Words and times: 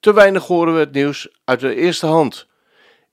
te 0.00 0.12
weinig 0.12 0.46
horen 0.46 0.74
we 0.74 0.80
het 0.80 0.92
nieuws 0.92 1.28
uit 1.44 1.60
de 1.60 1.74
eerste 1.74 2.06
hand. 2.06 2.46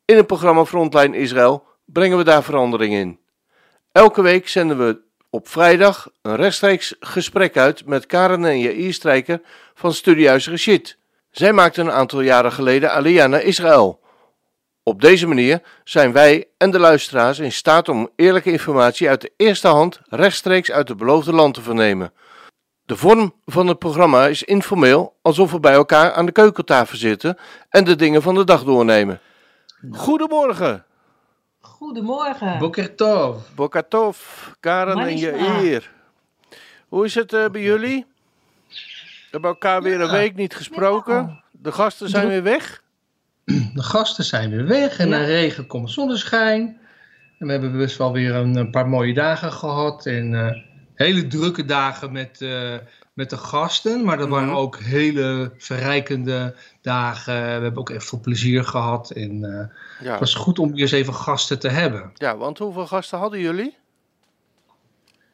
In 0.06 0.16
het 0.16 0.28
programma 0.28 0.66
Frontline 0.66 1.18
Israël 1.18 1.64
brengen 1.86 2.18
we 2.18 2.24
daar 2.24 2.44
verandering 2.44 2.94
in. 2.94 3.20
Elke 3.92 4.22
week 4.22 4.48
zenden 4.48 4.78
we 4.78 5.00
op 5.30 5.48
vrijdag 5.48 6.10
een 6.22 6.36
rechtstreeks 6.36 6.96
gesprek 7.00 7.58
uit 7.58 7.86
met 7.86 8.06
Karen 8.06 8.46
en 8.46 8.60
Jair 8.60 8.94
Strijker 8.94 9.42
van 9.74 9.94
Studiehuis 9.94 10.50
Rashid. 10.50 10.98
Zij 11.32 11.54
maakten 11.54 11.86
een 11.86 11.92
aantal 11.92 12.22
jaren 12.22 12.52
geleden 12.52 12.92
Aliyah 12.92 13.30
naar 13.30 13.42
Israël. 13.42 14.00
Op 14.84 15.02
deze 15.02 15.28
manier 15.28 15.62
zijn 15.84 16.12
wij 16.12 16.48
en 16.58 16.72
de 16.72 16.80
luisteraars 16.80 17.40
in 17.40 17.52
staat 17.52 17.90
om 17.90 18.10
eerlijke 18.16 18.52
informatie 18.52 19.10
uit 19.10 19.22
de 19.22 19.32
eerste 19.38 19.68
hand 19.68 20.00
rechtstreeks 20.10 20.72
uit 20.72 20.88
het 20.88 20.98
beloofde 20.98 21.34
land 21.34 21.54
te 21.54 21.62
vernemen. 21.62 22.14
De 22.86 22.96
vorm 22.96 23.34
van 23.46 23.68
het 23.68 23.80
programma 23.80 24.28
is 24.28 24.44
informeel, 24.44 25.16
alsof 25.22 25.52
we 25.52 25.60
bij 25.60 25.74
elkaar 25.74 26.12
aan 26.14 26.26
de 26.26 26.32
keukentafel 26.32 26.98
zitten 26.98 27.38
en 27.70 27.84
de 27.84 27.96
dingen 27.96 28.22
van 28.22 28.36
de 28.36 28.44
dag 28.44 28.64
doornemen. 28.64 29.20
Goedemorgen, 29.92 30.84
Goedemorgen. 31.60 32.60
Boker 32.60 32.96
Tov. 32.96 33.38
Bokatov, 33.56 34.18
Karen 34.60 34.94
en 34.94 35.00
Manishma. 35.00 35.38
Jair. 35.38 35.92
Hoe 36.88 37.06
is 37.06 37.16
het 37.16 37.34
eh, 37.34 37.50
bij 37.50 37.62
jullie? 37.62 38.06
We 38.70 39.32
hebben 39.32 39.50
elkaar 39.50 39.82
weer 39.82 40.02
een 40.02 40.12
week 40.12 40.36
niet 40.36 40.56
gesproken. 40.56 41.44
De 41.52 41.72
gasten 41.72 42.10
zijn 42.10 42.28
weer 42.28 42.44
weg. 42.44 42.84
De 43.74 43.84
gasten 43.84 44.24
zijn 44.24 44.50
weer 44.50 44.66
weg 44.68 45.00
en 45.00 45.10
Ja. 45.10 45.18
na 45.18 45.24
regen 45.26 45.68
komt 45.68 45.92
zonneschijn. 45.92 46.80
En 47.40 47.46
we 47.46 47.52
hebben 47.52 47.78
best 47.78 47.98
wel 47.98 48.12
weer 48.14 48.36
een, 48.36 48.56
een 48.56 48.72
paar 48.72 48.88
mooie 48.88 49.14
dagen 49.14 49.52
gehad. 49.52 50.06
En 50.06 50.34
eh, 50.48 50.56
hele 50.96 51.28
drukke 51.28 51.66
dagen 51.66 52.12
met, 52.12 52.42
eh, 52.42 52.76
met 53.14 53.30
de 53.30 53.38
gasten. 53.38 54.04
Maar 54.06 54.18
dat 54.18 54.30
waren 54.30 54.48
Mhm. 54.48 54.58
ook 54.58 54.78
hele 54.80 55.52
verrijkende 55.58 56.56
dagen. 56.82 57.34
We 57.34 57.40
hebben 57.40 57.78
ook 57.78 57.90
echt 57.90 58.06
veel 58.06 58.20
plezier 58.20 58.64
gehad. 58.64 59.12
En 59.12 59.44
eh, 59.44 60.06
Ja, 60.06 60.12
het 60.12 60.20
was 60.20 60.34
goed 60.36 60.60
om 60.60 60.72
weer 60.72 60.82
eens 60.82 60.92
even 60.92 61.14
gasten 61.14 61.60
te 61.60 61.70
hebben. 61.70 62.12
ja, 62.14 62.38
want 62.38 62.58
hoeveel 62.58 62.88
gasten 62.88 63.18
hadden 63.20 63.40
jullie? 63.40 63.78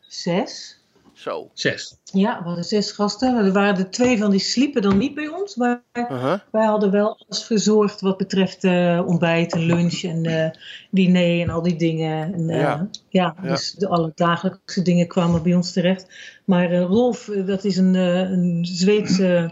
Zes. 0.08 0.80
Zo. 1.14 1.50
Zes. 1.54 1.98
Ja, 2.14 2.38
we 2.40 2.44
hadden 2.46 2.64
zes 2.64 2.92
gasten. 2.92 3.36
Er 3.46 3.52
waren 3.52 3.78
er 3.78 3.90
twee 3.90 4.18
van 4.18 4.32
die 4.32 4.40
sliepen 4.40 4.82
dan 4.82 4.98
niet 4.98 5.14
bij 5.16 5.28
ons. 5.28 5.56
Maar 5.56 5.82
Uh-huh. 5.94 6.40
wij 6.52 6.66
hadden 6.66 6.92
wel 6.92 7.18
alles 7.20 7.44
verzorgd 7.44 8.02
wat 8.02 8.18
betreft 8.18 8.64
eh, 8.64 9.02
ontbijt 9.06 9.54
en 9.54 9.66
lunch 9.66 10.02
en 10.04 10.26
eh, 10.26 10.50
diner 10.92 11.42
en 11.42 11.50
al 11.50 11.62
die 11.62 11.76
dingen. 11.76 12.34
En, 12.34 12.50
eh, 12.50 12.60
Ja. 12.60 12.88
ja. 13.10 13.36
Ja. 13.44 13.50
dus 13.50 13.72
de 13.74 13.88
alle 13.88 14.12
dagelijkse 14.16 14.82
dingen 14.82 15.08
kwamen 15.08 15.44
bij 15.44 15.54
ons 15.56 15.72
terecht. 15.72 16.08
Maar 16.46 16.74
Rolf, 16.76 17.30
dat 17.46 17.64
is 17.64 17.78
een, 17.78 17.94
een 17.94 18.66
Zweedse 18.66 19.52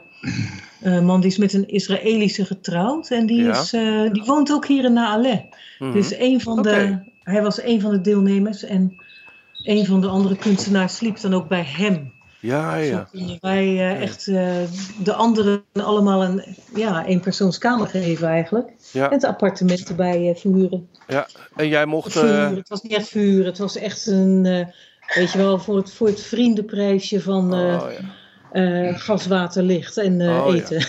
man, 1.04 1.22
die 1.22 1.30
is 1.30 1.38
met 1.38 1.54
een 1.54 1.68
Israëlische 1.68 2.46
getrouwd. 2.46 3.10
En 3.10 3.26
die, 3.26 3.44
Ja. 3.44 3.60
is, 3.62 3.70
die 4.12 4.24
woont 4.26 4.52
ook 4.52 4.68
hier 4.68 4.84
in 4.84 4.94
Naale. 4.94 5.46
Mhm. 5.80 5.92
Dus 5.92 6.18
een 6.18 6.42
van 6.42 6.62
de, 6.62 7.00
hij 7.24 7.42
was 7.42 7.62
een 7.62 7.82
van 7.82 7.92
de 7.92 8.02
deelnemers 8.02 8.64
en 8.64 8.96
een 9.64 9.86
van 9.86 10.02
de 10.02 10.08
andere 10.08 10.38
kunstenaars 10.38 10.96
sliep 10.96 11.19
dan 11.19 11.34
ook 11.34 11.48
bij 11.48 11.64
hem. 11.68 12.12
Ja, 12.39 12.83
Zo 12.83 13.05
ja. 13.11 13.38
wij 13.41 13.66
eh, 13.66 14.01
echt 14.01 14.27
eh, 14.27 14.55
de 15.03 15.13
anderen 15.13 15.63
allemaal 15.73 16.23
een 16.23 16.55
ja, 16.75 17.05
eenpersoonskamer 17.05 17.88
geven 17.88 18.27
eigenlijk. 18.27 18.72
Ja. 18.91 19.05
En 19.05 19.13
het 19.13 19.23
appartement 19.23 19.89
erbij 19.89 20.29
eh, 20.29 20.35
verhuren. 20.35 20.89
ja. 21.07 21.27
En 21.55 21.67
jij 21.67 21.85
mocht... 21.85 22.11
verhuren. 22.11 22.55
Het 22.55 22.69
was 22.69 22.81
niet 22.81 22.94
echt 22.94 23.07
verhuren, 23.07 23.45
het 23.45 23.57
was 23.57 23.75
echt 23.75 24.07
een, 24.07 24.44
weet 25.16 25.31
je 25.31 25.38
wel, 25.38 25.59
voor 25.59 25.77
het, 25.77 25.94
voor 25.94 26.07
het 26.07 26.22
vriendenprijsje 26.22 27.22
van 27.22 27.53
oh, 27.53 27.83
ja. 28.51 28.94
gas, 28.94 29.27
water, 29.27 29.63
licht 29.63 29.97
en 29.97 30.21
Oh, 30.21 30.56
eten. 30.56 30.85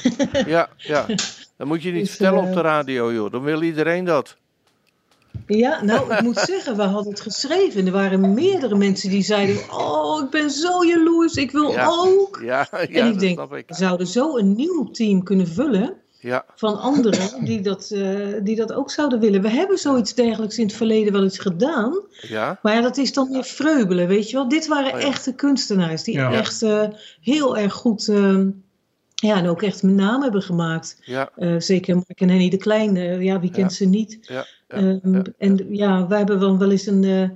ja, 0.46 0.68
ja. 0.76 1.06
Dat 1.56 1.68
moet 1.68 1.82
je 1.82 1.90
niet 1.90 2.00
Dus, 2.00 2.10
vertellen 2.10 2.42
op 2.42 2.52
de 2.54 2.60
radio, 2.60 3.12
joh. 3.12 3.32
Dan 3.32 3.42
wil 3.42 3.62
iedereen 3.62 4.04
dat. 4.04 4.36
Ja, 5.56 5.84
nou, 5.84 6.14
ik 6.14 6.20
moet 6.22 6.38
zeggen, 6.38 6.76
we 6.76 6.82
hadden 6.82 7.12
het 7.12 7.20
geschreven. 7.20 7.86
Er 7.86 7.92
waren 7.92 8.34
meerdere 8.34 8.76
mensen 8.76 9.10
die 9.10 9.22
zeiden: 9.22 9.56
Oh, 9.72 10.22
ik 10.24 10.30
ben 10.30 10.50
zo 10.50 10.84
jaloers, 10.84 11.34
ik 11.34 11.50
wil 11.50 11.72
Ja. 11.72 11.86
ook. 11.88 12.40
Ja, 12.44 12.68
ja 12.70 12.78
en 12.80 12.88
ik 13.06 13.12
dat 13.12 13.20
denk, 13.20 13.34
snap 13.34 13.54
ik. 13.54 13.64
we 13.68 13.74
zouden 13.74 14.06
zo 14.06 14.36
een 14.36 14.54
nieuw 14.54 14.90
team 14.90 15.22
kunnen 15.22 15.48
vullen 15.48 15.94
Ja, 16.20 16.44
van 16.54 16.80
anderen 16.80 17.44
die 17.44 17.60
dat, 17.60 17.90
eh, 17.90 18.16
die 18.42 18.56
dat 18.56 18.72
ook 18.72 18.90
zouden 18.90 19.20
willen. 19.20 19.42
We 19.42 19.48
hebben 19.50 19.78
zoiets 19.78 20.14
dergelijks 20.14 20.58
in 20.58 20.66
het 20.66 20.74
verleden 20.76 21.12
wel 21.12 21.22
eens 21.22 21.38
gedaan. 21.38 22.00
ja. 22.20 22.58
Maar 22.62 22.74
ja, 22.74 22.80
dat 22.80 22.96
is 22.96 23.12
dan 23.12 23.30
meer 23.30 23.44
vreubelen, 23.44 24.08
weet 24.08 24.30
je 24.30 24.36
wel. 24.36 24.48
Dit 24.48 24.66
waren 24.66 24.92
Oh 24.94 25.00
ja. 25.00 25.06
echte 25.06 25.34
kunstenaars 25.34 26.02
die 26.02 26.14
Ja. 26.14 26.32
echt 26.32 26.62
eh, 26.62 26.82
heel 27.20 27.56
erg 27.56 27.72
goed. 27.72 28.08
eh, 28.08 28.36
ja, 29.20 29.36
en 29.36 29.46
ook 29.48 29.62
echt 29.62 29.82
een 29.82 29.94
naam 29.94 30.22
hebben 30.22 30.42
gemaakt. 30.42 30.98
Ja, 31.04 31.30
Eh, 31.36 31.54
zeker 31.58 31.94
Mark 31.94 32.20
en 32.20 32.28
Henny 32.28 32.48
de 32.50 32.56
Klein, 32.56 32.96
eh, 32.96 33.22
ja, 33.22 33.40
wie 33.40 33.50
kent 33.50 33.70
Ja. 33.70 33.76
ze 33.76 33.84
niet? 33.86 34.18
ja. 34.22 34.44
Ehm. 34.66 35.22
En 35.38 35.66
ja, 35.74 36.06
wij 36.08 36.18
hebben 36.18 36.38
wel, 36.38 36.58
wel 36.58 36.70
eens 36.70 36.86
een, 36.86 37.04
eh, 37.04 37.28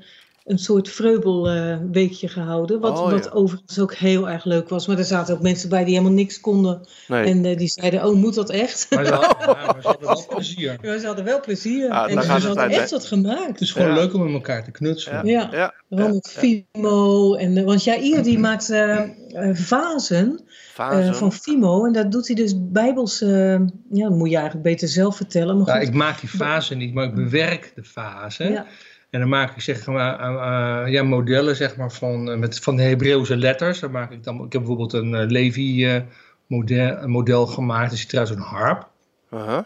een 0.45 0.59
soort 0.59 0.89
vreubelweekje 0.89 2.29
gehouden. 2.29 2.81
Wat, 2.81 2.99
Oh, 2.99 3.11
wat 3.11 3.33
overigens 3.33 3.79
ook 3.79 3.95
heel 3.95 4.29
erg 4.31 4.45
leuk 4.45 4.69
was. 4.69 4.87
Maar 4.87 4.99
er 4.99 5.05
zaten 5.05 5.35
ook 5.35 5.43
mensen 5.43 5.69
bij 5.69 5.85
die 5.85 5.93
helemaal 5.95 6.17
niks 6.17 6.41
konden. 6.41 6.81
Nee. 7.09 7.25
En 7.25 7.45
eh, 7.45 7.57
die 7.57 7.69
zeiden, 7.69 8.07
oh, 8.07 8.15
moet 8.15 8.35
dat 8.35 8.51
echt? 8.51 8.87
Maar 8.91 9.07
ze 9.07 9.13
hadden, 9.13 9.47
ja, 9.57 9.67
maar 9.67 9.81
ze 9.83 9.87
hadden 9.89 10.07
wel 10.07 10.27
plezier. 10.29 10.79
Ja, 10.83 10.99
ze 10.99 11.07
hadden 11.07 11.25
wel 11.25 11.41
plezier. 11.41 11.91
Ah, 11.91 12.11
en 12.13 12.23
ze 12.23 12.29
hadden 12.29 12.59
uit, 12.59 12.73
echt 12.73 12.91
hè? 12.91 12.97
wat 12.97 13.07
gemaakt. 13.07 13.47
Het 13.47 13.61
is 13.61 13.71
gewoon 13.73 13.89
Ja. 13.89 13.95
leuk 13.95 14.15
om 14.15 14.25
met 14.25 14.33
elkaar 14.33 14.65
te 14.65 14.71
knutselen. 14.71 15.27
Ja, 15.27 15.49
ja, 15.53 15.75
Gewoon 15.89 16.05
ja, 16.07 16.13
met 16.13 16.31
ja. 16.35 16.41
Fimo. 16.41 17.35
En, 17.35 17.57
eh, 17.57 17.65
want 17.65 17.85
Jair 17.85 18.23
die 18.23 18.39
maakt 18.39 18.71
eh, 18.71 19.01
eh, 19.01 19.55
vazen 19.57 20.41
eh, 20.77 21.13
van 21.13 21.33
Fimo. 21.33 21.85
En 21.87 21.93
dat 21.93 22.13
doet 22.13 22.27
hij 22.27 22.37
dus 22.37 22.55
bijbels... 22.59 23.21
eh, 23.21 23.53
ja, 23.91 24.09
dat 24.09 24.11
moet 24.19 24.31
je 24.31 24.35
eigenlijk 24.37 24.65
beter 24.67 24.89
zelf 24.89 25.17
vertellen. 25.17 25.57
Maar 25.59 25.75
goed. 25.77 25.89
ik 25.89 25.95
maak 25.95 26.21
die 26.21 26.29
fase 26.29 26.75
niet, 26.75 26.95
maar 26.95 27.05
ik 27.05 27.15
bewerk 27.15 27.73
de 27.75 27.85
fase. 27.85 28.65
En 29.15 29.21
dan 29.21 29.29
maak 29.29 29.55
ik 29.55 29.61
zeg 29.61 29.87
maar, 29.87 30.21
eh, 30.21 30.83
eh, 30.87 30.93
ja, 30.93 31.03
modellen 31.03 31.57
zeg 31.57 31.77
maar, 31.77 31.93
van, 31.93 32.31
eh, 32.31 32.39
met, 32.39 32.59
van 32.59 32.77
de 32.77 32.83
Hebreeuwse 32.83 33.37
letters. 33.37 33.81
Dan 33.81 33.91
maak 33.91 34.11
ik, 34.11 34.25
dan, 34.25 34.35
ik 34.45 34.53
heb 34.53 34.61
bijvoorbeeld 34.61 34.93
een 34.93 35.27
Levi 35.27 36.03
model, 36.47 36.97
een 37.03 37.11
model 37.11 37.47
gemaakt. 37.47 37.91
Dat 37.91 37.99
is 37.99 38.07
trouwens 38.07 38.37
een 38.37 38.43
harp. 38.43 38.89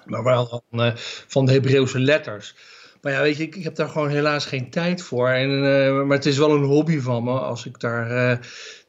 Maar 0.04 0.22
wel 0.22 0.62
eh, 0.70 0.92
van 1.26 1.46
de 1.46 1.52
Hebreeuwse 1.52 1.98
letters. 1.98 2.54
Maar 3.02 3.12
ja, 3.12 3.20
weet 3.22 3.36
je, 3.36 3.42
ik, 3.42 3.56
ik 3.56 3.64
heb 3.64 3.74
daar 3.74 3.88
gewoon 3.88 4.08
helaas 4.08 4.46
geen 4.46 4.70
tijd 4.70 5.02
voor. 5.02 5.28
En, 5.28 5.60
maar 6.06 6.16
het 6.16 6.26
is 6.26 6.38
wel 6.38 6.54
een 6.54 6.64
hobby 6.64 6.98
van 6.98 7.24
me 7.24 7.38
als 7.38 7.66
ik 7.66 7.80
daar 7.80 8.38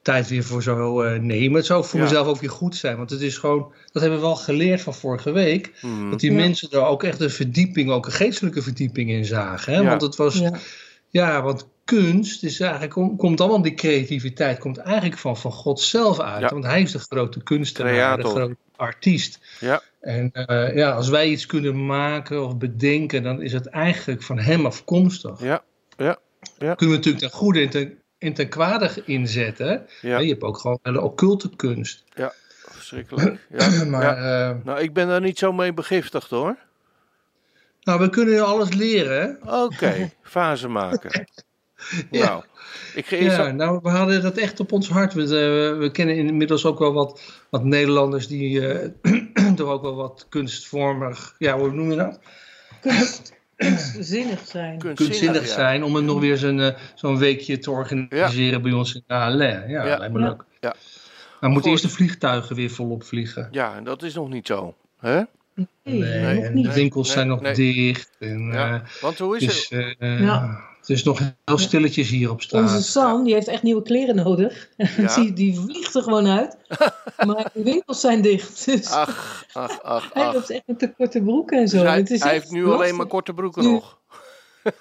tijd 0.01 0.27
weer 0.29 0.43
voor 0.43 0.63
zou 0.63 1.07
eh, 1.07 1.19
nemen. 1.19 1.57
Het 1.57 1.65
zou 1.65 1.85
voor 1.85 1.99
Ja. 1.99 2.05
mezelf 2.05 2.27
ook 2.27 2.39
weer 2.39 2.49
goed 2.49 2.75
zijn. 2.75 2.97
Want 2.97 3.09
het 3.09 3.21
is 3.21 3.37
gewoon, 3.37 3.73
dat 3.91 4.01
hebben 4.01 4.19
we 4.19 4.25
wel 4.25 4.35
geleerd 4.35 4.81
van 4.81 4.93
vorige 4.93 5.31
week. 5.31 5.71
Mhm. 5.81 6.09
Dat 6.09 6.19
die 6.19 6.31
Ja. 6.31 6.37
mensen 6.37 6.69
er 6.71 6.85
ook 6.85 7.03
echt 7.03 7.19
een 7.21 7.29
verdieping, 7.29 7.89
ook 7.91 8.05
een 8.05 8.11
geestelijke 8.11 8.61
verdieping 8.61 9.09
in 9.09 9.25
zagen. 9.25 9.73
Hè? 9.73 9.79
Ja. 9.79 9.85
Want 9.89 10.01
het 10.01 10.15
was, 10.15 10.35
ja. 10.35 10.51
Ja. 11.09 11.41
want 11.41 11.67
kunst 11.85 12.43
is 12.43 12.59
eigenlijk, 12.59 12.91
kom- 12.91 13.17
komt 13.17 13.41
allemaal, 13.41 13.61
die 13.61 13.73
creativiteit 13.73 14.59
komt 14.59 14.77
eigenlijk 14.77 15.17
van, 15.17 15.37
van 15.37 15.51
God 15.51 15.79
zelf 15.79 16.19
uit. 16.19 16.41
Ja. 16.41 16.49
Want 16.49 16.63
hij 16.63 16.81
is 16.81 16.91
de 16.91 16.99
grote 16.99 17.43
kunstenaar, 17.43 17.93
Creator. 17.93 18.23
de 18.23 18.29
grote 18.29 18.55
artiest. 18.75 19.39
Ja. 19.59 19.81
En 20.01 20.31
eh, 20.31 20.75
ja, 20.75 20.91
als 20.91 21.09
wij 21.09 21.29
iets 21.29 21.45
kunnen 21.45 21.85
maken 21.85 22.45
of 22.45 22.57
bedenken, 22.57 23.23
dan 23.23 23.41
is 23.41 23.53
het 23.53 23.65
eigenlijk 23.67 24.23
van 24.23 24.39
hem 24.39 24.65
afkomstig. 24.65 25.41
Ja, 25.41 25.63
ja, 25.97 26.17
ja. 26.57 26.73
Kunnen 26.75 26.75
we 26.77 26.95
natuurlijk 26.95 27.19
ten 27.19 27.29
goede 27.39 27.61
en 27.61 27.69
ten, 27.69 27.97
en 28.19 28.33
ten 28.33 28.49
kwade 28.49 28.89
inzetten. 29.05 29.85
Ja. 30.01 30.17
Je 30.19 30.29
hebt 30.29 30.41
ook 30.43 30.57
gewoon 30.57 30.79
hele 30.81 31.01
occulte 31.01 31.49
kunst. 31.55 32.03
Verschrikkelijk. 32.69 33.47
Ja, 33.57 33.83
maar 33.85 34.01
ja. 34.03 34.49
eh, 34.49 34.55
Nou, 34.63 34.79
ik 34.79 34.93
ben 34.93 35.07
daar 35.07 35.21
niet 35.21 35.37
zo 35.37 35.51
mee 35.53 35.73
begiftigd 35.73 36.29
hoor. 36.29 36.57
nou, 37.83 37.99
we 37.99 38.09
kunnen 38.09 38.45
alles 38.45 38.73
leren. 38.73 39.37
hè? 39.43 39.61
Oké, 39.63 40.09
fase 40.23 40.67
maken. 40.67 41.27
Nou, 42.11 42.43
ik. 42.95 43.05
Ja, 43.05 43.51
nou, 43.51 43.79
we 43.83 43.89
hadden 43.89 44.21
dat 44.21 44.37
echt 44.37 44.59
op 44.59 44.71
ons 44.71 44.89
hart. 44.89 45.13
We, 45.13 45.21
eh, 45.21 45.79
we 45.79 45.89
kennen 45.91 46.15
inmiddels 46.15 46.65
ook 46.65 46.79
wel 46.79 46.93
wat, 46.93 47.21
wat 47.49 47.63
Nederlanders 47.63 48.27
die 48.27 48.67
eh 48.67 48.89
toch 49.55 49.69
ook 49.69 49.81
wel 49.81 49.95
wat 49.95 50.25
kunstvormig, 50.29 51.35
ja, 51.37 51.57
hoe 51.57 51.71
noem 51.71 51.89
je 51.91 51.97
dat? 51.97 52.19
Kunst, 52.81 53.33
kunstzinnig 53.67 54.39
zijn. 54.47 54.77
Kunstzinnig 54.77 55.41
ja. 55.41 55.53
zijn 55.53 55.83
om 55.83 55.95
het 55.95 56.03
nog 56.05 56.19
weer 56.19 56.37
zo'n 56.37 56.59
eh, 56.59 56.75
zo'n 56.95 57.17
weekje 57.17 57.57
te 57.57 57.71
organiseren 57.71 58.61
bij 58.61 58.71
ons 58.71 58.93
in 58.95 59.03
ALE. 59.07 59.63
Ja, 59.67 59.85
Ja. 59.85 59.97
lijkt 59.97 60.13
me 60.13 60.19
Ja. 60.19 60.25
leuk. 60.27 60.43
Ja. 60.59 60.75
Maar 61.39 61.49
moeten 61.49 61.71
eerst 61.71 61.83
de 61.83 61.89
vliegtuigen 61.89 62.55
weer 62.55 62.69
volop 62.69 63.03
vliegen. 63.03 63.47
Ja, 63.51 63.75
en 63.75 63.83
dat 63.83 64.03
is 64.03 64.13
nog 64.13 64.29
niet 64.29 64.47
zo. 64.47 64.75
Hè? 64.99 65.15
Nee, 65.15 65.65
Nee, 65.83 66.35
nog 66.35 66.43
En 66.43 66.53
niet. 66.53 66.65
de 66.65 66.73
winkels 66.73 67.07
Nee, 67.07 67.15
zijn 67.15 67.27
nog 67.27 67.41
nee. 67.41 67.53
dicht. 67.53 68.09
En, 68.19 68.51
Ja. 68.51 68.73
eh, 68.73 69.01
Want 69.01 69.19
hoe 69.19 69.37
is 69.37 69.45
dus, 69.45 69.69
het? 69.69 69.95
eh, 69.99 70.19
Ja. 70.19 70.59
Het 70.89 70.97
is 70.97 71.03
nog 71.03 71.19
heel 71.45 71.57
stilletjes 71.57 72.09
hier 72.09 72.31
op 72.31 72.41
straat. 72.41 72.61
Onze 72.61 72.83
Sam, 72.83 73.23
die 73.23 73.33
heeft 73.33 73.47
echt 73.47 73.63
nieuwe 73.63 73.81
kleren 73.81 74.15
nodig. 74.15 74.69
Ja. 74.97 75.15
die, 75.15 75.33
die 75.33 75.59
vliegt 75.59 75.95
er 75.95 76.03
gewoon 76.03 76.27
uit. 76.27 76.57
maar 77.27 77.49
de 77.53 77.63
winkels 77.63 77.99
zijn 77.99 78.21
dicht. 78.21 78.65
Dus 78.65 78.91
Ach, 78.91 79.45
ach, 79.53 79.81
ach, 79.81 80.09
hij 80.13 80.33
loopt 80.33 80.49
echt 80.49 80.63
met 80.65 80.79
de 80.79 80.93
korte 80.93 81.21
broeken 81.21 81.59
en 81.59 81.67
zo. 81.67 81.77
Dus 81.77 81.87
hij, 81.87 81.97
Het 81.97 82.09
is 82.09 82.23
hij 82.23 82.31
heeft 82.31 82.51
nu 82.51 82.67
alleen 82.67 82.95
maar 82.95 83.05
korte 83.07 83.33
broeken 83.33 83.63
Nu- 83.63 83.71
nog. 83.71 83.99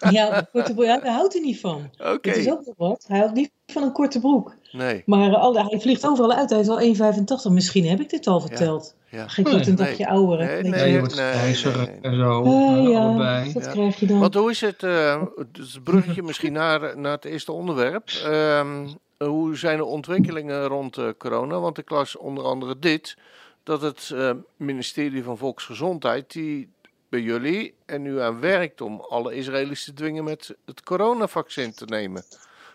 Ja, 0.11 0.41
de 0.41 0.47
korte 0.53 0.75
broek, 0.75 0.85
ja, 0.85 0.99
daar 0.99 1.13
houdt 1.13 1.33
hij 1.33 1.43
niet 1.43 1.61
van. 1.61 1.91
Oké. 1.99 2.29
Het 2.29 2.39
is 2.39 2.51
ook 2.51 2.67
nog 2.67 2.75
wat. 2.77 3.05
Hij 3.09 3.19
houdt 3.19 3.35
niet 3.35 3.51
van 3.67 3.83
een 3.83 3.93
korte 3.93 4.21
broek. 4.21 4.55
Nee. 4.73 5.03
Maar 5.07 5.33
eh, 5.33 5.69
hij 5.69 5.81
vliegt 5.81 6.07
overal 6.07 6.33
uit. 6.33 6.51
Hij 6.51 6.61
is 6.61 6.69
al 6.69 6.81
1,85. 6.81 7.53
Misschien 7.53 7.87
heb 7.89 8.01
ik 8.01 8.11
dit 8.11 8.27
al 8.27 8.41
verteld. 8.41 8.95
Ja. 9.11 9.29
Geen 9.29 9.45
wordt 9.45 9.67
een 9.67 9.75
Nee. 9.75 9.87
dagje 9.87 10.09
ouder. 10.09 10.39
hè. 10.49 10.61
Nee, 10.63 10.81
Ja, 10.81 10.85
je 10.87 10.99
wordt 10.99 11.17
nee, 11.17 11.33
grijziger 11.33 11.87
nee. 11.87 11.99
en 12.01 12.17
zo. 12.17 12.45
Eh, 12.45 12.91
ja, 12.91 12.99
allebei. 13.01 13.53
dat 13.53 13.65
Ja. 13.65 13.71
krijg 13.71 14.01
je 14.01 14.07
dan. 14.07 14.19
Want 14.19 14.35
hoe 14.35 14.51
is 14.51 14.61
het, 14.61 14.83
eh, 14.83 15.23
dus 15.53 15.73
het 15.75 15.85
bruggetje 15.85 16.23
misschien 16.23 16.53
naar, 16.53 16.99
naar 16.99 17.13
het 17.13 17.25
eerste 17.25 17.53
onderwerp. 17.53 18.09
Ehm, 18.25 18.87
hoe 19.19 19.57
zijn 19.57 19.77
de 19.77 19.85
ontwikkelingen 19.85 20.67
rond 20.67 20.97
eh, 20.97 21.05
corona? 21.19 21.59
Want 21.61 21.79
ik 21.79 21.91
las 21.91 22.17
onder 22.17 22.45
andere 22.45 22.79
dit, 22.79 23.17
dat 23.63 23.83
het 23.83 24.11
eh, 24.15 24.31
ministerie 24.57 25.23
van 25.25 25.39
Volksgezondheid, 25.39 26.33
die 26.33 26.69
bij 27.09 27.21
jullie 27.21 27.75
er 27.87 28.01
nu 28.01 28.21
aan 28.21 28.41
werkt 28.41 28.81
om 28.81 29.01
alle 29.01 29.35
Israëli's 29.35 29.85
te 29.85 29.93
dwingen 29.93 30.25
met 30.25 30.57
het 30.65 30.83
coronavaccin 30.83 31.75
te 31.75 31.85
nemen, 31.85 32.25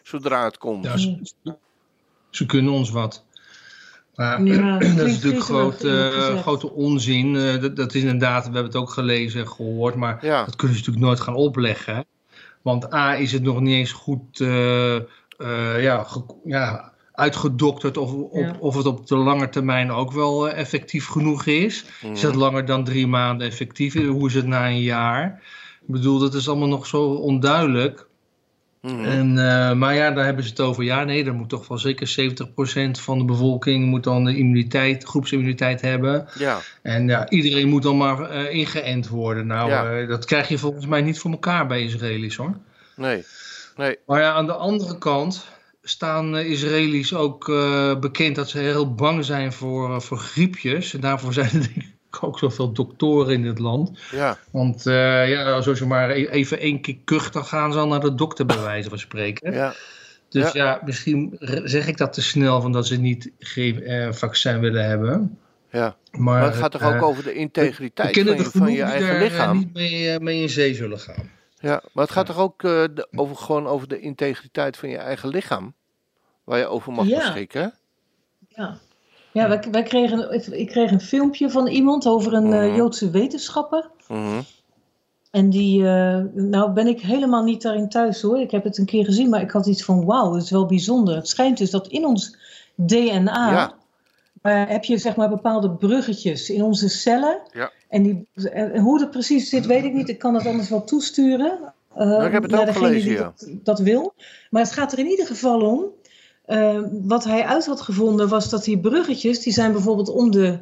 zodra 0.03 0.44
het 0.44 0.57
komt. 0.57 0.83
Ja, 0.83 0.97
ze, 0.97 1.33
ze 2.30 2.45
kunnen 2.45 2.74
ons 2.74 2.89
wat. 2.89 3.24
Maar 4.15 4.44
Ja, 4.44 4.77
dat 4.95 5.07
is 5.07 5.13
natuurlijk 5.13 5.44
grote, 6.41 6.71
onzin. 6.71 7.35
Eh, 7.35 7.62
dat, 7.62 7.75
dat 7.75 7.94
is 7.94 8.01
inderdaad, 8.01 8.47
we 8.47 8.53
hebben 8.53 8.71
het 8.71 8.81
ook 8.81 8.89
gelezen 8.89 9.39
en 9.39 9.47
gehoord, 9.47 9.95
maar 9.95 10.25
Ja, 10.25 10.45
dat 10.45 10.56
kunnen 10.56 10.77
ze 10.77 10.81
natuurlijk 10.81 11.06
nooit 11.06 11.19
gaan 11.19 11.35
opleggen. 11.35 12.06
Want 12.62 12.94
A 12.94 13.18
is 13.18 13.31
het 13.31 13.44
nog 13.44 13.59
niet 13.59 13.74
eens 13.74 13.91
goed 13.91 14.39
eh, 14.39 14.95
eh, 14.95 15.03
ja, 15.81 16.07
ja, 16.44 16.93
uitgedokterd 17.13 17.98
of, 17.98 18.13
of, 18.13 18.39
Ja. 18.42 18.56
of 18.60 18.75
het 18.75 18.86
op 18.86 19.07
de 19.07 19.15
lange 19.15 19.50
termijn 19.50 19.92
ook 19.92 20.12
wel 20.12 20.50
eh, 20.50 20.60
effectief 20.60 21.07
genoeg 21.07 21.45
is. 21.45 21.86
Is 22.13 22.21
het 22.21 22.36
langer 22.36 22.65
dan 22.65 22.83
drie 22.83 23.07
maanden 23.07 23.48
effectief? 23.48 23.94
Hoe 24.07 24.27
is 24.27 24.33
het 24.33 24.45
na 24.45 24.68
een 24.68 24.81
jaar? 24.81 25.42
Ik 25.81 25.94
bedoel, 25.94 26.19
dat 26.19 26.33
is 26.33 26.48
allemaal 26.50 26.68
nog 26.68 26.88
zo 26.88 27.04
onduidelijk. 27.04 28.07
Mhm. 28.81 29.04
En, 29.04 29.38
eh, 29.38 29.74
maar 29.74 29.95
ja, 29.95 30.12
daar 30.12 30.25
hebben 30.25 30.44
ze 30.44 30.50
het 30.50 30.60
over. 30.60 30.83
Ja, 30.83 31.04
nee, 31.04 31.24
dan 31.24 31.36
moet 31.36 31.50
toch 31.50 31.68
wel 31.68 31.77
zeker 31.77 32.07
70% 32.07 33.00
van 33.00 33.18
de 33.18 33.25
bevolking 33.25 33.86
moet 33.86 34.04
dan 34.04 34.24
de 34.25 34.38
immuniteit, 34.38 35.04
groepsimmuniteit 35.04 35.81
hebben. 35.81 36.27
ja. 36.38 36.59
En 36.81 37.07
ja, 37.07 37.30
iedereen 37.30 37.69
moet 37.69 37.83
dan 37.83 37.98
maar 37.98 38.21
eh, 38.30 38.54
ingeënt 38.56 39.07
worden. 39.07 39.48
Nou, 39.48 39.69
Ja. 39.69 39.92
eh, 40.00 40.07
dat 40.07 40.25
krijg 40.25 40.48
je 40.48 40.57
volgens 40.57 40.86
mij 40.86 41.01
niet 41.01 41.19
voor 41.19 41.31
elkaar 41.31 41.68
bij 41.68 41.83
Israëli's 41.83 42.36
hoor. 42.36 42.54
nee. 42.95 43.24
Nee, 43.77 43.98
Maar 44.06 44.21
ja, 44.21 44.31
aan 44.31 44.45
de 44.45 44.54
andere 44.54 44.98
kant 44.98 45.45
staan 45.83 46.38
eh, 46.38 46.50
Israëli's 46.50 47.13
ook 47.13 47.50
eh, 47.50 48.00
bekend 48.00 48.35
dat 48.35 48.50
ze 48.50 48.57
heel 48.57 48.94
bang 48.94 49.25
zijn 49.25 49.53
voor, 49.53 49.94
eh, 49.95 50.00
voor 50.00 50.18
griepjes. 50.18 50.94
En 50.94 51.00
daarvoor 51.00 51.33
zijn 51.44 51.50
er 51.53 51.59
denk 51.59 51.75
ik 51.75 52.24
ook 52.24 52.39
zoveel 52.39 52.71
doktoren 52.71 53.33
in 53.33 53.45
het 53.45 53.59
land. 53.59 54.00
ja. 54.12 54.38
Want 54.51 54.83
ja, 54.83 55.51
als 55.51 55.65
je 55.65 55.85
maar 55.85 56.09
e- 56.09 56.27
even 56.27 56.59
één 56.59 56.81
keer 56.81 56.97
kucht, 57.03 57.33
dan 57.33 57.45
gaan 57.45 57.74
ze 57.74 57.80
al 57.80 57.88
naar 57.88 58.00
de 58.00 58.15
dokter 58.15 58.45
bij 58.45 58.62
wijze 58.62 58.89
van 58.89 59.00
spreken. 59.00 59.53
ja. 59.53 59.74
Dus 60.30 60.51
ja, 60.51 60.81
misschien 60.85 61.35
zeg 61.63 61.88
ik 61.88 61.97
dat 61.97 62.13
te 62.13 62.21
snel 62.21 62.62
van 62.62 62.71
dat 62.71 62.88
ze 62.88 63.00
niet 63.00 63.31
geen 63.39 63.83
vaccin 64.13 64.59
willen 64.59 64.85
hebben. 64.85 65.38
ja. 65.71 65.95
Maar, 66.12 66.24
Maar 66.39 66.44
het 66.44 66.56
gaat 66.56 66.71
toch 66.71 66.83
ook 66.83 67.01
over 67.01 67.24
de 67.24 67.33
integriteit 67.33 68.19
van 68.19 68.35
je, 68.35 68.44
van 68.44 68.71
je 68.71 68.81
eigen 68.81 69.07
daar, 69.07 69.21
lichaam? 69.21 69.57
niet 69.57 69.74
mee, 69.74 70.19
mee 70.19 70.41
in 70.41 70.50
zee 70.50 70.74
zullen 70.74 71.00
gaan. 71.00 71.30
Ja, 71.63 71.81
maar 71.94 72.04
het 72.04 72.13
gaat 72.13 72.25
toch 72.25 72.38
ook 72.38 72.63
eh, 72.63 72.83
over, 73.15 73.36
gewoon 73.36 73.68
over 73.68 73.88
de 73.88 74.00
integriteit 74.00 74.77
van 74.77 74.89
je 74.89 74.98
eigen 74.98 75.30
lichaam? 75.30 75.74
Waar 76.44 76.57
je 76.60 76.65
over 76.68 76.92
mag 76.92 77.07
Ja. 77.07 77.18
beschikken. 77.18 77.74
Ja, 78.48 78.77
ja 79.31 79.48
wij, 79.48 79.63
wij 79.71 79.83
kregen, 79.83 80.31
ik 80.60 80.68
kreeg 80.68 80.92
een 80.92 81.01
filmpje 81.01 81.50
van 81.50 81.68
iemand 81.68 82.07
over 82.07 82.33
een 82.33 82.54
eh, 82.54 82.65
Mhm. 82.68 82.75
Joodse 82.75 83.10
wetenschapper. 83.10 83.89
Mhm. 84.07 84.42
En 85.31 85.50
die, 85.50 85.88
eh, 85.88 86.19
nou 86.33 86.71
ben 86.71 86.88
ik 86.88 87.01
helemaal 87.01 87.44
niet 87.44 87.62
daarin 87.62 87.89
thuis 87.89 88.21
hoor. 88.21 88.39
Ik 88.39 88.51
heb 88.51 88.63
het 88.63 88.77
een 88.77 88.86
keer 88.86 89.06
gezien, 89.06 89.30
maar 89.30 89.42
ik 89.42 89.51
had 89.51 89.66
iets 89.66 89.83
van 89.83 90.06
wauw, 90.06 90.31
dat 90.33 90.42
is 90.44 90.50
wel 90.51 90.66
bijzonder. 90.66 91.16
Het 91.16 91.27
schijnt 91.27 91.57
dus 91.57 91.71
dat 91.71 91.88
in 91.88 92.06
ons 92.06 92.38
DNA 92.75 93.51
Ja. 93.51 93.74
Eh, 94.44 94.63
heb 94.68 94.84
je 94.84 94.98
zeg 94.98 95.16
maar 95.16 95.30
bepaalde 95.30 95.72
bruggetjes 95.72 96.50
in 96.50 96.63
onze 96.63 96.90
cellen. 96.90 97.42
Ja. 97.51 97.72
En, 97.90 98.04
die, 98.04 98.28
en 98.51 98.78
hoe 98.80 99.00
dat 99.00 99.12
precies 99.12 99.50
zit, 99.50 99.66
weet 99.66 99.84
ik 99.84 99.94
niet. 99.94 100.10
Ik 100.10 100.19
kan 100.19 100.34
het 100.36 100.45
anders 100.48 100.69
wel 100.69 100.84
toesturen. 100.84 101.74
eh, 101.95 102.25
ik 102.25 102.31
heb 102.31 102.42
het 102.44 102.51
naar 102.51 102.66
degene 102.66 102.86
gelezen, 102.88 103.10
die 103.10 103.18
ja. 103.18 103.24
dat, 103.24 103.50
dat 103.63 103.80
wil. 103.80 104.13
Maar 104.50 104.62
het 104.62 104.72
gaat 104.72 104.92
er 104.92 105.00
in 105.00 105.07
ieder 105.10 105.28
geval 105.28 105.62
om. 105.62 105.86
eh, 106.45 106.80
wat 106.92 107.24
hij 107.24 107.44
uit 107.45 107.66
had 107.66 107.81
gevonden 107.81 108.30
was 108.30 108.50
dat 108.50 108.63
die 108.63 108.80
bruggetjes, 108.80 109.40
die 109.40 109.54
zijn 109.54 109.72
bijvoorbeeld 109.72 110.10
om 110.10 110.31
de, 110.31 110.60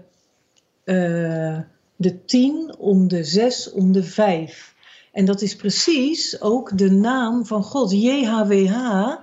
eh, 0.83 1.60
de 1.95 2.25
10, 2.25 2.75
om 2.78 3.07
de 3.07 3.24
6, 3.24 3.72
om 3.72 3.92
de 3.92 4.04
5. 4.04 4.70
En 5.11 5.25
dat 5.25 5.41
is 5.41 5.55
precies 5.55 6.41
ook 6.41 6.77
de 6.77 6.91
naam 6.91 7.45
van 7.45 7.63
God, 7.63 7.91
JHWH, 7.91 8.71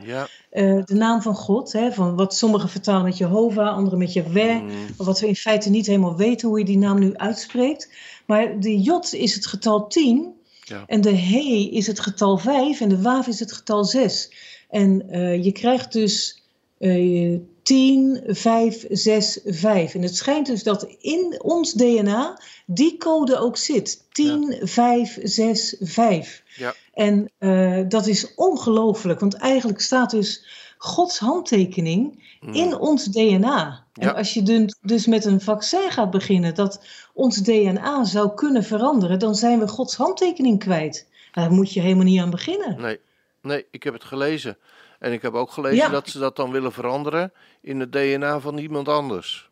Ja. 0.05 0.29
eh, 0.51 0.85
de 0.85 0.95
naam 0.95 1.23
van 1.23 1.35
God. 1.35 1.73
Hè, 1.73 1.93
van 1.93 2.17
wat 2.17 2.35
sommigen 2.35 2.69
vertalen 2.69 3.05
met 3.05 3.19
Jehovah, 3.19 3.75
anderen 3.77 3.99
met 3.99 4.13
Yahweh. 4.13 4.63
Mhm. 4.63 4.73
Wat 4.97 5.21
we 5.21 5.27
in 5.27 5.37
feite 5.37 5.71
niet 5.71 5.87
helemaal 5.87 6.17
weten 6.17 6.49
hoe 6.49 6.59
je 6.59 6.65
die 6.65 6.79
naam 6.79 6.99
nu 6.99 7.15
uitspreekt. 7.17 7.91
Maar 8.27 8.61
de 8.61 8.81
Jot 8.81 9.15
is 9.15 9.35
het 9.35 9.47
getal 9.47 9.87
10. 9.87 10.33
Ja. 10.65 10.85
En 10.87 11.01
de 11.01 11.17
He 11.17 11.69
is 11.73 11.87
het 11.87 12.01
getal 12.01 12.39
5. 12.39 12.81
En 12.81 12.89
de 12.89 13.03
Waaf 13.03 13.27
is 13.27 13.41
het 13.41 13.53
getal 13.53 13.85
6. 13.85 14.33
En 14.71 15.11
eh, 15.11 15.45
je 15.45 15.53
krijgt 15.53 15.93
dus 15.93 16.43
eh 16.79 17.39
10, 17.69 18.21
5, 18.27 18.87
6, 18.91 19.41
5. 19.45 19.95
En 19.95 20.03
het 20.03 20.17
schijnt 20.17 20.47
dus 20.47 20.63
dat 20.63 20.83
in 21.01 21.41
ons 21.43 21.73
DNA 21.73 22.41
die 22.67 22.97
code 22.97 23.39
ook 23.39 23.57
zit. 23.57 24.05
10, 24.13 24.57
5, 24.63 25.19
6, 25.23 25.77
5. 25.81 26.43
Ja. 26.57 26.75
En 26.95 27.31
eh, 27.39 27.81
dat 27.89 28.07
is 28.07 28.35
ongelooflijk. 28.35 29.21
Want 29.21 29.35
eigenlijk 29.35 29.81
staat 29.81 30.11
dus 30.11 30.45
Gods 30.79 31.19
handtekening 31.19 32.27
Mhm. 32.41 32.55
in 32.55 32.79
ons 32.79 33.05
DNA. 33.05 33.85
Ja. 33.93 34.03
En 34.09 34.15
als 34.15 34.35
je 34.35 34.69
dus 34.83 35.07
met 35.07 35.25
een 35.25 35.41
vaccin 35.41 35.91
gaat 35.91 36.11
beginnen 36.11 36.55
dat 36.55 36.81
ons 37.15 37.37
DNA 37.37 38.05
zou 38.05 38.35
kunnen 38.35 38.65
veranderen, 38.65 39.19
dan 39.19 39.35
zijn 39.35 39.59
we 39.59 39.69
Gods 39.69 39.97
handtekening 39.97 40.59
kwijt. 40.59 41.07
Daar 41.33 41.51
moet 41.51 41.73
je 41.73 41.81
helemaal 41.81 42.05
niet 42.05 42.21
aan 42.21 42.31
beginnen. 42.31 42.81
Nee. 42.81 42.99
Nee, 43.43 43.67
ik 43.71 43.83
heb 43.83 43.93
het 43.95 44.05
gelezen. 44.05 44.59
En 44.99 45.13
ik 45.13 45.23
heb 45.23 45.35
ook 45.35 45.51
gelezen 45.51 45.77
Ja. 45.77 45.89
dat 45.89 46.09
ze 46.09 46.19
dat 46.19 46.37
dan 46.37 46.51
willen 46.51 46.73
veranderen 46.73 47.33
in 47.61 47.81
het 47.81 47.93
DNA 47.93 48.41
van 48.41 48.59
iemand 48.59 48.89
anders. 48.89 49.51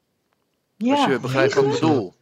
Ja, 0.77 0.95
als 0.95 1.05
je 1.05 1.21
begrijpt 1.21 1.55
wat 1.55 1.65
ik 1.65 1.71
bedoel. 1.71 2.15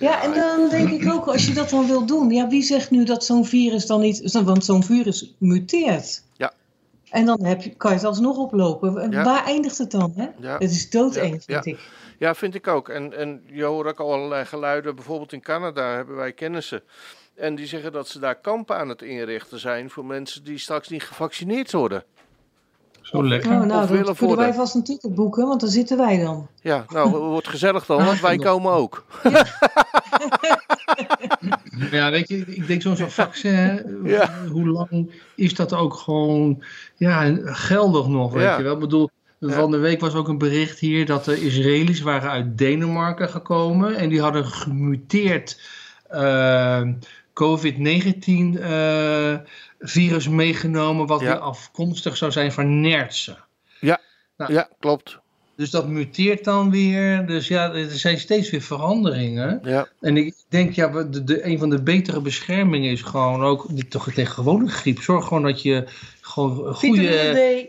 Ja, 0.00 0.22
en 0.22 0.34
dan 0.34 0.68
denk 0.68 0.90
ik 0.90 1.12
ook, 1.12 1.26
als 1.26 1.46
je 1.46 1.54
dat 1.54 1.70
dan 1.70 1.86
wil 1.86 2.06
doen, 2.06 2.30
ja, 2.30 2.48
wie 2.48 2.62
zegt 2.62 2.90
nu 2.90 3.04
dat 3.04 3.24
zo'n 3.24 3.46
virus 3.46 3.86
dan 3.86 4.00
niet, 4.00 4.32
want 4.32 4.64
zo'n 4.64 4.82
virus 4.82 5.34
muteert. 5.38 6.22
Ja. 6.36 6.52
En 7.10 7.24
dan 7.26 7.44
heb 7.44 7.62
je, 7.62 7.70
kan 7.70 7.90
je 7.90 7.96
het 7.96 8.06
alsnog 8.06 8.36
oplopen. 8.36 9.10
Ja. 9.10 9.24
Waar 9.24 9.44
eindigt 9.44 9.78
het 9.78 9.90
dan? 9.90 10.12
Hè? 10.16 10.28
Ja. 10.38 10.52
Het 10.58 10.70
is 10.70 10.90
doodeng, 10.90 11.42
Ja, 11.46 11.62
vind 11.62 11.64
ja. 11.64 11.72
ik. 11.72 11.78
Ja, 12.18 12.34
vind 12.34 12.54
ik 12.54 12.66
ook. 12.66 12.88
En, 12.88 13.16
en 13.16 13.42
je 13.46 13.64
hoort 13.64 13.86
ook 13.86 14.00
al 14.00 14.12
allerlei 14.12 14.44
geluiden. 14.44 14.94
Bijvoorbeeld 14.94 15.32
in 15.32 15.40
Canada 15.40 15.94
hebben 15.94 16.16
wij 16.16 16.32
kennissen. 16.32 16.82
En 17.40 17.54
die 17.54 17.66
zeggen 17.66 17.92
dat 17.92 18.08
ze 18.08 18.18
daar 18.18 18.34
kampen 18.34 18.76
aan 18.76 18.88
het 18.88 19.02
inrichten 19.02 19.58
zijn 19.58 19.90
voor 19.90 20.04
mensen 20.04 20.44
die 20.44 20.58
straks 20.58 20.88
niet 20.88 21.02
gevaccineerd 21.02 21.72
worden. 21.72 22.04
Zo 23.00 23.24
lekker. 23.24 23.50
Nou, 23.50 23.66
nou 23.66 23.82
Of 23.82 23.88
willen 23.88 24.16
kunnen 24.16 24.36
wij 24.36 24.54
vast 24.54 24.74
een 24.74 24.84
ticket 24.84 25.14
boeken, 25.14 25.46
want 25.46 25.60
dan 25.60 25.70
zitten 25.70 25.96
wij 25.96 26.18
dan. 26.18 26.48
Ja, 26.62 26.84
nou, 26.88 27.10
wordt 27.36 27.48
gezellig 27.48 27.86
dan, 27.86 28.04
want 28.04 28.20
wij 28.20 28.36
komen 28.36 28.72
ook. 28.72 29.04
Ja, 31.90 32.10
weet 32.10 32.28
je, 32.28 32.36
ik 32.36 32.66
denk 32.66 32.82
zo'n 32.82 32.96
vaccin, 32.96 34.00
Ja. 34.04 34.30
hoe 34.50 34.68
lang 34.68 35.10
is 35.34 35.54
dat 35.54 35.72
ook 35.72 35.94
gewoon 35.94 36.62
ja, 36.96 37.36
geldig 37.44 38.06
nog, 38.06 38.32
weet 38.32 38.42
Ja. 38.42 38.56
je 38.56 38.62
wel? 38.62 38.74
Ik 38.74 38.78
bedoel, 38.80 39.10
van 39.40 39.70
de 39.70 39.76
week 39.76 40.00
was 40.00 40.14
ook 40.14 40.28
een 40.28 40.38
bericht 40.38 40.78
hier 40.78 41.06
dat 41.06 41.24
de 41.24 41.40
Israëli's 41.40 42.00
waren 42.00 42.30
uit 42.30 42.58
Denemarken 42.58 43.28
gekomen 43.28 43.96
en 43.96 44.08
die 44.08 44.20
hadden 44.20 44.46
gemuteerd 44.46 45.60
eh, 46.08 46.82
COVID-19 47.42 48.60
eh, 48.60 49.34
virus 49.78 50.28
meegenomen 50.28 51.06
wat 51.06 51.20
Ja. 51.20 51.26
weer 51.26 51.38
afkomstig 51.38 52.16
zou 52.16 52.32
zijn 52.32 52.52
van 52.52 52.80
nertsen. 52.80 53.36
Ja, 54.48 54.68
klopt. 54.78 55.18
Dus 55.56 55.70
dat 55.70 55.88
muteert 55.88 56.44
dan 56.44 56.70
weer. 56.70 57.26
Dus 57.26 57.48
ja, 57.48 57.72
er 57.72 57.90
zijn 57.90 58.18
steeds 58.18 58.50
weer 58.50 58.60
veranderingen. 58.62 59.60
Ja, 59.62 59.88
En 60.00 60.16
ik 60.16 60.34
denk, 60.48 60.72
ja, 60.74 61.02
de, 61.04 61.24
de, 61.24 61.46
een 61.46 61.58
van 61.58 61.70
de 61.70 61.82
betere 61.82 62.20
beschermingen 62.20 62.90
is 62.90 63.02
gewoon 63.02 63.42
ook, 63.42 63.66
toch 63.88 64.12
tegen 64.12 64.34
gewone 64.34 64.68
griep. 64.68 65.00
Zorg 65.02 65.26
gewoon 65.26 65.42
dat 65.42 65.62
je 65.62 65.84
gewoon 66.20 66.74
goede 66.74 67.68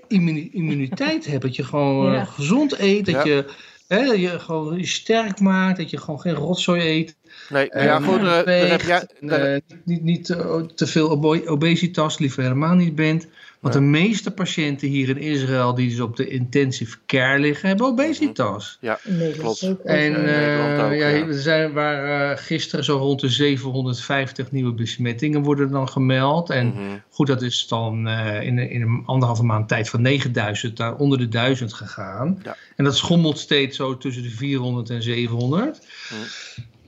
immuniteit 0.52 1.26
hebt. 1.26 1.42
Dat 1.42 1.56
je 1.56 1.64
gewoon 1.64 2.08
eh, 2.08 2.14
Ja. 2.14 2.26
gezond 2.26 2.80
eet. 2.80 3.06
Dat 3.06 3.16
Ja. 3.16 3.24
je, 3.24 3.46
hè, 3.92 4.04
je 4.04 4.40
gewoon 4.40 4.78
je 4.78 4.86
sterk 4.86 5.40
maakt. 5.40 5.78
Dat 5.78 5.90
je 5.90 5.98
gewoon 5.98 6.20
geen 6.22 6.34
rotzooi 6.34 6.82
eet. 6.82 7.16
Nee, 7.50 7.70
En 7.70 7.84
ja, 7.84 8.00
goed, 8.00 8.22
heb 8.46 8.82
jij... 8.82 9.08
eh, 9.20 9.62
niet, 9.84 10.04
niet, 10.04 10.30
eh, 10.30 10.56
te 10.56 10.88
veel 10.88 11.10
obesitas, 11.48 12.18
liever 12.18 12.44
helemaal 12.44 12.76
niet 12.76 12.96
bent. 12.96 13.28
Want 13.62 13.74
Ja. 13.74 13.80
de 13.80 13.86
meeste 13.86 14.32
patiënten 14.32 14.88
hier 14.88 15.10
in 15.10 15.18
Israël 15.18 15.74
die 15.76 15.90
dus 15.90 16.00
op 16.00 16.16
de 16.16 16.28
intensive 16.28 16.98
care 17.06 17.40
liggen, 17.40 17.68
hebben 17.68 17.86
obesitas. 17.86 18.78
ja, 18.82 19.00
In 19.04 19.18
Nederland 19.18 19.58
Klopt. 19.58 19.82
En 19.86 20.12
Ja, 20.12 20.78
eh, 20.78 20.86
ook, 20.86 20.92
ja, 20.92 21.08
ja. 21.08 21.28
er 21.28 21.34
zijn, 21.42 21.74
waren 21.74 22.38
gisteren 22.38 22.86
zo 22.86 22.98
rond 22.98 23.20
de 23.20 23.30
750 23.30 24.52
nieuwe 24.52 24.74
besmettingen 24.74 25.44
worden 25.44 25.72
dan 25.72 25.90
gemeld. 25.90 26.50
En 26.50 26.68
mhm, 26.68 26.80
goed, 27.10 27.28
dat 27.28 27.42
is 27.42 27.68
dan 27.68 28.08
eh, 28.08 28.42
in, 28.42 28.60
in 28.60 28.82
een 28.82 29.04
anderhalve 29.06 29.44
maand 29.44 29.68
tijd 29.68 29.90
van 29.90 30.02
9000 30.02 30.78
naar 30.78 30.96
onder 30.96 31.18
de 31.18 31.28
1000 31.28 31.74
gegaan. 31.74 32.40
Ja. 32.44 32.56
En 32.76 32.84
dat 32.84 32.98
schommelt 32.98 33.40
steeds 33.40 33.78
zo 33.78 33.98
tussen 33.98 34.24
de 34.24 34.30
400 34.30 34.90
en 34.90 35.04
700. 35.04 35.88
Hm. 36.10 36.16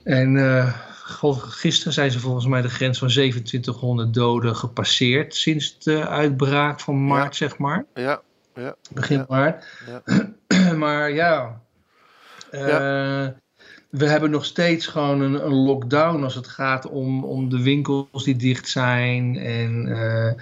En 0.08 0.36
eh, 0.36 0.74
gisteren 1.04 1.92
zijn 1.92 2.10
ze 2.10 2.20
volgens 2.20 2.46
mij 2.46 2.62
de 2.62 2.68
grens 2.70 2.98
van 2.98 3.08
2700 3.08 4.14
doden 4.14 4.56
gepasseerd 4.56 5.34
sinds 5.34 5.78
de 5.78 6.08
uitbraak 6.08 6.80
van 6.80 7.06
maart, 7.06 7.36
zeg 7.36 7.58
maar. 7.58 7.84
ja, 7.94 8.22
ja, 8.54 8.76
Begin 8.92 9.18
Ja. 9.18 9.26
maart. 9.28 9.64
maar 10.82 11.10
ja, 11.10 11.60
eh, 12.50 13.26
we 13.90 14.08
hebben 14.08 14.30
nog 14.30 14.44
steeds 14.44 14.86
gewoon 14.86 15.20
een, 15.20 15.46
een 15.46 15.54
lockdown 15.54 16.22
als 16.22 16.34
het 16.34 16.48
gaat 16.48 16.86
om, 16.88 17.24
om 17.24 17.48
de 17.48 17.62
winkels 17.62 18.24
die 18.24 18.36
dicht 18.36 18.68
zijn. 18.68 19.36
En 19.36 19.86
eh, 19.86 20.32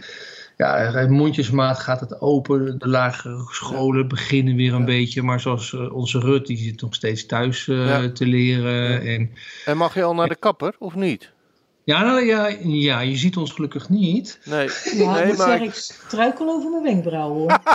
ja, 0.57 1.07
mondjesmaat 1.09 1.79
gaat 1.79 2.01
het 2.01 2.21
open. 2.21 2.79
De 2.79 2.89
lagere 2.89 3.45
scholen 3.51 4.09
beginnen 4.09 4.57
weer 4.57 4.73
een 4.73 4.79
Ja. 4.79 4.85
beetje. 4.85 5.23
Maar 5.23 5.41
zoals 5.41 5.73
eh, 5.73 5.95
onze 5.95 6.19
Rut, 6.19 6.47
die 6.47 6.57
zit 6.59 6.81
nog 6.81 6.95
steeds 6.95 7.27
thuis 7.27 7.69
eh, 7.69 7.87
Ja. 7.87 8.11
te 8.13 8.27
leren. 8.27 8.93
Ja. 8.93 8.99
En 9.17 9.31
En 9.65 9.77
mag 9.77 9.95
je 9.95 10.03
al 10.03 10.15
naar 10.15 10.29
de 10.29 10.37
kapper, 10.37 10.75
of 10.79 10.95
niet? 10.95 11.33
ja, 11.85 12.03
nou, 12.03 12.25
ja, 12.25 12.47
ja, 12.63 13.01
je 13.01 13.17
ziet 13.17 13.37
ons 13.37 13.53
gelukkig 13.53 13.89
niet. 13.89 14.41
Nee, 14.45 14.69
Ja, 14.95 15.13
nee 15.15 15.31
ik 15.31 15.37
maar... 15.39 15.49
zeggen, 15.49 15.67
ik 15.67 15.75
struikel 15.75 16.49
over 16.49 16.71
mijn 16.71 16.83
wenkbrauwen 16.83 17.39
hoor. 17.41 17.61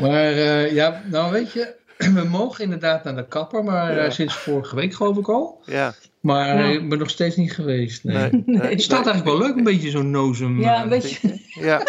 Maar 0.00 0.32
eh, 0.32 0.72
ja, 0.72 1.02
nou 1.10 1.32
weet 1.32 1.52
je, 1.52 1.74
we 2.14 2.24
mogen 2.30 2.64
inderdaad 2.64 3.04
naar 3.04 3.16
de 3.16 3.28
kapper, 3.28 3.64
maar 3.64 3.90
eh, 3.90 4.04
Ja. 4.04 4.10
sinds 4.10 4.34
vorige 4.34 4.76
week 4.76 4.94
geloof 4.94 5.16
ik 5.16 5.28
al. 5.28 5.60
Ja, 5.64 5.94
Maar 6.24 6.46
Ja. 6.58 6.64
ik 6.80 6.88
ben 6.88 6.98
nog 6.98 7.10
steeds 7.10 7.36
niet 7.36 7.52
geweest. 7.52 8.04
Nee. 8.04 8.16
nee, 8.30 8.42
nee, 8.46 8.60
Het 8.70 8.82
staat 8.82 9.06
eigenlijk 9.06 9.38
wel 9.38 9.46
leuk, 9.48 9.56
een 9.56 9.64
beetje 9.64 9.90
zo'n 9.90 10.10
nozem. 10.10 10.60
Ja, 10.60 10.74
eh, 10.76 10.82
een 10.82 10.88
beetje 10.88 11.38
Ja, 11.48 11.82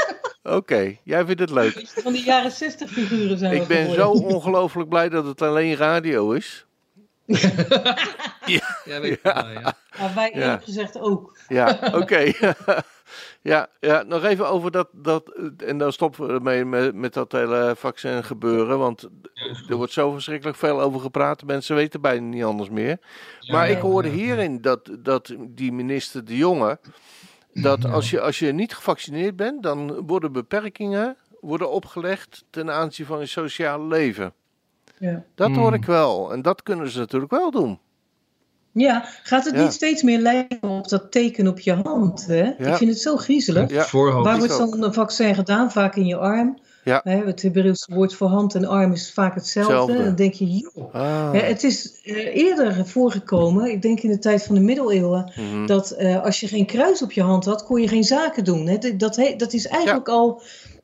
oké. 0.44 0.96
Jij 1.04 1.26
vindt 1.26 1.42
het 1.42 1.50
leuk. 1.50 1.84
van 1.88 2.14
die 2.14 2.24
jaren 2.24 2.52
60 2.52 2.90
figuren 2.92 3.38
zijn 3.38 3.54
Ik 3.62 3.68
ben 3.68 3.94
zo 3.94 4.10
ongelooflijk 4.10 4.90
blij 4.90 5.10
dat 5.10 5.26
het 5.26 5.42
alleen 5.42 5.76
radio 5.76 6.32
is. 6.32 6.66
Ja, 8.46 8.62
weet 8.86 9.12
ik 9.12 9.20
wel, 9.24 9.50
ja. 9.50 9.74
Maar 10.00 10.12
wij 10.16 10.32
Ja. 10.34 10.42
eerlijk 10.42 10.64
gezegd 10.64 11.00
ook. 11.00 11.38
Ja, 11.48 11.80
oké. 11.94 12.32
ja, 13.46 13.68
ja, 13.80 14.04
nog 14.04 14.24
even 14.24 14.50
over 14.50 14.72
dat, 14.72 14.88
dat. 14.92 15.32
En 15.58 15.78
dan 15.78 15.92
stoppen 15.94 16.28
we 16.28 16.34
ermee 16.34 16.66
met, 16.66 16.96
met 16.96 17.14
dat 17.14 17.32
hele 17.32 17.74
vaccin 17.78 18.24
gebeuren. 18.24 18.80
Want 18.80 19.10
er 19.70 19.76
wordt 19.76 19.92
zo 19.92 20.12
verschrikkelijk 20.12 20.58
veel 20.58 20.82
over 20.82 21.00
gepraat. 21.00 21.44
Mensen 21.44 21.76
weten 21.76 22.02
bijna 22.02 22.28
niet 22.28 22.44
anders 22.44 22.70
meer. 22.70 22.98
Maar 23.48 23.70
Ja, 23.70 23.76
ik 23.76 23.82
hoorde 23.82 24.08
ja. 24.10 24.14
hierin 24.16 24.62
dat, 24.62 24.90
dat 25.00 25.36
die 25.40 25.72
minister 25.72 26.26
De 26.26 26.38
Jonge. 26.38 26.80
Dat 27.54 27.86
als 27.86 28.10
je, 28.10 28.22
als 28.22 28.40
je 28.40 28.52
niet 28.52 28.76
gevaccineerd 28.76 29.36
bent, 29.36 29.64
dan 29.64 30.06
worden 30.06 30.32
beperkingen 30.32 31.18
worden 31.42 31.72
opgelegd 31.72 32.46
ten 32.50 32.72
aanzien 32.72 33.06
van 33.06 33.20
je 33.20 33.26
sociale 33.26 33.88
leven. 33.88 34.34
Ja. 35.00 35.24
Dat 35.36 35.56
hoor 35.56 35.66
Hmm. 35.66 35.74
ik 35.74 35.86
wel. 35.86 36.32
En 36.32 36.42
dat 36.42 36.64
kunnen 36.64 36.90
ze 36.90 37.00
natuurlijk 37.00 37.32
wel 37.32 37.52
doen. 37.52 37.80
Ja, 38.84 39.06
gaat 39.24 39.46
het 39.46 39.56
Ja. 39.56 39.62
niet 39.64 39.74
steeds 39.74 40.04
meer 40.04 40.20
lijken 40.20 40.70
op 40.70 40.90
dat 40.90 41.12
teken 41.12 41.48
op 41.48 41.60
je 41.60 41.74
hand? 41.74 42.26
Hè? 42.28 42.44
Ik 42.44 42.76
vind 42.76 42.90
het 42.90 43.02
zo 43.02 43.16
griezelig. 43.18 43.70
Ja. 43.70 43.84
Voorhoofd. 43.84 44.26
Waar 44.26 44.38
wordt 44.38 44.60
ook. 44.60 44.76
zo'n 44.80 44.94
vaccin 44.94 45.36
gedaan? 45.36 45.72
Vaak 45.72 45.96
in 45.96 46.06
je 46.06 46.18
arm. 46.18 46.58
Ja. 46.84 47.02
Hè, 47.04 47.26
het 47.26 47.42
Hebreeuwse 47.42 47.94
woord 47.94 48.14
voor 48.14 48.28
hand 48.28 48.56
en 48.56 48.66
arm 48.66 48.92
is 48.92 49.14
vaak 49.14 49.36
hetzelfde. 49.36 50.04
Dan 50.04 50.16
denk 50.16 50.34
je, 50.34 50.46
joh. 50.48 50.94
Ah. 50.94 51.32
Hè, 51.32 51.40
het 51.40 51.64
is 51.64 52.02
eh, 52.04 52.36
eerder 52.36 52.86
voorgekomen, 52.88 53.72
ik 53.72 53.82
denk 53.82 54.00
in 54.00 54.10
de 54.10 54.20
tijd 54.20 54.44
van 54.44 54.56
de 54.56 54.62
middeleeuwen, 54.62 55.32
Mhm. 55.36 55.66
dat 55.66 55.92
eh, 55.92 56.24
als 56.24 56.40
je 56.40 56.48
geen 56.48 56.66
kruis 56.66 57.02
op 57.02 57.12
je 57.12 57.22
hand 57.22 57.46
had, 57.46 57.64
kon 57.64 57.82
je 57.82 57.88
geen 57.88 58.04
zaken 58.04 58.44
doen. 58.44 58.68
Hè? 58.68 58.78
Dat, 58.98 59.16
dat, 59.38 59.54
is 59.54 59.68
eigenlijk 59.68 60.08
al 60.10 60.42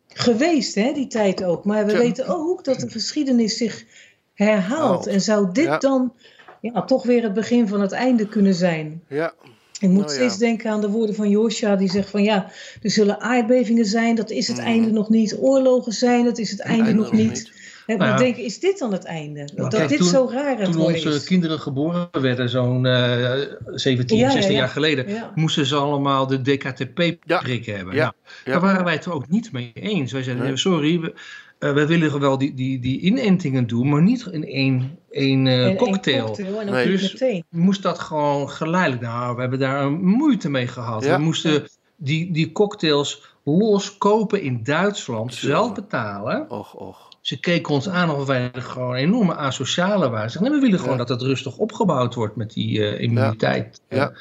geweest, 0.07 0.75
hè, 0.75 0.91
die 0.93 1.07
tijd 1.07 1.43
ook. 1.43 1.65
Maar 1.65 1.85
we 1.85 1.91
Ja. 1.91 1.97
weten 1.97 2.27
ook 2.27 2.63
dat 2.63 2.79
de 2.79 2.89
geschiedenis 2.89 3.57
zich 3.57 3.85
herhaalt. 4.33 4.67
Haalt. 4.67 5.07
En 5.07 5.21
zou 5.21 5.51
dit 5.51 5.65
Ja. 5.65 5.77
dan 5.77 6.13
ja, 6.61 6.81
toch 6.83 7.03
weer 7.03 7.23
het 7.23 7.33
begin 7.33 7.67
van 7.67 7.81
het 7.81 7.91
einde 7.91 8.27
kunnen 8.27 8.53
zijn? 8.53 9.01
Ja, 9.07 9.33
Ik 9.79 9.89
moet 9.89 9.97
Nou 10.05 10.09
ja. 10.11 10.15
steeds 10.17 10.37
denken 10.37 10.71
aan 10.71 10.81
de 10.81 10.89
woorden 10.89 11.15
van 11.15 11.29
Josja, 11.29 11.75
die 11.75 11.89
zegt 11.89 12.09
van 12.09 12.23
ja, 12.23 12.51
er 12.81 12.91
zullen 12.91 13.19
aardbevingen 13.21 13.85
zijn, 13.85 14.15
dat 14.15 14.29
is 14.29 14.47
het 14.47 14.57
Mhm. 14.57 14.65
einde 14.65 14.91
nog 14.91 15.09
niet. 15.09 15.37
Oorlogen 15.39 15.91
zijn, 15.91 16.23
dat 16.25 16.37
is 16.37 16.51
het 16.51 16.59
einde, 16.59 16.83
einde 16.85 17.01
nog 17.01 17.11
niet. 17.11 17.51
Hè, 17.85 17.95
Nou 17.95 18.09
ja. 18.09 18.15
maar 18.15 18.25
ik 18.27 18.35
denk, 18.35 18.45
is 18.47 18.59
dit 18.59 18.79
dan 18.79 18.91
het 18.91 19.03
einde? 19.03 19.49
Dat 19.55 19.73
kijk, 19.73 19.89
dit 19.89 19.97
toen- 19.97 20.07
zo 20.07 20.29
raar 20.31 20.57
het 20.59 20.71
Toen 20.71 20.81
onze 20.81 21.09
is. 21.09 21.23
kinderen 21.23 21.59
geboren 21.59 22.09
werden, 22.21 22.49
zo'n 22.49 22.85
eh 22.85 23.31
17, 23.73 24.17
Ja, 24.17 24.25
ja, 24.25 24.31
16 24.31 24.53
ja. 24.53 24.59
jaar 24.59 24.69
geleden, 24.69 25.09
Ja. 25.09 25.31
moesten 25.35 25.65
ze 25.65 25.75
allemaal 25.75 26.27
de 26.27 26.41
DKTP-prik 26.41 27.65
hebben. 27.65 27.95
Ja, 27.95 28.01
Nou, 28.01 28.13
ja. 28.45 28.51
Daar 28.51 28.61
waren 28.61 28.83
wij 28.83 28.93
het 28.93 29.05
er 29.05 29.13
ook 29.13 29.29
niet 29.29 29.51
mee 29.51 29.71
eens. 29.73 30.11
Wij 30.11 30.23
zeiden, 30.23 30.45
Nee. 30.45 30.57
sorry, 30.57 30.99
we, 30.99 31.13
eh, 31.61 31.73
wij 31.73 31.87
willen 31.87 32.19
wel 32.19 32.37
die, 32.37 32.53
die, 32.53 32.79
die 32.79 32.99
inentingen 32.99 33.67
doen, 33.67 33.89
maar 33.89 34.01
niet 34.01 34.25
in 34.31 34.45
één, 34.45 34.97
één 35.09 35.47
eh, 35.47 35.77
cocktail. 35.77 36.25
cocktail 36.25 36.63
Nee. 36.65 36.85
Dus- 36.87 37.11
meteen. 37.13 37.43
moest 37.49 37.81
dat 37.81 37.99
gewoon 37.99 38.49
geleidelijk. 38.49 39.01
Nou, 39.01 39.35
we 39.35 39.41
hebben 39.41 39.59
daar 39.59 39.83
een 39.83 40.05
moeite 40.05 40.49
mee 40.49 40.67
gehad. 40.67 41.03
Ja. 41.03 41.17
We 41.17 41.23
moesten 41.23 41.63
die, 41.95 42.31
die 42.31 42.51
cocktails 42.51 43.35
los 43.43 43.97
kopen 43.97 44.41
in 44.41 44.63
Duitsland, 44.63 45.33
Zo. 45.33 45.47
zelf 45.47 45.73
betalen. 45.73 46.49
Och, 46.49 46.73
och. 46.73 47.09
Ze 47.21 47.39
keken 47.39 47.73
ons 47.73 47.89
aan 47.89 48.09
of 48.11 48.25
wij 48.25 48.49
gewoon 48.53 48.95
enorme 48.95 49.35
asociale 49.35 50.09
waren. 50.09 50.31
Ze 50.31 50.37
zeiden, 50.37 50.51
nee, 50.51 50.59
we 50.61 50.65
willen 50.65 50.79
gewoon 50.79 50.97
Ja. 50.97 51.05
dat 51.05 51.19
het 51.19 51.27
rustig 51.27 51.57
opgebouwd 51.57 52.15
wordt 52.15 52.35
met 52.35 52.53
die 52.53 52.85
eh, 52.87 53.01
immuniteit. 53.01 53.81
Ja. 53.89 54.13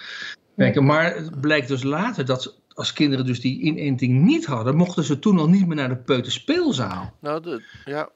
Maar 0.80 1.14
het 1.14 1.40
blijkt 1.40 1.68
dus 1.68 1.82
later 1.82 2.24
dat 2.24 2.42
ze- 2.42 2.52
als 2.80 2.92
kinderen 2.92 3.26
dus 3.26 3.40
die 3.40 3.60
inenting 3.60 4.22
niet 4.22 4.46
hadden, 4.46 4.76
mochten 4.76 5.04
ze 5.04 5.18
toen 5.18 5.38
al 5.38 5.48
niet 5.48 5.66
meer 5.66 5.76
naar 5.76 5.88
de 5.88 5.96
peuterspeelzaal. 5.96 7.12
Nou, 7.20 7.42
de, 7.42 7.62
ja. 7.84 8.08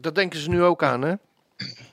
Dat 0.00 0.14
denken 0.14 0.38
ze 0.38 0.48
nu 0.50 0.62
ook 0.62 0.82
aan, 0.82 1.02
hè? 1.02 1.14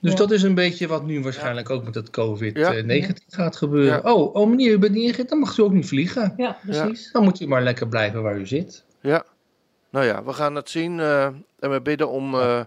Dus 0.02 0.12
Ja. 0.12 0.16
dat 0.18 0.32
is 0.32 0.44
een 0.44 0.54
beetje 0.54 0.88
wat 0.88 1.06
nu 1.06 1.22
waarschijnlijk 1.22 1.70
ook 1.70 1.84
met 1.84 1.96
het 1.96 2.10
COVID-19 2.10 2.54
Ja. 2.58 3.08
gaat 3.30 3.56
gebeuren. 3.56 4.06
Oh, 4.06 4.36
oh 4.36 4.50
meneer, 4.50 4.72
u 4.72 4.78
bent 4.80 4.94
niet 4.94 5.08
ingeënt, 5.08 5.30
dan 5.30 5.40
mag 5.40 5.58
u 5.58 5.62
ook 5.64 5.72
niet 5.74 5.88
vliegen. 5.88 6.34
Ja, 6.38 6.58
precies. 6.66 7.12
Dan 7.12 7.24
moet 7.24 7.40
u 7.40 7.48
maar 7.48 7.64
lekker 7.64 7.88
blijven 7.88 8.22
waar 8.22 8.38
u 8.40 8.48
zit. 8.48 8.84
Ja. 9.02 9.24
Nou 9.90 10.06
ja, 10.06 10.24
we 10.24 10.34
gaan 10.34 10.56
het 10.56 10.70
zien. 10.70 11.00
eh, 11.00 11.26
en 11.60 11.72
we 11.72 11.82
bidden 11.82 12.10
om, 12.10 12.34
eh, 12.36 12.62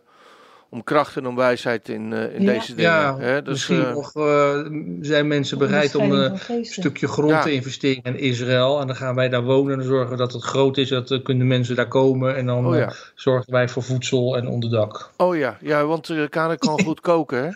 om 0.73 0.85
kracht 0.85 1.17
en 1.17 1.27
om 1.27 1.37
wijsheid 1.37 1.89
in, 1.89 2.13
eh, 2.13 2.35
in 2.35 2.43
Ja. 2.43 2.53
deze 2.53 2.75
dingen. 2.75 2.91
Ja, 2.91 3.19
hè? 3.19 3.43
Dus, 3.43 3.53
misschien 3.53 3.85
eh, 3.85 3.95
nog 3.95 4.15
eh, 4.17 4.59
zijn 5.01 5.27
mensen 5.27 5.59
bereid 5.59 5.95
om 5.95 6.13
een 6.13 6.39
stukje 6.65 7.09
grond 7.09 7.31
Ja. 7.31 7.43
te 7.43 7.53
investeren 7.53 8.03
in 8.03 8.19
Israël. 8.19 8.81
En 8.81 8.87
dan 8.87 8.97
gaan 8.97 9.15
wij 9.15 9.29
daar 9.29 9.43
wonen 9.43 9.79
en 9.79 9.85
zorgen 9.85 10.17
dat 10.17 10.33
het 10.33 10.43
groot 10.43 10.77
is. 10.77 10.89
Dat 10.89 11.11
uh, 11.11 11.23
kunnen 11.23 11.47
mensen 11.47 11.77
daar 11.77 11.89
komen. 11.89 12.37
En 12.37 12.47
dan 12.47 12.67
Oh 12.67 12.75
ja. 12.77 12.93
zorgen 13.15 13.53
wij 13.53 13.69
voor 13.69 13.83
voedsel 13.83 14.37
en 14.37 14.49
onderdak. 14.49 15.11
Oh 15.17 15.37
ja, 15.37 15.57
ja 15.61 15.85
want 15.85 16.09
uh, 16.09 16.29
kan 16.29 16.81
goed 16.85 17.01
koken, 17.11 17.43
hè? 17.45 17.51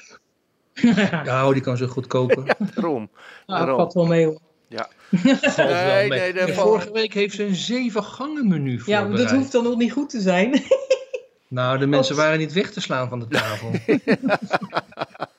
Ja, 1.24 1.52
die 1.52 1.62
kan 1.62 1.76
zo 1.76 1.86
goed 1.86 2.06
koken. 2.06 2.44
Daarom. 2.74 3.08
Nou, 3.46 3.58
Daarom. 3.60 3.76
valt 3.76 3.92
wel 3.92 4.06
mee 4.06 4.24
hoor. 4.24 4.38
Wel 4.68 5.66
Nee, 5.66 6.08
nee, 6.08 6.32
dat 6.32 6.50
vorige 6.50 6.92
week 6.92 7.14
heeft 7.14 7.34
ze 7.34 7.44
een 7.44 7.54
zeven 7.54 8.04
gangen 8.04 8.48
menu 8.48 8.82
Ja, 8.86 9.04
maar 9.04 9.16
dat 9.16 9.30
hoeft 9.30 9.52
dan 9.52 9.64
nog 9.64 9.76
niet 9.76 9.92
goed 9.92 10.10
te 10.10 10.20
zijn. 10.20 10.52
Nou, 11.48 11.78
de 11.78 11.86
mensen 11.86 12.16
waren 12.16 12.38
niet 12.38 12.52
weg 12.52 12.72
te 12.72 12.80
slaan 12.80 13.08
van 13.08 13.20
de 13.20 13.28
tafel. 13.28 13.70
Maar 13.70 14.40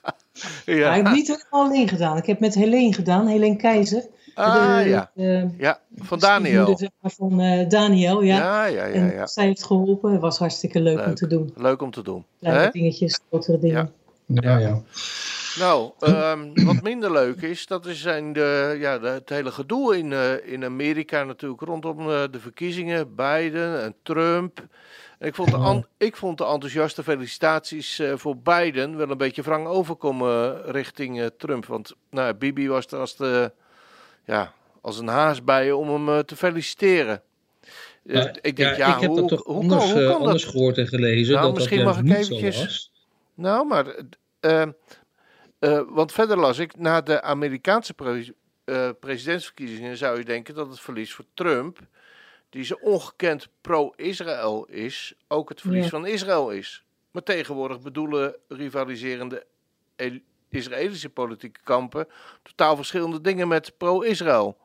Ja. 0.64 0.94
ik 0.94 1.04
heb 1.04 1.14
niet 1.14 1.26
helemaal 1.26 1.66
alleen 1.66 1.88
gedaan. 1.88 2.16
Ik 2.16 2.26
heb 2.26 2.40
met 2.40 2.54
Helene 2.54 2.94
gedaan, 2.94 3.26
Helene 3.26 3.56
Keizer. 3.56 4.06
Ah, 4.34 4.76
de, 4.76 4.88
ja. 4.88 5.10
de 5.14 5.48
Ja, 5.58 5.80
van 5.96 6.18
Daniel. 6.18 6.78
van 7.02 7.40
eh, 7.40 7.68
Daniel, 7.68 8.22
ja. 8.22 8.36
Ja, 8.36 8.64
ja, 8.64 8.84
ja. 8.84 8.92
en 8.92 9.12
ja. 9.12 9.26
zij 9.26 9.46
heeft 9.46 9.64
geholpen. 9.64 10.12
Het 10.12 10.20
was 10.20 10.38
hartstikke 10.38 10.80
leuk, 10.80 11.06
om 11.06 11.14
te 11.14 11.26
doen. 11.26 11.52
Leuk 11.56 11.82
om 11.82 11.90
te 11.90 12.02
doen. 12.02 12.24
Kleine 12.40 12.70
dingetjes, 12.72 13.20
grotere 13.28 13.58
dingen. 13.58 13.92
ja, 14.26 14.58
ja. 14.58 14.82
Nou, 15.58 15.90
ehm, 16.00 16.64
wat 16.64 16.82
minder 16.82 17.12
leuk 17.12 17.42
is, 17.42 17.66
dat 17.66 17.86
is 17.86 18.00
zijn 18.00 18.32
de, 18.32 18.76
ja, 18.78 18.98
de, 18.98 19.06
het 19.08 19.28
hele 19.28 19.50
gedoe 19.50 19.98
in, 19.98 20.12
eh, 20.12 20.52
in 20.52 20.64
Amerika 20.64 21.24
natuurlijk 21.24 21.60
rondom 21.60 22.00
eh, 22.00 22.22
de 22.30 22.40
verkiezingen, 22.40 23.14
Biden 23.14 23.82
en 23.82 23.94
Trump. 24.02 24.66
Ik, 25.20 25.34
vond 25.34 25.50
de 25.50 25.84
ik 25.96 26.16
vond 26.16 26.38
de 26.38 26.44
enthousiaste 26.44 27.02
felicitaties 27.02 27.98
eh, 27.98 28.12
voor 28.16 28.36
Biden 28.36 28.96
wel 28.96 29.10
een 29.10 29.16
beetje 29.18 29.42
wrang 29.42 29.66
overkomen 29.66 30.62
richting 30.70 31.20
eh, 31.20 31.26
Trump. 31.38 31.66
Want 31.66 31.94
nou, 32.10 32.34
Bibi 32.34 32.68
was 32.68 32.86
er 32.86 32.98
als, 32.98 33.16
de, 33.16 33.52
ja, 34.24 34.52
als 34.80 34.98
een 34.98 35.08
haas 35.08 35.44
bij 35.44 35.72
om 35.72 35.88
hem 35.88 36.08
eh, 36.08 36.18
te 36.18 36.36
feliciteren. 36.36 37.22
Eh, 38.06 38.24
ik 38.40 38.56
denk, 38.56 38.76
ja, 38.76 38.94
ik 38.94 39.00
heb 39.00 39.10
hoe, 39.10 39.20
dat 39.20 39.28
toch 39.28 39.44
hoe, 39.44 39.54
anders, 39.62 39.84
kan, 39.84 39.92
hoe 39.92 40.02
eh, 40.02 40.08
kan 40.08 40.20
anders 40.20 40.42
dat? 40.42 40.52
gehoord 40.52 40.78
en 40.78 40.86
gelezen. 40.88 41.34
Nou, 41.34 41.46
dat 41.46 41.54
misschien 41.54 41.84
dat 41.84 41.86
mag 41.86 41.98
ik 41.98 42.10
eventjes-. 42.12 42.92
Nou, 43.34 43.66
maar. 43.66 43.86
eh, 44.40 44.62
eh, 45.58 45.82
want 45.88 46.12
verder 46.12 46.38
las 46.38 46.58
ik, 46.58 46.76
na 46.76 47.00
de 47.00 47.22
Amerikaanse 47.22 47.94
pre- 47.94 48.32
eh, 48.64 48.90
presidentsverkiezingen 49.00 49.96
zou 49.96 50.18
je 50.18 50.24
denken 50.24 50.54
dat 50.54 50.68
het 50.68 50.80
verlies 50.80 51.12
voor 51.14 51.24
Trump, 51.34 51.78
die 52.50 52.64
zo 52.64 52.78
ongekend 52.80 53.48
pro-Israël 53.60 54.66
is, 54.70 55.14
ook 55.28 55.48
het 55.48 55.60
verlies 55.60 55.82
Ja. 55.84 55.88
van 55.90 56.06
Israël 56.06 56.50
is. 56.50 56.82
Maar 57.10 57.22
tegenwoordig 57.22 57.80
bedoelen 57.80 58.36
rivaliserende 58.48 59.44
El- 59.96 60.18
Israëlische 60.50 61.08
politieke 61.08 61.60
kampen 61.64 62.06
totaal 62.42 62.76
verschillende 62.76 63.20
dingen 63.20 63.48
met 63.48 63.72
pro-Israël. 63.76 64.56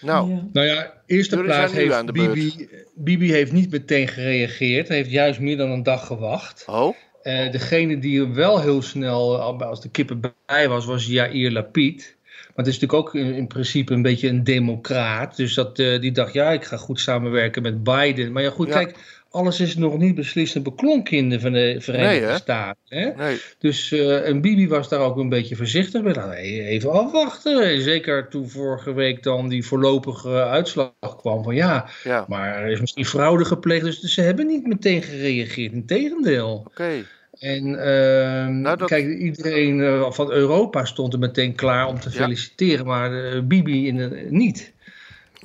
Nou, 0.00 0.30
Ja. 0.30 0.48
Nou 0.52 0.66
ja, 0.66 1.02
eerste 1.06 1.36
plaats 1.42 1.72
heeft 1.72 1.92
aan 1.94 2.06
de 2.06 2.12
Bibi, 2.12 2.68
Bibi 2.94 3.32
heeft 3.32 3.52
niet 3.52 3.70
meteen 3.70 4.08
gereageerd. 4.08 4.88
Hij 4.88 4.96
heeft 4.96 5.10
juist 5.10 5.40
meer 5.40 5.56
dan 5.56 5.70
een 5.70 5.82
dag 5.82 6.06
gewacht. 6.06 6.64
oh, 6.66 6.96
Eh, 7.22 7.50
degene 7.52 7.98
die 7.98 8.20
er 8.20 8.34
wel 8.34 8.60
heel 8.60 8.82
snel, 8.82 9.40
al- 9.40 9.62
als 9.64 9.80
de 9.80 9.88
kippen 9.90 10.20
bij 10.46 10.68
was, 10.68 10.84
was 10.84 11.06
Jair 11.06 11.50
Lapid. 11.50 12.15
Maar 12.56 12.64
het 12.64 12.74
is 12.74 12.80
natuurlijk 12.80 13.08
ook 13.08 13.14
in, 13.14 13.34
in 13.34 13.46
principe 13.46 13.92
een 13.92 14.02
beetje 14.02 14.28
een 14.28 14.44
democraat. 14.44 15.36
Dus 15.36 15.54
dat, 15.54 15.78
eh, 15.78 16.00
die 16.00 16.12
dacht, 16.12 16.32
ja, 16.32 16.50
ik 16.50 16.64
ga 16.64 16.76
goed 16.76 17.00
samenwerken 17.00 17.62
met 17.62 17.82
Biden. 17.84 18.32
Maar 18.32 18.42
ja, 18.42 18.50
goed, 18.50 18.66
Ja. 18.68 18.72
kijk, 18.72 18.96
alles 19.30 19.60
is 19.60 19.76
nog 19.76 19.98
niet 19.98 20.14
beslist 20.14 20.56
en 20.56 20.62
beklonken 20.62 21.16
in 21.16 21.30
de 21.30 21.40
Vere- 21.40 21.80
Verenigde 21.80 22.20
Nee, 22.20 22.30
hè? 22.30 22.36
Staten. 22.36 22.80
Hè? 22.88 23.10
nee. 23.16 23.36
Dus, 23.58 23.92
en 23.92 24.40
Bibi 24.40 24.68
was 24.68 24.88
daar 24.88 25.00
ook 25.00 25.16
een 25.16 25.28
beetje 25.28 25.56
voorzichtig 25.56 26.02
bij. 26.02 26.12
Nou, 26.12 26.32
even 26.32 26.92
afwachten. 26.92 27.80
Zeker 27.80 28.28
toen 28.28 28.48
vorige 28.48 28.92
week 28.92 29.22
dan 29.22 29.48
die 29.48 29.66
voorlopige 29.66 30.28
uitslag 30.44 30.92
kwam 31.18 31.42
van 31.44 31.54
ja, 31.54 31.88
Ja, 32.04 32.24
maar 32.28 32.56
er 32.62 32.70
is 32.70 32.80
misschien 32.80 33.06
fraude 33.06 33.44
gepleegd. 33.44 33.84
Dus 33.84 34.00
ze 34.00 34.20
hebben 34.20 34.46
niet 34.46 34.66
meteen 34.66 35.02
gereageerd. 35.02 35.72
Integendeel. 35.72 36.64
oké. 36.66 37.04
En 37.38 37.64
ehm, 37.84 38.60
Nou, 38.60 38.76
dat- 38.76 38.88
kijk, 38.88 39.18
iedereen 39.18 39.82
eh, 39.82 40.10
van 40.10 40.30
Europa 40.30 40.84
stond 40.84 41.12
er 41.12 41.18
meteen 41.18 41.54
klaar 41.54 41.86
om 41.86 42.00
te 42.00 42.08
Ja. 42.10 42.14
feliciteren, 42.16 42.86
maar 42.86 43.24
eh, 43.24 43.42
Bibi 43.42 43.86
in 43.86 43.96
de- 43.96 44.26
niet. 44.28 44.72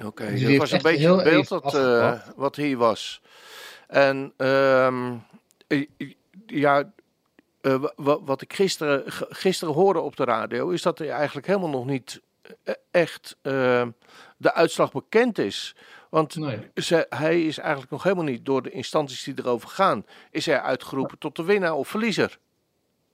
Oké, 0.05 0.25
Dus 0.29 0.39
die 0.39 0.47
dat 0.49 0.57
was 0.57 0.71
een 0.71 0.81
beetje 0.81 1.13
het 1.15 1.23
beeld 1.23 1.47
dat, 1.47 1.75
eh, 1.75 2.19
wat 2.35 2.55
hier 2.55 2.77
was. 2.77 3.21
En 3.87 4.33
ehm, 4.37 5.13
eh, 5.67 5.85
ja, 6.45 6.91
eh, 7.61 7.75
wa- 7.75 7.93
wa- 7.95 8.21
wat 8.23 8.41
ik 8.41 8.53
gisteren, 8.53 9.03
gisteren 9.29 9.73
hoorde 9.73 9.99
op 9.99 10.15
de 10.15 10.23
radio, 10.23 10.69
is 10.69 10.81
dat 10.81 10.99
er 10.99 11.09
eigenlijk 11.09 11.47
helemaal 11.47 11.69
nog 11.69 11.85
niet 11.85 12.21
eh, 12.63 12.73
echt 12.91 13.37
eh, 13.41 13.83
de 14.37 14.53
uitslag 14.53 14.91
bekend 14.91 15.37
is. 15.37 15.75
Want 16.11 16.35
Nee. 16.35 16.57
ze, 16.75 17.05
hij 17.09 17.41
is 17.45 17.57
eigenlijk 17.57 17.91
nog 17.91 18.03
helemaal 18.03 18.23
niet 18.25 18.45
door 18.45 18.61
de 18.63 18.71
instanties 18.71 19.23
die 19.23 19.33
erover 19.37 19.69
gaan, 19.69 20.05
is 20.31 20.45
hij 20.45 20.61
uitgeroepen 20.61 21.17
tot 21.17 21.35
de 21.35 21.43
winnaar 21.43 21.73
of 21.73 21.87
verliezer. 21.87 22.37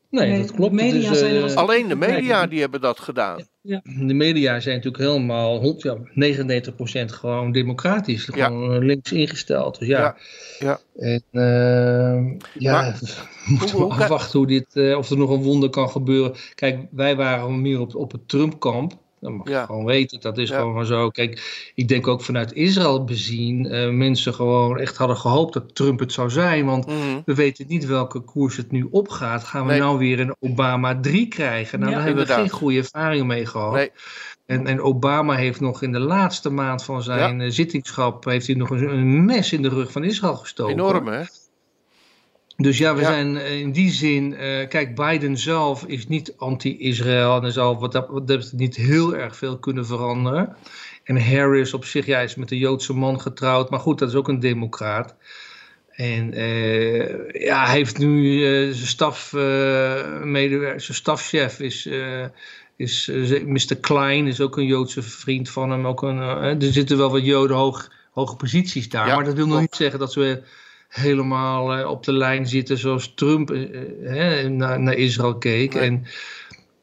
Nee, 0.09 0.37
dat 0.39 0.51
klopt. 0.51 0.77
de 0.77 0.83
media 0.83 1.11
eh, 1.13 1.43
als- 1.43 1.55
Alleen 1.55 1.87
de 1.87 1.95
media 1.95 2.47
die 2.47 2.59
hebben 2.59 2.81
dat 2.81 2.99
gedaan. 2.99 3.47
de 3.83 4.13
media 4.13 4.59
zijn 4.59 4.75
natuurlijk 4.75 5.03
helemaal 5.03 5.59
hond- 5.59 5.81
ja, 5.81 5.97
99% 6.13 7.11
gewoon 7.11 7.51
democratisch, 7.51 8.29
Ja. 8.33 8.45
gewoon 8.45 8.73
eh, 8.73 8.79
links 8.85 9.11
ingesteld. 9.11 9.79
Dus 9.79 9.87
ja. 9.87 9.99
Ja, 9.99 10.15
ja. 10.59 10.79
En 10.95 11.23
ehm, 11.31 12.37
ja, 12.63 12.71
Maar 12.81 12.99
we 13.01 13.55
moeten 13.59 13.77
hoe- 13.77 13.87
we 13.95 14.01
afwachten 14.01 14.37
hoe 14.39 14.47
dit, 14.47 14.75
eh, 14.75 14.97
of 14.97 15.09
er 15.09 15.17
nog 15.17 15.29
een 15.29 15.43
wonder 15.43 15.69
kan 15.69 15.89
gebeuren. 15.89 16.35
Kijk, 16.55 16.79
wij 16.91 17.15
waren 17.15 17.61
meer 17.61 17.79
op, 17.79 17.95
op 17.95 18.11
het 18.11 18.27
Trump-kamp. 18.29 18.93
Dat 19.19 19.31
mag 19.31 19.47
Ja. 19.49 19.59
je 19.59 19.65
gewoon 19.65 19.85
weten, 19.85 20.19
dat 20.21 20.37
is 20.37 20.49
Ja. 20.49 20.57
gewoon 20.57 20.73
maar 20.73 20.85
zo. 20.85 21.09
Kijk, 21.09 21.71
ik 21.75 21.87
denk 21.87 22.07
ook 22.07 22.21
vanuit 22.21 22.53
Israël 22.53 23.03
bezien, 23.03 23.65
eh, 23.65 23.89
mensen 23.89 24.33
gewoon 24.33 24.79
echt 24.79 24.97
hadden 24.97 25.17
gehoopt 25.17 25.53
dat 25.53 25.75
Trump 25.75 25.99
het 25.99 26.11
zou 26.11 26.29
zijn. 26.29 26.65
Want 26.65 26.85
Mhm. 26.85 26.95
we 27.25 27.35
weten 27.35 27.65
niet 27.67 27.85
welke 27.85 28.19
koers 28.19 28.57
het 28.57 28.71
nu 28.71 28.87
opgaat. 28.91 29.43
Gaan 29.43 29.65
we 29.65 29.71
Nee. 29.71 29.79
nou 29.79 29.97
weer 29.97 30.19
een 30.19 30.35
Obama 30.39 30.99
3 30.99 31.27
krijgen? 31.27 31.79
Nou, 31.79 31.91
Ja. 31.91 31.97
daar 31.97 32.05
hebben 32.07 32.27
we 32.27 32.33
geen 32.33 32.49
goede 32.49 32.77
ervaring 32.77 33.27
mee 33.27 33.45
gehad. 33.45 33.73
Nee. 33.73 33.91
En, 34.45 34.67
en 34.67 34.81
Obama 34.81 35.35
heeft 35.35 35.59
nog 35.59 35.81
in 35.81 35.91
de 35.91 35.99
laatste 35.99 36.49
maand 36.49 36.83
van 36.83 37.03
zijn 37.03 37.41
eh, 37.41 37.49
zittingschap... 37.49 38.25
heeft 38.25 38.47
hij 38.47 38.55
nog 38.55 38.69
een, 38.69 38.89
een 38.89 39.25
mes 39.25 39.53
in 39.53 39.61
de 39.61 39.69
rug 39.69 39.91
van 39.91 40.03
Israël 40.03 40.35
gestoken. 40.35 40.73
Enorm, 40.73 41.07
hè? 41.07 41.21
Dus 42.57 42.77
ja, 42.77 42.95
we 42.95 43.01
Ja. 43.01 43.07
zijn 43.07 43.37
eh, 43.37 43.59
in 43.59 43.71
die 43.71 43.91
zin... 43.91 44.35
eh, 44.35 44.67
kijk, 44.67 44.95
Biden 44.95 45.37
zelf 45.37 45.83
is 45.85 46.07
niet 46.07 46.33
anti-Israël... 46.37 47.43
en 47.43 47.51
zal 47.51 47.79
wat 47.79 47.91
dat, 47.91 48.07
wat 48.09 48.27
dat 48.27 48.51
niet 48.55 48.75
heel 48.75 49.15
erg 49.15 49.35
veel 49.35 49.57
kunnen 49.57 49.85
veranderen. 49.85 50.55
En 51.03 51.21
Harris 51.29 51.73
op 51.73 51.85
zich, 51.85 52.05
ja, 52.05 52.19
is 52.19 52.35
met 52.35 52.51
een 52.51 52.57
Joodse 52.57 52.93
man 52.93 53.21
getrouwd... 53.21 53.69
maar 53.69 53.79
goed, 53.79 53.99
dat 53.99 54.09
is 54.09 54.15
ook 54.15 54.27
een 54.27 54.39
democraat. 54.39 55.15
En 55.91 56.33
eh, 56.33 57.41
ja, 57.45 57.65
hij 57.65 57.75
heeft 57.75 57.97
nu 57.97 58.39
zijn 58.73 58.87
staf, 58.87 59.33
medewerker, 60.23 60.81
zijn 60.81 60.97
stafchef 60.97 61.59
is, 61.59 61.89
is 62.75 63.11
Mr. 63.45 63.75
Klein, 63.81 64.27
is 64.27 64.41
ook 64.41 64.57
een 64.57 64.65
Joodse 64.65 65.01
vriend 65.01 65.49
van 65.49 65.69
hem. 65.71 65.87
Ook 65.87 66.01
een, 66.01 66.17
er 66.19 66.73
zitten 66.73 66.97
wel 66.97 67.11
wat 67.11 67.25
Joden 67.25 67.55
hoog, 67.57 67.91
hoge 68.11 68.35
posities 68.35 68.89
daar, 68.89 69.07
Ja, 69.07 69.15
maar 69.15 69.23
dat 69.25 69.33
wil 69.33 69.47
nog 69.47 69.59
niet 69.59 69.75
zeggen 69.75 69.99
dat 69.99 70.11
ze 70.13 70.41
helemaal 70.87 71.73
eh, 71.73 71.89
op 71.89 72.03
de 72.03 72.13
lijn 72.13 72.47
zitten 72.47 72.77
zoals 72.77 73.13
Trump 73.15 73.51
eh, 73.51 73.61
eh, 73.61 73.87
hè, 74.03 74.49
naar, 74.49 74.79
naar 74.79 74.93
Israël 74.93 75.37
keek. 75.37 75.73
Nee. 75.73 75.83
En 75.83 76.05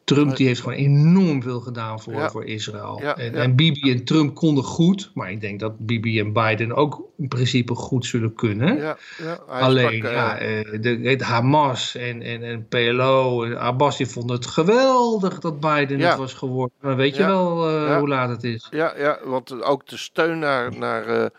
Trump 0.04 0.36
die 0.36 0.46
heeft 0.46 0.60
gewoon 0.60 0.78
enorm 0.78 1.42
veel 1.42 1.60
gedaan 1.60 2.00
voor, 2.00 2.12
Ja. 2.12 2.30
voor 2.30 2.44
Israël. 2.44 2.98
Ja, 3.02 3.16
en, 3.16 3.32
ja. 3.32 3.42
en 3.42 3.56
Bibi 3.56 3.90
en 3.90 4.04
Trump 4.04 4.34
konden 4.34 4.64
goed, 4.64 5.10
maar 5.14 5.30
ik 5.30 5.40
denk 5.40 5.60
dat 5.60 5.78
Bibi 5.78 6.20
en 6.20 6.32
Biden 6.32 6.74
ook 6.74 7.02
in 7.16 7.28
principe 7.28 7.74
goed 7.74 8.06
zullen 8.06 8.34
kunnen. 8.34 8.76
Ja, 8.76 8.96
ja. 9.18 9.38
Hij 9.48 9.60
Alleen, 9.60 9.96
ja, 9.96 10.38
de, 10.80 10.98
het 11.02 11.22
Hamas 11.22 11.94
en, 11.94 12.22
en, 12.22 12.42
en 12.42 12.68
PLO 12.68 13.44
en 13.44 13.60
Abbas 13.60 13.96
die 13.96 14.06
vonden 14.06 14.36
het 14.36 14.46
geweldig 14.46 15.38
dat 15.38 15.60
Biden 15.60 16.00
het 16.00 16.16
was 16.16 16.34
geworden. 16.34 16.76
Maar 16.80 16.96
weet 16.96 17.16
je 17.16 17.24
wel 17.24 17.98
hoe 17.98 18.08
laat 18.08 18.28
het 18.28 18.44
is? 18.44 18.66
Ja, 18.70 18.94
ja, 18.96 19.18
want 19.24 19.62
ook 19.62 19.88
de 19.88 19.96
steun 19.96 20.38
naar, 20.38 20.78
naar, 20.78 21.30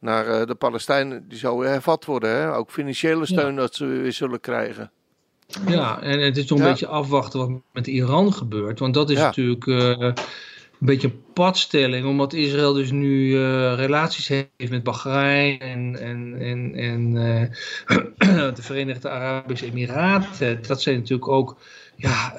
naar 0.00 0.26
eh, 0.26 0.46
de 0.46 0.54
Palestijnen 0.54 1.28
die 1.28 1.38
zou 1.38 1.66
hervat 1.66 2.04
worden. 2.04 2.30
Hè? 2.30 2.54
Ook 2.54 2.70
financiële 2.70 3.26
steun 3.26 3.56
dat 3.56 3.74
ze 3.74 3.86
weer 3.86 4.12
zullen 4.12 4.40
krijgen. 4.40 4.90
Ja, 5.66 6.00
en 6.02 6.20
het 6.20 6.36
is 6.36 6.46
nog 6.46 6.58
een 6.58 6.64
Ja. 6.64 6.70
beetje 6.70 6.86
afwachten 6.86 7.38
wat 7.38 7.50
met 7.72 7.86
Iran 7.86 8.32
gebeurt. 8.32 8.78
Want 8.78 8.94
dat 8.94 9.10
is 9.10 9.16
Ja. 9.18 9.24
natuurlijk 9.24 9.66
eh, 9.66 9.76
een 9.80 10.14
beetje 10.86 11.08
een 11.08 11.22
padstelling. 11.32 12.06
Omdat 12.06 12.32
Israël 12.32 12.72
dus 12.72 12.90
nu 12.90 13.34
eh, 13.34 13.74
relaties 13.74 14.28
heeft 14.28 14.70
met 14.70 14.82
Bahrein 14.82 15.58
en, 15.60 15.96
en, 16.00 16.34
en, 16.38 16.74
en 16.74 17.12
de 18.54 18.62
Verenigde 18.62 19.08
Arabische 19.10 19.66
Emiraten. 19.66 20.58
Dat 20.66 20.82
zijn 20.82 20.96
natuurlijk 20.96 21.28
ook 21.28 21.56
ja, 21.96 22.34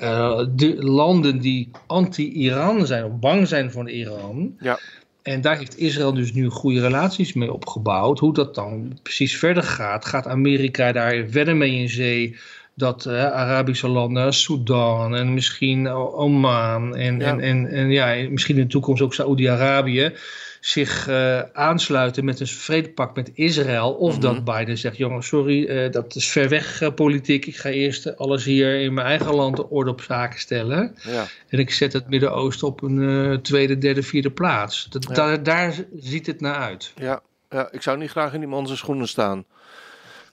de 0.56 0.76
landen 0.84 1.40
die 1.40 1.72
anti-Iran 1.88 2.86
zijn 2.86 3.04
of 3.06 3.12
bang 3.20 3.48
zijn 3.48 3.72
voor 3.72 3.90
Iran. 3.90 4.56
Ja. 4.60 4.80
En 5.28 5.42
daar 5.42 5.58
heeft 5.58 5.78
Israël 5.78 6.14
dus 6.14 6.34
nu 6.34 6.50
goede 6.50 6.82
relaties 6.82 7.34
mee 7.34 7.54
opgebouwd. 7.54 8.20
Hoe 8.20 8.34
dat 8.34 8.56
dan 8.56 9.00
precies 9.04 9.38
verder 9.38 9.64
gaat. 9.64 10.06
Gaat 10.06 10.28
Amerika 10.28 10.92
daar 10.92 11.26
verder 11.30 11.56
mee 11.56 11.72
in 11.72 11.90
zee? 11.90 12.36
Dat 12.74 13.06
eh, 13.06 13.32
Arabische 13.32 13.88
landen, 13.88 14.34
Sudan 14.34 15.16
en 15.16 15.34
misschien 15.34 15.88
Oman 15.90 16.96
en, 16.96 17.20
Ja. 17.20 17.26
en, 17.26 17.40
en, 17.40 17.68
en 17.68 17.90
ja, 17.90 18.30
misschien 18.30 18.56
in 18.56 18.62
de 18.62 18.68
toekomst 18.68 19.02
ook 19.02 19.14
Saoedi-Arabië 19.14 20.12
zich 20.60 21.08
eh, 21.08 21.40
aansluiten 21.54 22.26
met 22.26 22.40
een 22.40 22.48
vredepact 22.48 23.16
met 23.16 23.32
Israël. 23.34 23.94
Of 23.94 24.12
Mhm. 24.12 24.22
dat 24.22 24.44
Biden 24.44 24.78
zegt, 24.78 24.98
jongens, 24.98 25.28
sorry, 25.28 25.66
eh, 25.68 25.92
dat 25.92 26.16
is 26.16 26.30
ver 26.32 26.50
weg 26.50 26.82
eh, 26.82 26.94
politiek. 26.94 27.46
Ik 27.46 27.56
ga 27.58 27.70
eerst 27.70 28.18
alles 28.18 28.44
hier 28.44 28.80
in 28.82 28.94
mijn 28.94 29.08
eigen 29.08 29.36
land 29.36 29.56
de 29.56 29.70
orde 29.70 29.92
op 29.92 30.02
zaken 30.02 30.40
stellen. 30.40 30.96
Ja, 31.04 31.26
En 31.50 31.60
ik 31.60 31.72
zet 31.72 31.94
het 31.94 32.10
Midden-Oosten 32.10 32.68
op 32.68 32.82
een 32.82 33.32
eh, 33.32 33.38
tweede, 33.38 33.78
derde, 33.78 34.04
vierde 34.04 34.32
plaats. 34.32 34.86
Dat, 34.90 35.04
Ja. 35.08 35.14
daar, 35.14 35.44
daar 35.44 35.74
ziet 36.00 36.26
het 36.28 36.42
naar 36.42 36.56
uit. 36.56 36.94
ja, 36.96 37.22
ja, 37.50 37.72
ik 37.72 37.82
zou 37.82 37.98
niet 37.98 38.10
graag 38.10 38.34
in 38.34 38.40
die 38.40 38.50
man 38.50 38.66
zijn 38.66 38.78
schoenen 38.78 39.08
staan. 39.08 39.46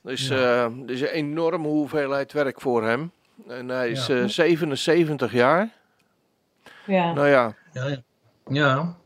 Er 0.05 0.13
is, 0.13 0.29
Ja. 0.29 0.35
eh, 0.37 0.63
er 0.65 0.91
is 0.91 1.01
een 1.01 1.07
enorme 1.07 1.69
hoeveelheid 1.69 2.33
werk 2.33 2.61
voor 2.61 2.85
hem. 2.85 3.11
En 3.49 3.69
hij 3.69 3.91
is 3.91 4.07
Ja. 4.07 4.17
eh, 4.23 4.29
77 4.29 5.33
jaar. 5.33 5.69
Ja. 6.87 7.13
Nou 7.13 7.29
ja, 7.29 7.55
Ja, 7.73 7.87
ja. 7.87 8.03
ja, 8.51 8.97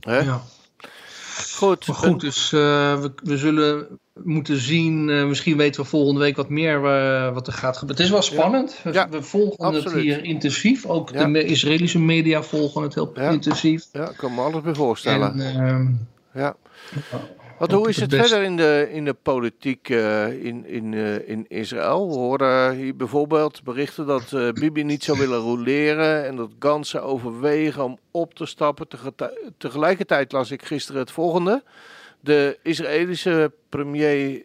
hè? 0.00 0.18
ja. 0.18 0.42
goed. 1.54 1.86
Maar 1.86 1.96
goed, 1.96 2.20
dus 2.20 2.52
eh, 2.52 3.00
we, 3.00 3.12
we 3.22 3.38
zullen 3.38 3.86
moeten 4.24 4.56
zien. 4.60 5.10
eh, 5.10 5.24
misschien 5.26 5.56
weten 5.56 5.82
we 5.82 5.88
volgende 5.88 6.20
week 6.20 6.36
wat 6.36 6.48
meer 6.48 6.84
eh, 6.84 7.32
wat 7.32 7.46
er 7.46 7.52
gaat 7.52 7.76
gebeuren. 7.76 7.88
Het 7.96 7.98
is 8.04 8.10
wel 8.10 8.22
spannend. 8.22 8.80
We, 8.84 8.92
Ja, 8.92 9.08
we 9.08 9.22
volgen 9.22 9.74
het 9.74 9.92
hier 9.92 10.24
intensief. 10.24 10.86
Ook 10.86 11.10
Ja. 11.12 11.26
de 11.26 11.44
Israëlische 11.44 11.98
media 11.98 12.42
volgen 12.42 12.82
het 12.82 12.94
heel 12.94 13.10
Ja. 13.14 13.30
intensief. 13.30 13.84
Ja, 13.92 14.10
ik 14.10 14.16
kan 14.16 14.34
me 14.34 14.40
alles 14.40 14.62
bij 14.62 14.74
voorstellen. 14.74 15.40
En, 15.40 15.66
ehm, 15.66 15.86
ja. 16.42 16.56
Wat, 17.60 17.70
hoe 17.72 17.88
is 17.88 18.00
het 18.00 18.14
verder 18.14 18.42
in 18.42 18.56
de, 18.56 18.88
in 18.92 19.04
de 19.04 19.14
politiek 19.14 19.88
eh, 19.88 20.44
in, 20.44 20.66
in, 20.66 20.94
eh, 20.94 21.28
in 21.28 21.44
Israël? 21.48 22.08
We 22.08 22.14
horen 22.14 22.74
hier 22.74 22.96
bijvoorbeeld 22.96 23.62
berichten 23.62 24.06
dat 24.06 24.32
eh, 24.32 24.48
Bibi 24.52 24.82
niet 24.84 25.04
zou 25.04 25.18
willen 25.18 25.38
roleren 25.38 26.26
en 26.26 26.36
dat 26.36 26.50
Gans 26.58 26.90
zou 26.90 27.04
overwegen 27.04 27.84
om 27.84 27.98
op 28.10 28.34
te 28.34 28.46
stappen. 28.46 28.88
Tegete- 28.88 29.52
Tegelijkertijd 29.58 30.32
las 30.32 30.50
ik 30.50 30.62
gisteren 30.64 31.00
het 31.00 31.10
volgende. 31.10 31.62
De 32.20 32.58
Israëlische 32.62 33.52
premier 33.68 34.42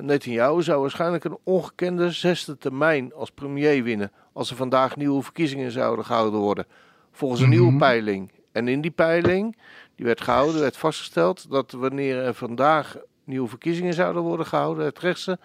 Netanyahu 0.00 0.62
zou 0.62 0.80
waarschijnlijk 0.80 1.24
een 1.24 1.38
ongekende 1.44 2.10
zesde 2.10 2.58
termijn 2.58 3.14
als 3.14 3.30
premier 3.30 3.82
winnen. 3.82 4.12
Als 4.32 4.50
er 4.50 4.56
vandaag 4.56 4.96
nieuwe 4.96 5.22
verkiezingen 5.22 5.70
zouden 5.70 6.04
gehouden 6.04 6.40
worden. 6.40 6.66
Volgens 7.12 7.40
een 7.40 7.48
nieuwe 7.48 7.68
Mhm. 7.70 7.78
peiling. 7.78 8.30
En 8.52 8.68
in 8.68 8.80
die 8.80 8.90
peiling, 8.90 9.56
die 9.98 10.06
werd 10.06 10.20
gehouden, 10.20 10.60
werd 10.60 10.76
vastgesteld 10.76 11.50
dat 11.50 11.72
wanneer 11.72 12.18
er 12.18 12.34
vandaag 12.34 12.96
nieuwe 13.24 13.48
verkiezingen 13.48 13.94
zouden 13.94 14.22
worden 14.22 14.46
gehouden, 14.46 14.84
het 14.84 14.98
rechtse 14.98 15.38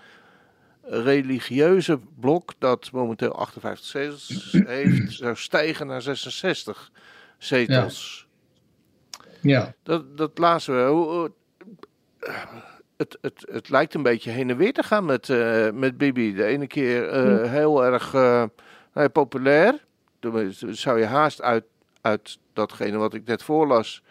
religieuze 0.81 1.99
blok, 2.19 2.53
dat 2.57 2.91
momenteel 2.91 3.35
58 3.35 3.85
zetels 3.85 4.51
heeft, 4.75 5.13
zou 5.13 5.35
stijgen 5.35 5.87
naar 5.87 6.01
66 6.01 6.91
zetels. 7.37 8.27
Ja, 9.41 9.73
Dat, 9.83 10.17
dat 10.17 10.37
lazen 10.37 10.75
we. 10.75 11.31
Het, 12.97 13.17
het, 13.21 13.45
het 13.51 13.69
lijkt 13.69 13.93
een 13.93 14.03
beetje 14.03 14.31
heen 14.31 14.49
en 14.49 14.57
weer 14.57 14.73
te 14.73 14.83
gaan 14.83 15.05
met, 15.05 15.29
eh, 15.29 15.69
met 15.71 15.97
Bibi. 15.97 16.33
De 16.33 16.45
ene 16.45 16.67
keer 16.67 17.09
eh, 17.09 17.51
heel 17.51 17.85
erg 17.85 18.13
eh, 18.13 18.21
nou 18.21 18.49
ja, 18.93 19.07
populair. 19.07 19.85
Dan 20.19 20.51
zou 20.69 20.99
je 20.99 21.05
haast 21.05 21.41
uit, 21.41 21.63
uit 22.01 22.37
datgene 22.53 22.97
wat 22.97 23.13
ik 23.13 23.25
net 23.25 23.43
voorlas 23.43 24.03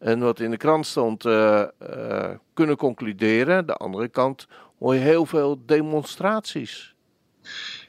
en 0.00 0.18
wat 0.18 0.40
in 0.40 0.50
de 0.50 0.56
krant 0.56 0.86
stond 0.86 1.24
eh, 1.24 1.60
eh, 1.78 2.30
kunnen 2.54 2.76
concluderen. 2.76 3.66
De 3.66 3.74
andere 3.74 4.08
kant 4.08 4.46
hoor 4.78 4.94
je 4.94 5.00
heel 5.00 5.26
veel 5.26 5.62
demonstraties. 5.66 6.94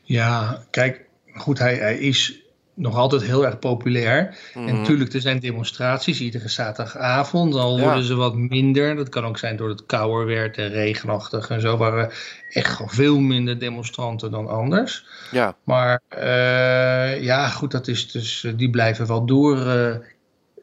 ja 0.02 0.64
kijk, 0.70 1.06
goed, 1.34 1.60
hij, 1.60 1.76
hij 1.76 1.98
is 1.98 2.40
nog 2.74 2.96
altijd 2.96 3.22
heel 3.24 3.46
erg 3.46 3.60
populair. 3.60 4.38
En 4.54 4.64
Mhm. 4.64 4.76
natuurlijk, 4.76 5.14
er 5.14 5.22
zijn 5.22 5.40
demonstraties 5.40 6.22
iedere 6.22 6.50
zaterdagavond. 6.50 7.56
Al 7.56 7.78
Ja. 7.78 7.84
worden 7.84 8.04
ze 8.04 8.16
wat 8.16 8.36
minder. 8.36 8.96
Dat 8.96 9.10
kan 9.10 9.26
ook 9.26 9.38
zijn 9.38 9.56
door 9.56 9.70
het 9.70 9.86
kouder 9.86 10.26
werd 10.26 10.58
en 10.58 10.70
regenachtig 10.70 11.50
en 11.50 11.62
zo. 11.62 11.78
waren 11.78 12.12
echt 12.50 12.82
veel 12.86 13.20
minder 13.20 13.60
demonstranten 13.60 14.32
dan 14.32 14.48
anders. 14.48 15.06
Ja, 15.32 15.56
Maar 15.64 16.02
eh, 16.08 17.24
ja, 17.24 17.48
goed, 17.48 17.72
dat 17.72 17.88
is 17.88 18.12
dus, 18.12 18.48
die 18.56 18.70
blijven 18.70 19.08
wel 19.08 19.26
door 19.26 19.58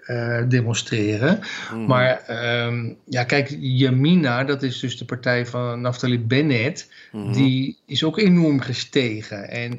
eh, 0.08 0.42
demonstreren. 0.48 1.40
mhm. 1.72 1.84
Maar 1.86 2.22
ehm, 2.26 2.92
ja, 3.04 3.24
kijk, 3.24 3.56
Yamina, 3.60 4.44
dat 4.44 4.62
is 4.62 4.80
dus 4.80 4.98
de 4.98 5.04
partij 5.04 5.46
van 5.46 5.80
Naftali 5.80 6.18
Bennett, 6.20 6.88
Mhm. 7.12 7.32
die 7.32 7.78
is 7.86 8.04
ook 8.04 8.18
enorm 8.18 8.60
gestegen. 8.60 9.48
En 9.50 9.78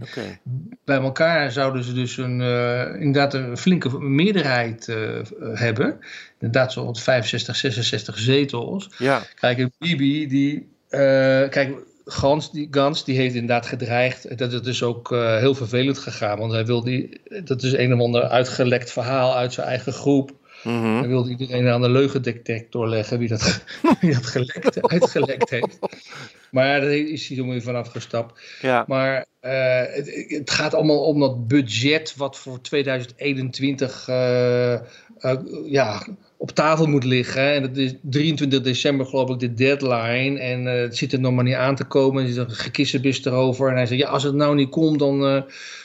bij 0.86 0.98
elkaar 0.98 1.52
zouden 1.52 1.84
ze 1.84 1.94
dus 1.94 2.18
een, 2.18 2.42
eh, 2.42 3.02
inderdaad 3.02 3.34
een 3.34 3.58
flinke 3.58 4.00
meerderheid 4.00 4.88
eh, 4.88 4.96
hebben. 5.54 6.00
Inderdaad, 6.40 6.72
zo'n 6.72 6.96
65, 6.96 7.56
66 7.56 8.18
zetels. 8.18 8.90
Ja, 8.98 9.22
Kijk, 9.40 9.68
Bibi, 9.78 10.28
die. 10.28 10.68
kijk, 11.50 11.76
Gans 12.12 12.52
die, 12.52 12.68
Gans, 12.72 13.04
die 13.04 13.18
heeft 13.18 13.34
inderdaad 13.34 13.66
gedreigd. 13.66 14.38
Dat 14.38 14.52
het 14.52 14.66
is 14.66 14.84
ook 14.84 15.12
eh, 15.12 15.38
heel 15.38 15.56
vervelend 15.56 15.98
gegaan. 15.98 16.40
Want 16.40 16.52
hij 16.52 16.66
wil 16.66 16.84
die. 16.84 17.22
Dat 17.44 17.64
is 17.64 17.74
een 17.74 17.94
of 17.94 18.00
ander 18.00 18.24
uitgelekt 18.24 18.92
verhaal 18.92 19.36
uit 19.36 19.54
zijn 19.54 19.68
eigen 19.68 19.94
groep. 19.94 20.32
mhm. 20.64 20.98
Hij 20.98 21.08
wilde 21.08 21.30
iedereen 21.30 21.68
aan 21.68 21.82
de 21.82 21.90
leugendetector 21.90 22.90
leggen 22.90 23.20
wie 23.20 23.28
dat, 23.28 23.64
wie 24.02 24.14
dat 24.14 24.26
gelekt, 24.26 24.90
uitgelekt 24.90 25.50
heeft. 25.50 25.80
Maar 26.52 26.82
daar 26.82 26.92
is 26.92 27.28
hij 27.28 27.38
zo 27.38 27.48
weer 27.48 27.62
vanaf 27.62 27.88
gestapt. 27.88 28.42
ja. 28.62 28.84
Maar 28.88 29.26
eh, 29.40 29.84
het, 29.86 30.26
het 30.28 30.52
gaat 30.52 30.74
allemaal 30.74 31.04
om 31.04 31.20
dat 31.20 31.48
budget 31.48 32.16
wat 32.16 32.38
voor 32.38 32.62
2021 32.62 34.08
eh, 34.08 34.74
eh, 34.74 34.82
ja, 35.66 36.08
op 36.42 36.52
tafel 36.52 36.88
moet 36.88 37.04
liggen. 37.04 37.54
En 37.54 37.62
dat 37.62 37.78
is 37.78 37.94
23 38.02 38.62
december 38.62 39.06
geloof 39.06 39.30
ik 39.30 39.40
de 39.40 39.54
deadline. 39.54 40.40
En 40.40 40.68
eh, 40.68 40.82
het 40.82 40.98
zit 40.98 41.14
er 41.14 41.20
nog 41.20 41.34
maar 41.34 41.44
niet 41.44 41.54
aan 41.54 41.76
te 41.76 41.84
komen. 41.84 42.24
Er 42.24 42.30
is 42.30 42.36
een 42.36 42.52
gekissenbis 42.52 43.26
erover. 43.26 43.70
En 43.70 43.76
hij 43.76 43.86
zegt, 43.86 44.02
ja, 44.02 44.10
als 44.10 44.24
het 44.24 44.36
nou 44.36 44.56
niet 44.56 44.70
komt, 44.70 45.00
dan, 45.00 45.26
eh, 45.26 45.42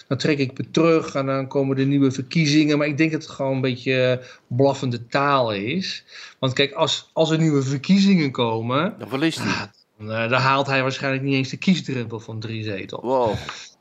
dan 0.09 0.19
trek 0.19 0.39
ik 0.39 0.59
me 0.59 0.71
terug. 0.71 1.15
En 1.15 1.27
dan 1.27 1.49
komen 1.49 1.77
de 1.77 1.85
nieuwe 1.85 2.11
verkiezingen. 2.11 2.79
Maar 2.79 2.87
ik 2.87 2.99
denk 2.99 3.13
dat 3.13 3.23
het 3.23 3.31
gewoon 3.31 3.55
een 3.55 3.61
beetje 3.61 4.23
blaffende 4.47 5.07
taal 5.07 5.53
is. 5.53 6.05
Want 6.39 6.53
kijk, 6.53 6.73
als, 6.73 7.11
als 7.13 7.31
er 7.31 7.39
nieuwe 7.39 7.63
verkiezingen 7.63 8.31
komen... 8.31 8.95
Dan 8.99 9.09
verliest 9.09 9.39
hij. 9.43 9.71
Dan, 9.99 10.13
eh, 10.13 10.31
dan 10.31 10.41
haalt 10.41 10.67
hij 10.67 10.83
waarschijnlijk 10.83 11.25
niet 11.25 11.35
eens 11.35 11.51
de 11.51 11.57
kiesdrempel 11.57 12.21
van 12.21 12.41
drie 12.41 12.65
zetels. 12.65 13.03
Wow. 13.03 13.35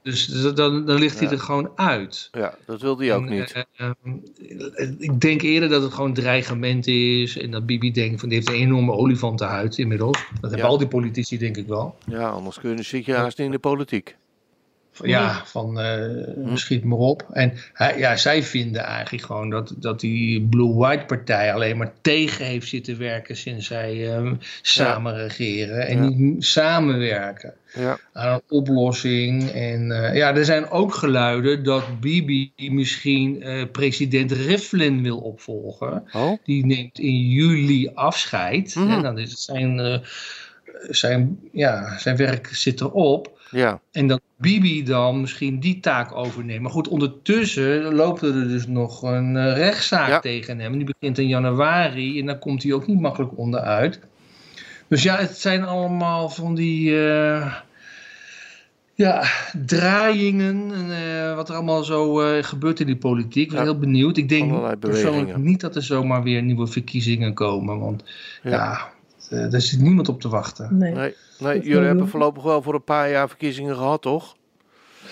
Dus 0.03 0.25
dan, 0.27 0.85
dan 0.85 0.99
ligt 0.99 1.19
hij 1.19 1.27
Ja. 1.27 1.33
er 1.33 1.39
gewoon 1.39 1.71
uit. 1.75 2.29
Ja, 2.31 2.55
dat 2.65 2.81
wilde 2.81 3.05
hij 3.05 3.15
ook 3.15 3.25
En, 3.25 3.29
niet. 3.37 3.51
eh, 3.51 3.89
eh, 4.75 4.89
ik 4.97 5.21
denk 5.21 5.41
eerder 5.41 5.69
dat 5.69 5.81
het 5.81 5.93
gewoon 5.93 6.13
dreigement 6.13 6.87
is. 6.87 7.37
En 7.37 7.51
dat 7.51 7.65
Bibi 7.65 7.91
denkt 7.91 8.19
van 8.19 8.29
die 8.29 8.37
heeft 8.37 8.49
een 8.49 8.55
enorme 8.55 8.91
olifantenhuid 8.91 9.77
inmiddels. 9.77 10.17
Dat 10.17 10.41
hebben 10.41 10.59
Ja. 10.59 10.65
al 10.65 10.77
die 10.77 10.87
politici 10.87 11.37
denk 11.37 11.57
ik 11.57 11.67
wel. 11.67 11.95
Ja, 12.07 12.29
anders 12.29 12.59
kun 12.59 12.77
je, 12.77 12.83
zit 12.83 13.05
je 13.05 13.13
haast 13.13 13.37
niet 13.37 13.47
in 13.47 13.53
de 13.53 13.59
politiek. 13.59 14.15
Van, 14.95 15.07
Ja, 15.09 15.41
van 15.45 15.79
eh, 15.79 16.55
schiet 16.55 16.83
maar 16.83 16.97
op. 16.97 17.27
En 17.31 17.53
hij, 17.73 17.97
ja, 17.97 18.15
zij 18.15 18.43
vinden 18.43 18.83
eigenlijk 18.83 19.25
gewoon 19.25 19.49
dat, 19.49 19.73
dat 19.77 19.99
die 19.99 20.41
Blue-White 20.41 21.05
partij 21.05 21.53
alleen 21.53 21.77
maar 21.77 21.91
tegen 22.01 22.45
heeft 22.45 22.67
zitten 22.67 22.97
werken 22.97 23.37
sinds 23.37 23.67
zij 23.67 24.13
ehm, 24.15 24.35
samen 24.61 25.15
regeren. 25.15 25.87
En 25.87 26.03
Ja. 26.03 26.09
niet 26.09 26.45
samenwerken. 26.45 27.53
Ja, 27.75 27.99
aan 28.13 28.33
een 28.33 28.41
oplossing. 28.57 29.49
En 29.49 29.91
eh, 29.91 30.15
ja, 30.15 30.35
er 30.35 30.45
zijn 30.45 30.69
ook 30.69 30.93
geluiden 30.93 31.63
dat 31.63 31.99
Bibi 31.99 32.53
misschien 32.55 33.41
eh, 33.41 33.63
president 33.71 34.31
Rivlin 34.31 35.03
wil 35.03 35.17
opvolgen. 35.17 36.03
oh, 36.13 36.37
Die 36.43 36.65
neemt 36.65 36.99
in 36.99 37.27
juli 37.29 37.89
afscheid. 37.93 38.75
Mhm. 38.75 38.91
En 38.91 39.01
dan 39.01 39.17
is 39.19 39.29
het 39.29 39.39
zijn, 39.39 39.79
eh, 39.79 39.99
zijn, 40.89 41.39
ja, 41.51 41.97
zijn 41.97 42.15
werk 42.15 42.47
zit 42.51 42.81
erop. 42.81 43.41
Ja, 43.53 43.79
En 43.91 44.07
dat 44.07 44.21
Bibi 44.37 44.83
dan 44.83 45.21
misschien 45.21 45.59
die 45.59 45.79
taak 45.79 46.15
overneemt. 46.15 46.61
Maar 46.61 46.71
goed, 46.71 46.87
ondertussen 46.87 47.93
loopt 47.95 48.21
er 48.21 48.33
dus 48.47 48.67
nog 48.67 49.01
een 49.03 49.37
eh, 49.37 49.53
rechtszaak 49.57 50.09
Ja. 50.09 50.19
tegen 50.19 50.59
hem. 50.59 50.77
Die 50.77 50.95
begint 50.99 51.17
in 51.17 51.27
januari 51.27 52.19
en 52.19 52.25
dan 52.25 52.39
komt 52.39 52.63
hij 52.63 52.73
ook 52.73 52.87
niet 52.87 52.99
makkelijk 52.99 53.37
onderuit. 53.37 53.99
Dus 54.87 55.03
ja, 55.03 55.15
het 55.17 55.37
zijn 55.37 55.63
allemaal 55.63 56.29
van 56.29 56.55
die 56.55 57.07
eh, 57.07 57.53
ja, 58.95 59.23
draaiingen. 59.65 60.71
En, 60.73 60.91
eh, 60.91 61.35
wat 61.35 61.49
er 61.49 61.55
allemaal 61.55 61.83
zo 61.83 62.13
gebeurt 62.41 62.79
in 62.79 62.85
die 62.85 62.95
politiek. 62.95 63.43
Ik 63.43 63.49
ben 63.49 63.57
Ja. 63.57 63.63
heel 63.63 63.77
benieuwd. 63.79 64.17
Ik 64.17 64.29
denk 64.29 64.79
persoonlijk 64.79 65.37
niet 65.37 65.61
dat 65.61 65.75
er 65.75 65.83
zomaar 65.83 66.23
weer 66.23 66.41
nieuwe 66.41 66.67
verkiezingen 66.67 67.33
komen. 67.33 67.79
Want 67.79 68.03
Ja. 68.43 68.49
ja, 68.51 68.92
eh, 69.33 69.49
daar 69.49 69.61
zit 69.61 69.79
niemand 69.79 70.09
op 70.09 70.21
te 70.21 70.29
wachten. 70.29 70.77
Nee, 70.77 70.91
nee, 70.93 71.15
nee 71.39 71.55
Dat 71.55 71.65
jullie 71.65 71.85
hebben 71.87 72.07
voorlopig 72.09 72.43
wel 72.43 72.61
voor 72.61 72.73
een 72.73 72.83
paar 72.83 73.09
jaar 73.09 73.27
verkiezingen 73.29 73.75
gehad, 73.75 74.01
toch? 74.01 74.35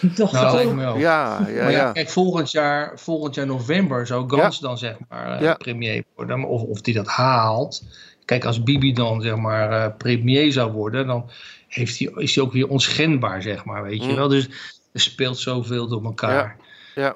toch 0.16 0.32
Nou, 0.32 0.46
wel. 0.46 0.54
lijkt 0.56 0.72
me 0.72 0.82
wel. 0.82 0.98
Ja, 0.98 1.24
ja, 1.40 1.40
maar 1.40 1.52
ja, 1.52 1.70
ja. 1.70 1.92
kijk, 1.92 2.10
volgend 2.10 2.52
jaar, 2.52 3.00
volgend 3.00 3.36
jaar 3.36 3.46
november 3.46 4.08
zou 4.08 4.30
Gans 4.30 4.60
dan 4.60 4.78
zeg 4.78 4.96
maar 5.10 5.36
eh, 5.36 5.42
Ja. 5.42 5.54
premier 5.54 6.04
worden. 6.16 6.44
Of, 6.44 6.62
of 6.62 6.82
die 6.82 6.94
dat 6.94 7.08
haalt. 7.08 7.84
Kijk, 8.26 8.46
als 8.46 8.64
Bibi 8.64 8.94
dan 8.94 9.22
zeg 9.22 9.36
maar 9.36 9.72
eh, 9.72 9.98
premier 9.98 10.52
zou 10.52 10.72
worden, 10.72 11.08
dan 11.08 11.30
heeft 11.68 12.00
hij, 12.00 12.12
is 12.16 12.36
hij 12.36 12.44
ook 12.44 12.52
weer 12.52 12.68
onschendbaar, 12.68 13.42
zeg 13.42 13.66
maar, 13.66 13.84
weet 13.84 14.04
je 14.04 14.10
Mm. 14.10 14.16
wel. 14.16 14.28
Dus 14.28 14.46
er 14.94 15.00
speelt 15.00 15.38
zoveel 15.40 15.88
door 15.88 16.04
elkaar. 16.04 16.58
Ja. 16.96 17.16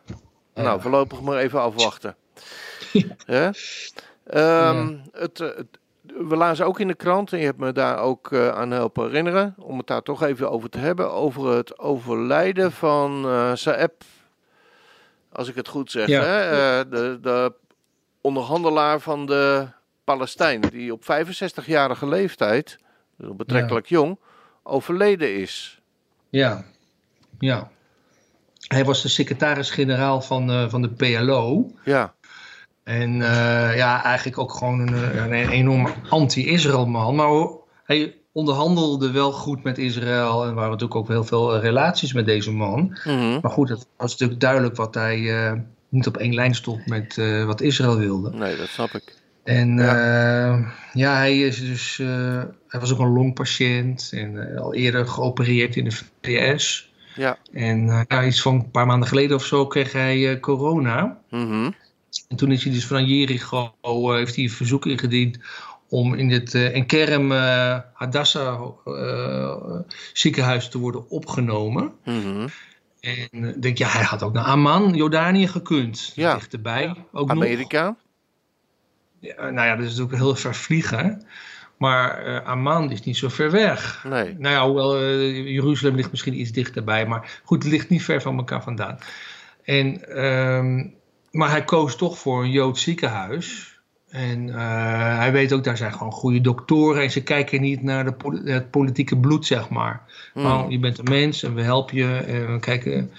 Ja. 0.55 0.63
Nou, 0.63 0.81
voorlopig 0.81 1.21
maar 1.21 1.37
even 1.37 1.61
afwachten. 1.61 2.15
Ja. 3.27 3.53
Ehm, 4.25 4.93
het, 5.11 5.37
het- 5.37 5.77
we 6.17 6.35
lazen 6.35 6.65
ook 6.65 6.79
in 6.79 6.87
de 6.87 6.95
krant, 6.95 7.33
en 7.33 7.39
je 7.39 7.45
hebt 7.45 7.59
me 7.59 7.71
daar 7.71 7.99
ook 7.99 8.31
eh, 8.31 8.49
aan 8.49 8.71
helpen 8.71 9.03
herinneren, 9.03 9.55
om 9.57 9.77
het 9.77 9.87
daar 9.87 10.01
toch 10.01 10.23
even 10.23 10.51
over 10.51 10.69
te 10.69 10.77
hebben, 10.77 11.11
over 11.11 11.55
het 11.55 11.79
overlijden 11.79 12.71
van 12.71 13.25
eh 13.25 13.51
Saeb, 13.53 14.03
als 15.31 15.47
ik 15.47 15.55
het 15.55 15.67
goed 15.67 15.91
zeg. 15.91 16.07
Ja. 16.07 16.23
Hè? 16.23 16.39
Eh, 16.39 16.91
de, 16.91 17.17
de 17.21 17.53
onderhandelaar 18.21 18.99
van 18.99 19.25
de 19.25 19.67
Palestijnen, 20.03 20.69
die 20.69 20.93
op 20.93 21.03
65-jarige 21.03 22.07
leeftijd, 22.07 22.77
dus 23.17 23.35
betrekkelijk 23.35 23.87
jong, 23.87 24.19
overleden 24.63 25.35
is. 25.35 25.81
Ja. 26.29 26.65
ja. 27.39 27.69
Hij 28.67 28.85
was 28.85 29.01
de 29.01 29.07
secretaris-generaal 29.07 30.21
van, 30.21 30.69
van 30.69 30.81
de 30.81 30.89
PLO. 30.89 31.71
Ja, 31.83 32.13
En 32.85 33.21
eh, 33.21 33.75
ja, 33.75 34.03
eigenlijk 34.03 34.37
ook 34.37 34.51
gewoon 34.53 34.79
een, 34.79 34.93
eh, 34.93 35.15
een, 35.15 35.33
een 35.33 35.49
enorme 35.49 35.89
anti-Israël 36.09 36.87
man. 36.87 37.15
Maar 37.15 37.47
hij 37.83 38.15
onderhandelde 38.31 39.11
wel 39.11 39.31
goed 39.31 39.63
met 39.63 39.77
Israël. 39.77 40.45
En 40.45 40.53
waren 40.53 40.69
natuurlijk 40.69 40.99
ook 40.99 41.07
heel 41.07 41.23
veel 41.23 41.55
eh, 41.55 41.61
relaties 41.61 42.13
met 42.13 42.25
deze 42.25 42.51
man. 42.51 42.97
Mhm. 43.03 43.39
Maar 43.41 43.51
goed, 43.51 43.69
het 43.69 43.87
was 43.97 44.11
natuurlijk 44.11 44.39
duidelijk 44.39 44.75
wat 44.75 44.95
hij 44.95 45.31
niet 45.89 46.07
op 46.07 46.17
één 46.17 46.33
lijn 46.33 46.55
stond 46.55 46.85
met 46.85 47.15
wat 47.45 47.61
Israël 47.61 47.97
wilde. 47.97 48.31
nee, 48.31 48.55
dat 48.55 48.67
snap 48.67 48.91
ik. 48.91 49.13
En 49.43 49.77
Ja. 49.77 49.95
ja, 49.95 50.71
ja 50.93 51.15
hij 51.15 51.39
is 51.41 51.59
dus. 51.59 51.97
hij 52.67 52.79
was 52.79 52.93
ook 52.93 52.99
een 52.99 53.13
longpatiënt. 53.13 54.09
En 54.13 54.57
al 54.57 54.73
eerder 54.73 55.07
geopereerd 55.07 55.75
in 55.75 55.83
de 55.83 55.97
VS. 56.21 56.93
Ja. 57.15 57.37
En 57.53 58.05
ja, 58.07 58.23
iets 58.23 58.41
van 58.41 58.53
een 58.53 58.71
paar 58.71 58.85
maanden 58.85 59.07
geleden 59.07 59.35
of 59.35 59.45
zo 59.45 59.67
kreeg 59.67 59.91
hij 59.91 60.39
corona. 60.39 61.17
Mhm. 61.29 61.69
En 62.27 62.35
toen 62.35 62.51
is 62.51 62.63
hij 62.63 62.73
dus 62.73 62.87
van 62.87 63.05
Jericho, 63.05 63.73
eh, 63.81 64.15
heeft 64.15 64.35
hij 64.35 64.43
een 64.43 64.49
verzoek 64.49 64.85
ingediend 64.85 65.39
om 65.89 66.13
in 66.13 66.29
het 66.31 66.53
uh, 66.53 66.75
in 66.75 66.85
Kerem 66.85 67.31
uh, 67.31 67.79
Hadassah 67.93 68.69
uh, 68.85 69.79
ziekenhuis 70.13 70.69
te 70.69 70.77
worden 70.77 71.09
opgenomen. 71.09 71.91
Mhm. 72.05 72.47
En 72.99 73.59
denk, 73.59 73.77
ja, 73.77 73.87
hij 73.87 74.03
had 74.03 74.23
ook 74.23 74.33
naar 74.33 74.43
Amman, 74.43 74.93
Jordanië 74.93 75.47
gekund. 75.47 76.11
Ja. 76.15 76.33
Dichterbij. 76.33 76.95
Ook 77.11 77.27
nog. 77.27 77.37
Amerika. 77.37 77.95
Ja, 79.19 79.49
nou 79.49 79.67
ja, 79.67 79.75
dat 79.75 79.85
is 79.85 79.91
natuurlijk 79.91 80.17
heel 80.17 80.35
ver 80.35 80.55
vliegen. 80.55 81.25
Maar 81.77 82.27
uh, 82.27 82.47
Amman 82.47 82.91
is 82.91 83.01
niet 83.01 83.17
zo 83.17 83.29
ver 83.29 83.51
weg. 83.51 84.05
Nee. 84.09 84.35
Nou 84.37 84.55
ja, 84.55 84.65
hoewel 84.65 85.01
uh, 85.01 85.53
Jeruzalem 85.53 85.95
ligt 85.95 86.11
misschien 86.11 86.39
iets 86.39 86.51
dichterbij. 86.51 87.05
Maar 87.05 87.41
goed, 87.43 87.63
het 87.63 87.71
ligt 87.71 87.89
niet 87.89 88.03
ver 88.03 88.21
van 88.21 88.37
elkaar 88.37 88.63
vandaan. 88.63 88.97
En, 89.63 90.17
um, 90.27 90.93
maar 91.35 91.49
hij 91.49 91.63
koos 91.63 91.95
toch 91.95 92.17
voor 92.17 92.43
een 92.43 92.51
Joods 92.51 92.81
ziekenhuis. 92.81 93.73
En 94.09 94.47
uh, 94.47 95.17
hij 95.17 95.31
weet 95.31 95.53
ook, 95.53 95.63
daar 95.63 95.77
zijn 95.77 95.93
gewoon 95.93 96.11
goede 96.11 96.41
doktoren. 96.41 97.03
En 97.03 97.11
ze 97.11 97.23
kijken 97.23 97.61
niet 97.61 97.83
naar 97.83 98.05
de, 98.05 98.41
het 98.45 98.71
politieke 98.71 99.17
bloed, 99.17 99.45
zeg 99.45 99.69
maar. 99.69 100.01
Mm. 100.33 100.43
Nou, 100.43 100.71
je 100.71 100.79
bent 100.79 100.97
een 100.97 101.09
mens 101.09 101.43
en 101.43 101.53
we 101.53 101.61
helpen 101.61 101.97
je. 101.97 102.15
En 102.17 102.53
we 102.53 102.59
kijken. 102.59 103.11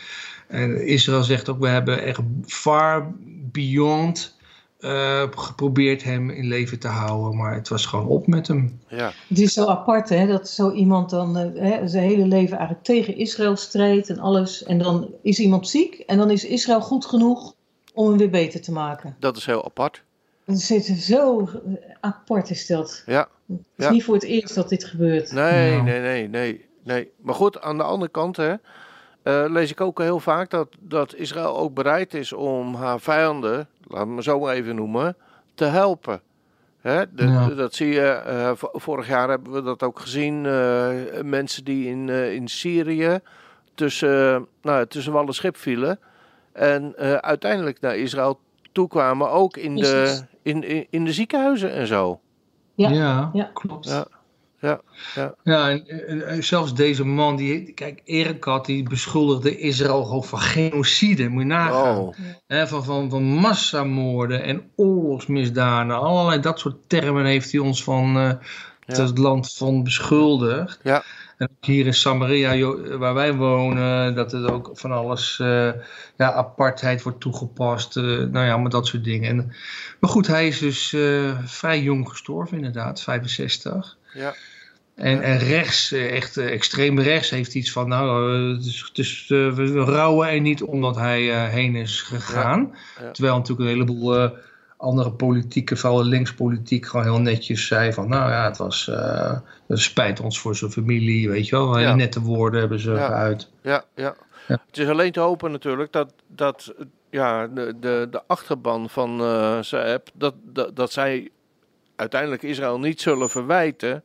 En 0.49 0.87
Israël 0.87 1.23
zegt 1.23 1.49
ook, 1.49 1.59
we 1.59 1.69
hebben 1.69 2.03
echt 2.03 2.21
far 2.47 3.13
beyond 3.53 4.37
uh, 4.81 5.23
geprobeerd 5.31 6.05
hem 6.05 6.31
in 6.31 6.47
leven 6.47 6.79
te 6.79 6.89
houden, 6.89 7.37
maar 7.37 7.55
het 7.55 7.69
was 7.69 7.87
gewoon 7.87 8.07
op 8.07 8.27
met 8.27 8.49
hem. 8.49 8.81
Ja. 8.89 9.13
Het 9.29 9.39
is 9.39 9.53
zo 9.53 9.67
apart 9.67 10.09
hè, 10.09 10.27
dat 10.27 10.49
zo 10.49 10.71
iemand 10.71 11.11
dan 11.11 11.39
uh, 11.39 11.63
hè, 11.63 11.89
zijn 11.89 12.09
hele 12.09 12.27
leven 12.27 12.57
eigenlijk 12.57 12.87
tegen 12.87 13.17
Israël 13.17 13.57
strijdt 13.57 14.11
en 14.11 14.19
alles. 14.19 14.65
En 14.65 14.79
dan 14.79 15.09
is 15.23 15.39
iemand 15.39 15.69
ziek 15.69 15.95
en 15.95 16.19
dan 16.19 16.31
is 16.31 16.45
Israël 16.45 16.81
goed 16.81 17.07
genoeg 17.07 17.55
om 17.97 18.09
hem 18.09 18.19
weer 18.19 18.31
beter 18.31 18.61
te 18.61 18.73
maken. 18.73 19.17
Dat 19.19 19.37
is 19.37 19.47
heel 19.47 19.65
apart. 19.65 20.03
Het 20.45 20.61
zit 20.61 20.85
zo 20.85 21.49
apart 22.01 22.51
is 22.51 22.67
dat. 22.67 23.03
Ja. 23.07 23.29
Het 23.47 23.59
is 23.77 23.85
Ja. 23.85 23.91
niet 23.91 24.05
voor 24.05 24.15
het 24.15 24.23
eerst 24.25 24.55
dat 24.55 24.69
dit 24.69 24.85
gebeurt. 24.85 25.33
Nee, 25.33 25.71
Nou. 25.71 25.83
nee, 25.83 26.01
nee, 26.01 26.29
nee, 26.29 26.67
nee. 26.83 27.11
Maar 27.17 27.35
goed, 27.35 27.61
aan 27.61 27.77
de 27.77 27.83
andere 27.83 28.11
kant 28.11 28.37
hè, 28.37 28.55
eh, 29.23 29.45
lees 29.49 29.71
ik 29.71 29.81
ook 29.81 29.99
heel 30.01 30.21
vaak 30.21 30.51
dat, 30.51 30.69
dat 30.81 31.15
Israël 31.15 31.57
ook 31.57 31.75
bereid 31.75 32.15
is 32.15 32.33
om 32.33 32.75
haar 32.75 33.01
vijanden, 33.01 33.69
laten 33.87 34.07
we 34.09 34.13
maar 34.15 34.23
zo 34.23 34.39
maar 34.41 34.55
even 34.55 34.75
noemen, 34.75 35.17
te 35.55 35.65
helpen. 35.65 36.21
Hè, 36.81 37.15
de- 37.15 37.25
Ja. 37.27 37.49
Dat 37.49 37.75
zie 37.75 37.89
je, 37.89 38.07
eh, 38.09 38.51
vorig 38.57 39.09
jaar 39.09 39.29
hebben 39.29 39.53
we 39.53 39.63
dat 39.63 39.83
ook 39.83 40.01
gezien. 40.01 40.47
eh, 40.47 40.91
mensen 41.23 41.65
die 41.65 41.89
in, 41.89 42.09
eh, 42.09 42.33
in 42.33 42.49
Syrië 42.49 43.19
tussen, 43.75 44.47
nou, 44.63 44.87
tussen 44.87 45.13
wal 45.13 45.27
en 45.27 45.33
schip 45.35 45.57
vielen. 45.57 45.99
En 46.57 46.95
eh, 46.97 47.15
uiteindelijk 47.15 47.81
naar 47.81 47.97
Israël 47.97 48.41
toekwamen, 48.73 49.31
ook 49.31 49.57
in 49.57 49.77
de, 49.77 50.21
in, 50.43 50.63
in, 50.69 50.87
in 50.91 51.05
de 51.05 51.13
ziekenhuizen 51.13 51.73
en 51.73 51.87
zo. 51.87 52.21
Ja, 52.75 52.91
ja, 52.91 53.31
ja. 53.33 53.51
klopt. 53.55 53.89
Ja. 53.89 54.07
Ja, 54.61 54.81
ja. 55.15 55.35
Ja, 55.43 55.71
en, 55.71 55.87
en- 56.07 56.27
en 56.29 56.45
zelfs 56.45 56.75
deze 56.75 57.05
man, 57.05 57.37
die, 57.37 57.73
kijk, 57.73 58.01
Erekat, 58.05 58.67
die 58.67 58.83
beschuldigde 58.89 59.59
Israël 59.59 60.05
gewoon 60.05 60.25
van 60.25 60.39
genocide, 60.39 61.29
moet 61.29 61.43
je 61.43 61.49
nagaan. 61.49 61.99
Oh, 61.99 62.15
Hè, 62.47 62.69
van, 62.69 62.85
van, 62.85 63.11
van 63.11 63.23
massamoorden 63.23 64.43
en 64.43 64.71
oorlogsmisdaden, 64.77 65.99
allerlei 66.01 66.41
dat 66.41 66.59
soort 66.59 66.89
termen 66.89 67.25
heeft 67.25 67.53
hij 67.53 67.61
ons 67.61 67.83
van 67.85 68.17
eh, 68.17 68.33
Ja. 68.87 69.03
het 69.03 69.19
land 69.19 69.53
van 69.55 69.83
beschuldigd. 69.83 70.81
Ja. 70.83 71.03
En 71.37 71.49
hier 71.61 71.87
in 71.87 71.95
Samaria, 71.95 72.75
waar 72.99 73.15
wij 73.15 73.35
wonen, 73.35 74.15
dat 74.15 74.33
er 74.33 74.53
ook 74.53 74.71
van 74.73 74.93
alles, 74.93 75.39
eh, 75.41 75.73
ja, 76.17 76.33
apartheid 76.33 77.03
wordt 77.03 77.21
toegepast, 77.21 77.97
eh, 77.97 78.03
nou 78.05 78.47
ja, 78.47 78.57
maar 78.57 78.71
dat 78.71 78.87
soort 78.87 79.05
dingen. 79.05 79.29
En, 79.29 79.53
maar 80.01 80.11
goed, 80.11 80.27
hij 80.27 80.47
is 80.47 80.59
dus 80.59 80.93
eh, 80.93 81.39
vrij 81.45 81.83
jong 81.83 82.09
gestorven 82.09 82.57
inderdaad, 82.57 83.03
65. 83.03 83.97
ja. 84.15 84.35
En, 84.95 85.23
en 85.23 85.39
rechts, 85.39 85.93
echt 85.93 86.37
extreem 86.37 87.01
rechts, 87.01 87.31
heeft 87.31 87.55
iets 87.55 87.73
van, 87.73 87.89
nou, 87.89 88.33
het 88.55 88.99
is, 88.99 89.23
eh, 89.23 89.53
we 89.53 89.73
we 89.73 89.81
rouwen 89.81 90.29
er 90.29 90.41
niet 90.41 90.63
omdat 90.63 90.97
hij 90.97 91.49
heen 91.51 91.75
is 91.75 92.03
gegaan. 92.03 92.75
ja. 93.01 93.11
Terwijl 93.11 93.37
natuurlijk 93.37 93.69
een 93.69 93.75
heleboel 93.75 94.31
andere 94.87 95.11
politieke, 95.11 95.77
vooral 95.77 96.05
linkspolitiek, 96.05 96.87
gewoon 96.87 97.07
heel 97.07 97.21
netjes 97.21 97.67
zei 97.67 97.93
van, 97.93 98.09
nou 98.09 98.31
ja, 98.31 98.45
het 98.45 98.57
was, 98.57 98.89
eh, 98.89 99.39
het 99.67 99.79
spijt 99.79 100.21
ons 100.21 100.39
voor 100.39 100.57
zijn 100.57 100.71
familie, 100.71 101.29
weet 101.29 101.49
je 101.49 101.57
wel. 101.57 101.79
Ja. 101.79 101.95
nette 101.95 102.21
woorden 102.21 102.61
hebben 102.61 102.81
ze 102.81 102.91
Ja. 102.93 103.07
geuit. 103.07 103.51
Ja, 103.61 103.85
ja. 103.95 104.15
Ja. 104.49 104.63
Het 104.67 104.79
is 104.79 104.89
alleen 104.89 105.13
te 105.13 105.21
hopen 105.21 105.51
natuurlijk 105.51 105.93
dat, 105.93 106.13
dat 106.27 106.75
ja, 107.11 107.47
de, 107.47 107.75
de, 107.81 108.09
de 108.11 108.23
achterban 108.27 108.91
van 108.91 109.21
Saeb, 109.65 110.09
dat, 110.15 110.35
dat, 110.53 110.77
dat 110.77 110.93
zij 110.93 111.31
uiteindelijk 111.97 112.43
Israël 112.43 112.79
niet 112.79 113.01
zullen 113.01 113.31
verwijten 113.31 114.03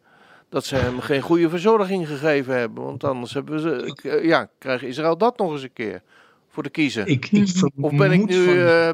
dat 0.50 0.65
ze 0.65 0.76
hem 0.76 1.00
geen 1.00 1.22
goede 1.22 1.50
verzorging 1.50 2.08
gegeven 2.08 2.58
hebben. 2.58 2.84
Want 2.84 3.04
anders 3.04 3.34
hebben 3.34 3.60
ze, 3.60 3.96
eh, 4.04 4.24
ja, 4.24 4.50
krijgt 4.58 4.84
Israël 4.84 5.17
dat 5.17 5.38
nog 5.38 5.52
eens 5.52 5.63
een 5.63 5.74
keer 5.74 6.02
voor 6.50 6.63
de 6.63 6.70
kiezen. 6.70 7.08
Ik, 7.08 7.28
ik 7.32 7.50
of 7.80 7.96
ben 7.96 8.12
ik, 8.12 8.26
nu, 8.26 8.46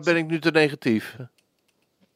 ben 0.04 0.18
ik 0.18 0.28
nu 0.28 0.40
te 0.40 0.52
negatief? 0.52 1.18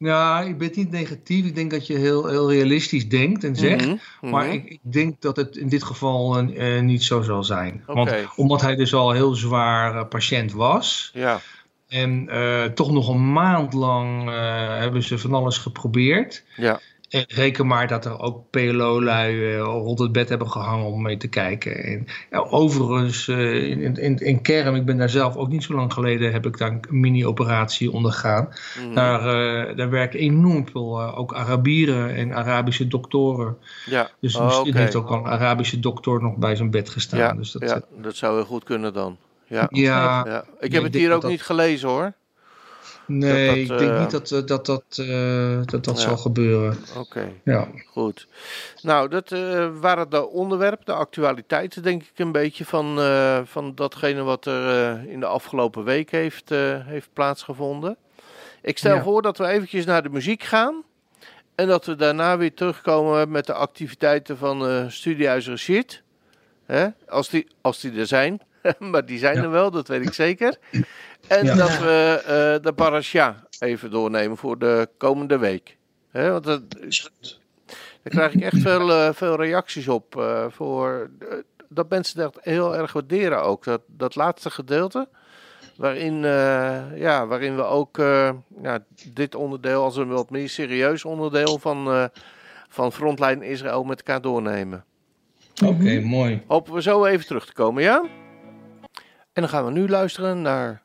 Ja, 0.02 0.40
ik 0.40 0.58
ben 0.58 0.70
niet 0.74 0.90
negatief. 0.90 1.46
Ik 1.46 1.54
denk 1.54 1.70
dat 1.70 1.86
je 1.86 1.98
heel, 1.98 2.26
heel 2.26 2.50
realistisch 2.50 3.08
denkt 3.08 3.44
en 3.44 3.56
zegt. 3.56 3.86
Mhm, 3.86 3.96
mhm. 4.20 4.32
Maar 4.32 4.52
ik, 4.52 4.64
ik 4.64 4.80
denk 4.82 5.20
dat 5.20 5.36
het 5.36 5.56
in 5.56 5.68
dit 5.68 5.82
geval 5.82 6.38
eh, 6.38 6.76
eh, 6.76 6.84
niet 6.84 7.02
zo 7.02 7.22
zal 7.22 7.44
zijn. 7.44 7.82
Want 7.86 8.10
omdat 8.36 8.60
hij 8.60 8.76
dus 8.76 8.94
al 8.94 9.10
heel 9.10 9.34
zwaar 9.34 9.96
eh, 9.96 10.08
patiënt 10.08 10.52
was. 10.52 11.10
Ja, 11.14 11.40
En 11.88 12.28
toch 12.74 12.92
nog 12.92 13.08
een 13.08 13.32
maand 13.32 13.72
lang 13.72 14.30
hebben 14.78 15.02
ze 15.02 15.18
van 15.18 15.34
alles 15.34 15.58
geprobeerd. 15.58 16.44
ja, 16.56 16.80
En 17.12 17.24
reken 17.28 17.66
maar 17.66 17.86
dat 17.88 18.04
er 18.04 18.18
ook 18.20 18.50
PLO-lui 18.50 19.52
eh, 19.54 19.58
rond 19.60 19.98
het 19.98 20.12
bed 20.12 20.28
hebben 20.28 20.50
gehangen 20.50 20.86
om 20.86 21.02
mee 21.02 21.16
te 21.16 21.28
kijken. 21.28 21.84
En, 21.84 22.06
overigens, 22.50 23.28
eh, 23.28 23.64
in, 23.70 23.96
in, 23.96 24.16
in 24.18 24.40
Kerm, 24.42 24.74
ik 24.74 24.84
ben 24.84 24.96
daar 24.96 25.08
zelf 25.10 25.36
ook 25.36 25.48
niet 25.48 25.62
zo 25.62 25.74
lang 25.74 25.92
geleden, 25.92 26.32
heb 26.32 26.46
ik 26.46 26.58
daar 26.58 26.70
een 26.70 27.00
mini-operatie 27.00 27.90
ondergaan. 27.92 28.48
mhm, 28.84 28.94
Daar, 28.94 29.20
eh, 29.20 29.76
daar 29.76 29.90
werken 29.90 30.18
enorm 30.20 30.68
veel 30.68 31.00
eh, 31.00 31.18
ook 31.18 31.34
Arabieren 31.34 32.14
en 32.14 32.32
Arabische 32.34 32.88
doktoren. 32.88 33.56
ja. 33.86 34.10
Dus 34.20 34.36
Oh, 34.36 34.46
misschien 34.46 34.76
heeft 34.76 34.94
ook 34.94 35.08
al 35.08 35.16
een 35.16 35.26
Arabische 35.26 35.80
dokter 35.80 36.22
nog 36.22 36.36
bij 36.36 36.56
zijn 36.56 36.70
bed 36.70 36.88
gestaan. 36.90 37.18
Ja, 37.18 37.32
dus 37.32 37.52
dat, 37.52 37.62
ja, 37.62 37.74
eh, 37.74 38.02
dat 38.02 38.16
zou 38.16 38.34
heel 38.34 38.44
goed 38.44 38.64
kunnen 38.64 38.92
dan. 38.92 39.16
Ja, 39.46 39.66
ja, 39.70 40.24
ja. 40.26 40.44
Ik 40.60 40.72
heb 40.72 40.80
ik 40.84 40.86
het 40.92 40.94
hier 40.94 41.12
ook 41.14 41.20
dat- 41.20 41.30
niet 41.30 41.42
gelezen 41.42 41.88
hoor. 41.88 42.12
Nee, 43.18 43.46
dat, 43.46 43.56
ik 43.56 43.70
eh, 43.70 43.78
denk 43.78 43.98
niet 43.98 44.10
dat 44.10 44.30
eh, 44.30 44.46
dat, 44.46 44.66
dat, 44.66 44.84
eh, 44.90 45.60
dat, 45.64 45.84
dat 45.84 45.96
Ja. 46.00 46.02
zal 46.02 46.16
gebeuren. 46.16 46.76
Oké. 46.96 47.28
Ja. 47.44 47.68
Goed. 47.86 48.26
Nou, 48.82 49.08
dat 49.08 49.32
eh, 49.32 49.68
waren 49.80 50.10
de 50.10 50.28
onderwerpen, 50.28 50.84
de 50.84 50.92
actualiteiten, 50.92 51.82
denk 51.82 52.02
ik, 52.02 52.18
een 52.18 52.32
beetje 52.32 52.64
van, 52.64 53.00
eh, 53.00 53.40
van 53.44 53.74
datgene 53.74 54.22
wat 54.22 54.46
er 54.46 54.68
eh, 54.68 55.12
in 55.12 55.20
de 55.20 55.26
afgelopen 55.26 55.84
week 55.84 56.10
heeft, 56.10 56.50
eh, 56.50 56.86
heeft 56.86 57.08
plaatsgevonden. 57.12 57.96
Ik 58.62 58.78
stel 58.78 58.94
Ja. 58.94 59.02
voor 59.02 59.22
dat 59.22 59.38
we 59.38 59.46
eventjes 59.46 59.84
naar 59.84 60.02
de 60.02 60.08
muziek 60.08 60.42
gaan. 60.42 60.82
En 61.54 61.66
dat 61.66 61.86
we 61.86 61.96
daarna 61.96 62.36
weer 62.38 62.54
terugkomen 62.54 63.30
met 63.30 63.46
de 63.46 63.52
activiteiten 63.54 64.36
van 64.38 64.66
eh 64.66 64.84
Studiehuis? 64.88 65.48
Als, 67.08 67.28
die, 67.28 67.46
als 67.60 67.80
die 67.80 67.92
er 67.98 68.06
zijn. 68.06 68.40
maar 68.78 69.06
die 69.06 69.18
zijn 69.18 69.36
Ja. 69.36 69.42
er 69.42 69.50
wel, 69.50 69.70
dat 69.70 69.88
weet 69.88 70.06
ik 70.06 70.12
zeker. 70.12 70.56
En 71.28 71.44
Ja. 71.44 71.54
dat 71.54 71.78
we 71.78 72.22
eh, 72.26 72.64
de 72.64 72.72
parasha 72.72 73.44
even 73.58 73.90
doornemen 73.90 74.36
voor 74.36 74.58
de 74.58 74.88
komende 74.96 75.38
week. 75.38 75.76
Hè? 76.10 76.30
Want 76.30 76.44
dat, 76.44 76.70
daar 76.70 76.80
krijg 78.02 78.32
ik 78.34 78.40
echt 78.40 78.58
veel, 78.58 78.90
eh, 78.92 79.08
veel 79.12 79.36
reacties 79.36 79.88
op. 79.88 80.16
eh, 80.16 80.44
voor, 80.50 81.10
dat 81.68 81.88
mensen 81.88 82.18
dat 82.18 82.38
heel 82.40 82.76
erg 82.76 82.92
waarderen 82.92 83.42
ook. 83.42 83.64
Dat, 83.64 83.80
dat 83.86 84.14
laatste 84.14 84.50
gedeelte. 84.50 85.08
Waarin, 85.76 86.24
eh, 86.24 86.80
ja, 86.98 87.26
waarin 87.26 87.56
we 87.56 87.62
ook 87.62 87.98
eh, 87.98 88.30
ja, 88.62 88.78
dit 89.12 89.34
onderdeel 89.34 89.82
als 89.82 89.96
een 89.96 90.08
wat 90.08 90.30
meer 90.30 90.48
serieus 90.48 91.04
onderdeel 91.04 91.58
van, 91.58 91.90
eh, 91.92 92.04
van 92.68 92.92
Frontline 92.92 93.48
Israël 93.48 93.84
met 93.84 93.98
elkaar 93.98 94.20
doornemen. 94.20 94.84
Oké, 95.64 96.00
mooi. 96.00 96.42
Hopen 96.46 96.72
we 96.74 96.82
zo 96.82 97.04
even 97.04 97.26
terug 97.26 97.46
te 97.46 97.52
komen, 97.52 97.82
ja? 97.82 98.02
En 99.32 99.42
dan 99.42 99.48
gaan 99.48 99.64
we 99.64 99.70
nu 99.70 99.88
luisteren 99.88 100.42
naar 100.42 100.81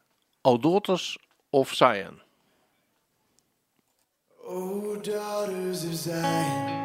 All 0.48 0.58
Daughters 0.58 1.18
of 1.52 1.76
Zion. 1.76 2.22
O 4.48 4.96
daughters 4.96 5.84
of 5.84 5.94
Zion, 5.94 6.77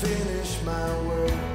finish 0.00 0.62
my 0.62 1.02
work. 1.02 1.49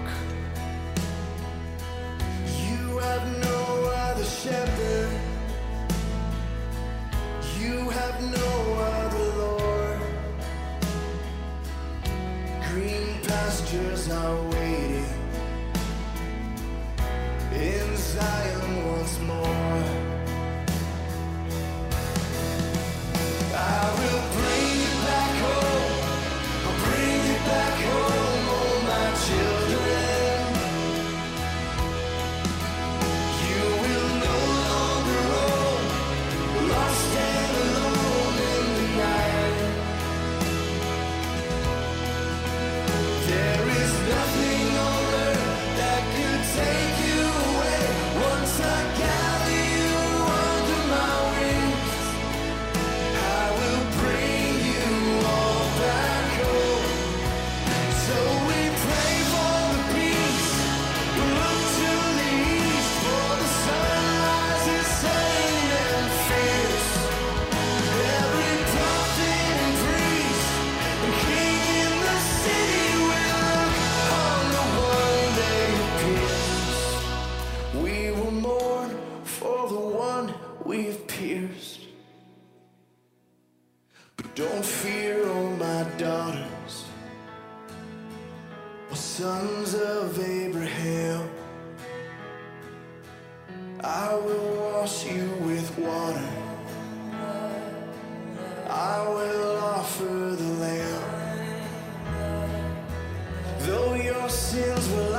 Your 104.25 104.31
sins 104.31 104.89
were 104.89 105.14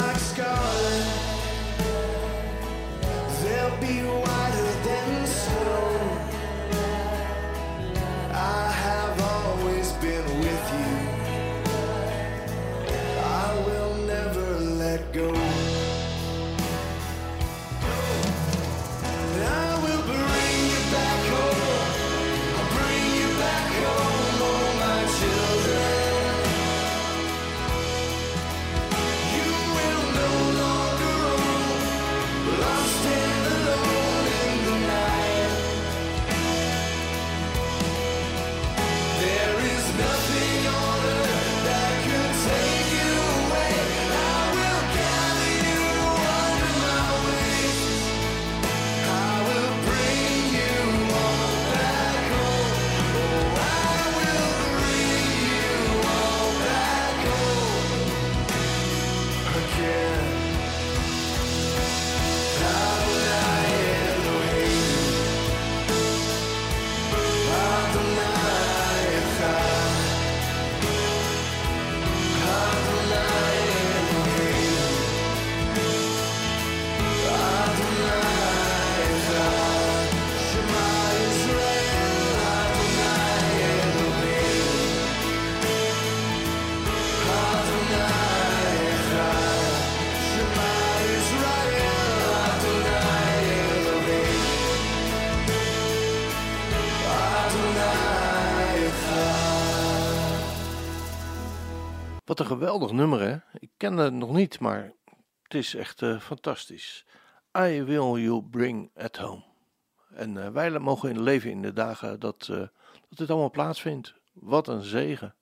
Wat 102.27 102.41
een 102.41 102.47
geweldig 102.47 102.93
nummer, 102.93 103.21
hè? 103.21 103.37
Ik 103.59 103.71
ken 103.77 103.97
het 103.97 104.13
nog 104.13 104.33
niet, 104.33 104.61
maar 104.61 104.93
het 105.43 105.55
is 105.55 105.75
echt 105.75 106.03
eh, 106.03 106.21
fantastisch. 106.21 107.05
I 107.59 107.83
will 107.83 108.23
you 108.23 108.43
bring 108.43 108.91
at 108.97 109.17
home. 109.17 109.43
En 110.15 110.45
eh, 110.45 110.49
wij 110.49 110.79
mogen 110.79 111.11
in 111.11 111.23
leven 111.23 111.51
in 111.51 111.63
de 111.63 111.73
dagen 111.73 112.21
dat, 112.21 112.49
eh, 112.51 112.57
dat 112.57 113.19
dit 113.19 113.31
allemaal 113.31 113.51
plaatsvindt. 113.51 114.15
Wat 114.33 114.69
een 114.69 114.83
zegen. 114.83 115.35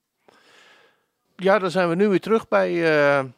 Ja, 1.37 1.59
dan 1.59 1.71
zijn 1.71 1.89
we 1.89 1.95
nu 1.95 2.09
weer 2.09 2.21
terug 2.21 2.49
bij 2.49 3.33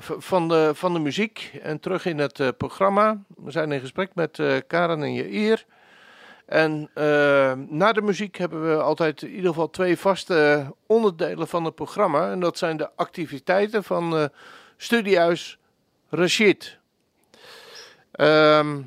van, 0.00 0.48
de, 0.48 0.70
van 0.74 0.92
de 0.92 0.98
muziek 0.98 1.58
en 1.62 1.80
terug 1.80 2.06
in 2.06 2.18
het 2.18 2.56
programma. 2.56 3.22
We 3.36 3.50
zijn 3.50 3.72
in 3.72 3.80
gesprek 3.80 4.14
met 4.14 4.42
Karen 4.66 5.02
en 5.02 5.14
Jair. 5.14 5.66
En 6.52 6.90
eh, 6.94 7.52
na 7.68 7.92
de 7.92 8.02
muziek 8.02 8.36
hebben 8.36 8.68
we 8.70 8.82
altijd 8.82 9.22
in 9.22 9.30
ieder 9.30 9.48
geval 9.48 9.70
twee 9.70 9.98
vaste 9.98 10.66
onderdelen 10.86 11.48
van 11.48 11.64
het 11.64 11.74
programma. 11.74 12.30
En 12.30 12.40
dat 12.40 12.58
zijn 12.58 12.76
de 12.76 12.90
activiteiten 12.96 13.84
van 13.84 14.16
eh 14.16 14.24
Studiehuis 14.76 15.58
Rashid. 16.08 16.78
Ehm, 18.12 18.80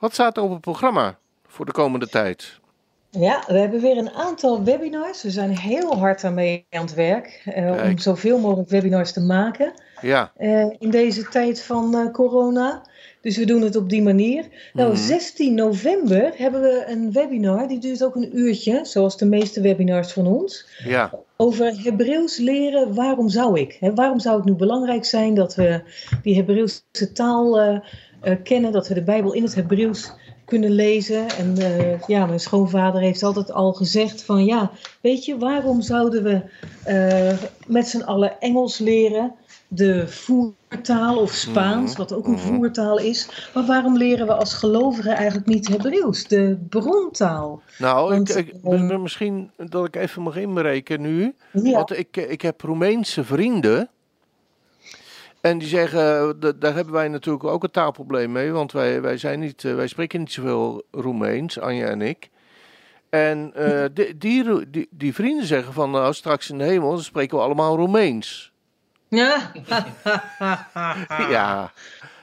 wat 0.00 0.12
staat 0.12 0.36
er 0.36 0.42
op 0.42 0.50
het 0.50 0.60
programma 0.60 1.18
voor 1.46 1.66
de 1.66 1.72
komende 1.72 2.08
tijd? 2.08 2.60
Ja, 3.10 3.44
we 3.46 3.58
hebben 3.58 3.80
weer 3.80 3.96
een 3.96 4.10
aantal 4.10 4.64
webinars. 4.64 5.22
We 5.22 5.30
zijn 5.30 5.58
heel 5.58 5.98
hard 5.98 6.20
daarmee 6.20 6.66
aan 6.70 6.80
het 6.80 6.94
werk 6.94 7.42
eh, 7.44 7.84
om 7.84 7.98
zoveel 7.98 8.38
mogelijk 8.38 8.68
webinars 8.68 9.12
te 9.12 9.20
maken 9.20 9.72
Ja, 10.00 10.32
eh, 10.36 10.66
in 10.78 10.90
deze 10.90 11.28
tijd 11.28 11.62
van 11.62 11.94
eh, 11.96 12.12
corona. 12.12 12.82
Dus 13.20 13.36
we 13.36 13.44
doen 13.46 13.62
het 13.62 13.76
op 13.76 13.88
die 13.88 14.02
manier. 14.02 14.44
Nou, 14.72 14.88
Mhm. 14.92 14.98
16 15.00 15.54
november 15.54 16.32
hebben 16.36 16.60
we 16.60 16.84
een 16.88 17.12
webinar. 17.12 17.68
Die 17.68 17.78
duurt 17.78 18.04
ook 18.04 18.16
een 18.16 18.38
uurtje, 18.38 18.80
zoals 18.82 19.16
de 19.16 19.26
meeste 19.26 19.60
webinars 19.60 20.12
van 20.12 20.26
ons. 20.26 20.66
ja, 20.84 21.10
Over 21.36 21.72
Hebreeuws 21.82 22.36
leren, 22.36 22.94
waarom 22.94 23.28
zou 23.28 23.60
ik? 23.60 23.76
Hè, 23.80 23.94
waarom 23.94 24.20
zou 24.20 24.36
het 24.36 24.44
nu 24.44 24.54
belangrijk 24.54 25.04
zijn 25.04 25.34
dat 25.34 25.54
we 25.54 25.80
die 26.22 26.34
Hebreeuwse 26.36 27.12
taal 27.12 27.60
eh, 27.60 27.78
kennen, 28.42 28.72
dat 28.72 28.88
we 28.88 28.94
de 28.94 29.02
Bijbel 29.02 29.32
in 29.32 29.42
het 29.42 29.54
Hebreeuws 29.54 30.12
kunnen 30.44 30.70
lezen? 30.70 31.26
En 31.28 31.54
ja, 32.06 32.26
mijn 32.26 32.40
schoonvader 32.40 33.00
heeft 33.00 33.22
altijd 33.22 33.52
al 33.52 33.72
gezegd 33.72 34.22
van 34.22 34.44
ja, 34.44 34.70
weet 35.00 35.24
je, 35.24 35.38
waarom 35.38 35.82
zouden 35.82 36.22
we 36.22 36.40
met 37.66 37.88
z'n 37.88 38.00
allen 38.02 38.40
Engels 38.40 38.78
leren? 38.78 39.34
De 39.70 40.08
voertaal 40.08 41.16
of 41.16 41.32
Spaans, 41.32 41.90
Mhm, 41.90 41.98
wat 41.98 42.12
ook 42.12 42.26
een 42.26 42.32
mhm. 42.32 42.40
voertaal 42.54 42.98
is. 42.98 43.50
Maar 43.54 43.66
waarom 43.66 43.96
leren 43.96 44.26
we 44.26 44.34
als 44.34 44.54
gelovigen 44.54 45.12
eigenlijk 45.16 45.46
niet 45.46 45.68
Hebreeuws, 45.68 46.24
de 46.28 46.58
brontaal? 46.68 47.62
nou, 47.78 48.08
Want, 48.14 48.36
ik, 48.36 48.46
ik, 48.46 48.54
ehm, 48.64 49.02
misschien 49.02 49.50
dat 49.56 49.86
ik 49.86 49.96
even 49.96 50.22
mag 50.22 50.36
inbreken 50.36 51.00
nu. 51.00 51.34
Ja, 51.52 51.72
Want 51.72 51.98
ik, 51.98 52.16
ik 52.16 52.42
heb 52.42 52.60
Roemeense 52.60 53.24
vrienden. 53.24 53.88
En 55.40 55.58
die 55.58 55.68
zeggen, 55.68 56.36
da- 56.40 56.52
daar 56.58 56.74
hebben 56.74 56.92
wij 56.94 57.08
natuurlijk 57.08 57.44
ook 57.44 57.62
een 57.62 57.70
taalprobleem 57.70 58.32
mee. 58.32 58.50
Want 58.52 58.72
wij, 58.72 59.00
wij, 59.02 59.16
zijn 59.18 59.40
niet, 59.40 59.64
eh, 59.64 59.74
wij 59.74 59.86
spreken 59.86 60.20
niet 60.20 60.32
zoveel 60.32 60.82
Roemeens, 60.90 61.58
Anja 61.60 61.86
en 61.86 62.02
ik. 62.02 62.28
En 63.10 63.50
eh, 63.54 63.84
die, 63.92 64.18
die, 64.18 64.44
Roe- 64.44 64.70
die, 64.70 64.88
die 64.90 65.14
vrienden 65.14 65.46
zeggen 65.46 65.72
van, 65.72 65.90
nou 65.90 66.14
straks 66.14 66.50
in 66.50 66.58
de 66.58 66.64
hemel 66.64 66.90
dan 66.90 67.02
spreken 67.02 67.36
we 67.36 67.42
allemaal 67.44 67.76
Roemeens. 67.76 68.52
Ja. 69.08 69.52
Ja, 71.30 71.72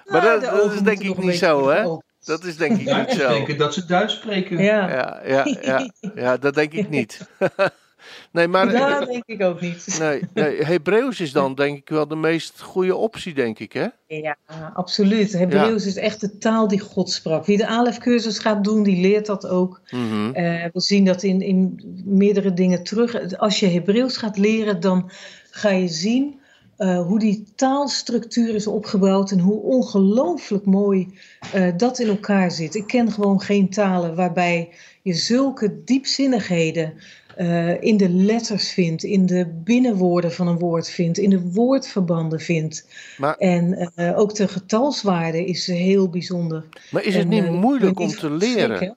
maar 0.06 0.22
dat, 0.22 0.42
de 0.42 0.46
dat 0.46 0.74
is 0.74 0.82
denk 0.82 1.00
ik 1.00 1.18
niet 1.18 1.36
zo, 1.36 1.70
hè? 1.70 1.98
Dat 2.26 2.44
is 2.44 2.58
denk 2.58 2.80
ik 2.80 2.98
niet 2.98 3.20
zo. 3.20 3.28
denken 3.28 3.58
dat 3.58 3.74
ze 3.74 3.86
Duits 3.86 4.14
spreken. 4.14 4.64
Ja, 4.64 4.90
Ja, 4.90 5.22
ja, 5.26 5.58
ja, 5.62 5.90
ja, 6.16 6.38
dat 6.38 6.54
denk 6.54 6.74
ik 6.74 6.90
niet. 6.90 7.28
nee, 8.32 8.48
maar 8.48 8.72
dat 8.72 9.08
denk 9.08 9.24
ik 9.26 9.42
ook 9.42 9.62
niet. 9.62 9.98
nee, 10.00 10.22
nee, 10.34 10.64
Hebreeuws 10.64 11.20
is 11.20 11.32
dan 11.32 11.56
denk 11.56 11.78
ik 11.78 11.90
wel 11.90 12.08
de 12.08 12.16
meest 12.16 12.62
goede 12.62 12.96
optie, 12.96 13.34
denk 13.34 13.60
ik, 13.60 13.74
hè? 13.74 13.88
Ja, 14.08 14.38
absoluut. 14.74 15.32
Hebreeuws 15.32 15.86
is 15.86 15.96
echt 15.96 16.22
de 16.22 16.38
taal 16.38 16.68
die 16.68 16.80
God 16.80 17.10
sprak. 17.10 17.46
Wie 17.46 17.58
de 17.58 17.68
Alef-cursus 17.68 18.40
gaat 18.40 18.64
doen, 18.64 18.84
die 18.84 19.02
leert 19.02 19.26
dat 19.26 19.48
ook. 19.48 19.82
Mhm. 19.90 20.32
Eh, 20.34 20.66
we 20.74 20.82
zien 20.82 21.06
dat 21.06 21.24
in, 21.24 21.42
in 21.42 21.82
meerdere 22.06 22.54
dingen 22.54 22.84
terug. 22.84 23.38
Als 23.38 23.60
je 23.60 23.68
Hebreeuws 23.68 24.18
gaat 24.18 24.38
leren, 24.38 24.80
dan 24.80 25.12
ga 25.50 25.70
je 25.70 25.88
zien 25.88 26.40
eh, 26.78 27.02
hoe 27.02 27.20
die 27.20 27.44
taalstructuur 27.56 28.56
is 28.56 28.68
opgebouwd 28.68 29.32
en 29.32 29.40
hoe 29.40 29.62
ongelooflijk 29.62 30.66
mooi 30.66 31.20
eh, 31.54 31.68
dat 31.78 32.00
in 32.00 32.08
elkaar 32.08 32.52
zit. 32.52 32.76
Ik 32.76 32.88
ken 32.88 33.12
gewoon 33.12 33.42
geen 33.42 33.70
talen 33.70 34.16
waarbij 34.16 34.70
je 35.02 35.14
zulke 35.14 35.84
diepzinnigheden 35.84 36.94
eh, 37.36 37.82
in 37.82 37.98
de 37.98 38.10
letters 38.10 38.70
vindt, 38.72 39.04
in 39.04 39.26
de 39.26 39.46
binnenwoorden 39.64 40.32
van 40.32 40.48
een 40.48 40.60
woord 40.60 40.90
vindt, 40.90 41.18
in 41.18 41.30
de 41.30 41.52
woordverbanden 41.52 42.40
vindt. 42.40 42.88
Maar- 43.18 43.38
En 43.38 43.92
ook 44.16 44.36
de 44.36 44.48
getalswaarde 44.48 45.46
is 45.46 45.68
heel 45.68 46.10
bijzonder. 46.10 46.66
Maar 46.92 47.04
is 47.04 47.14
het 47.16 47.24
En, 47.24 47.30
niet 47.30 47.52
moeilijk 47.52 48.00
om 48.00 48.08
te 48.10 48.32
leren? 48.32 48.96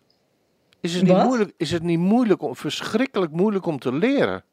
Is 0.80 0.94
het 0.94 1.02
niet 1.02 1.12
Wat? 1.12 1.24
moeilijk, 1.24 1.52
is 1.56 1.70
het 1.70 1.82
niet 1.82 1.98
moeilijk 1.98 2.42
om, 2.42 2.56
verschrikkelijk 2.56 3.32
moeilijk 3.32 3.66
om 3.66 3.78
te 3.78 3.92
leren? 3.92 4.44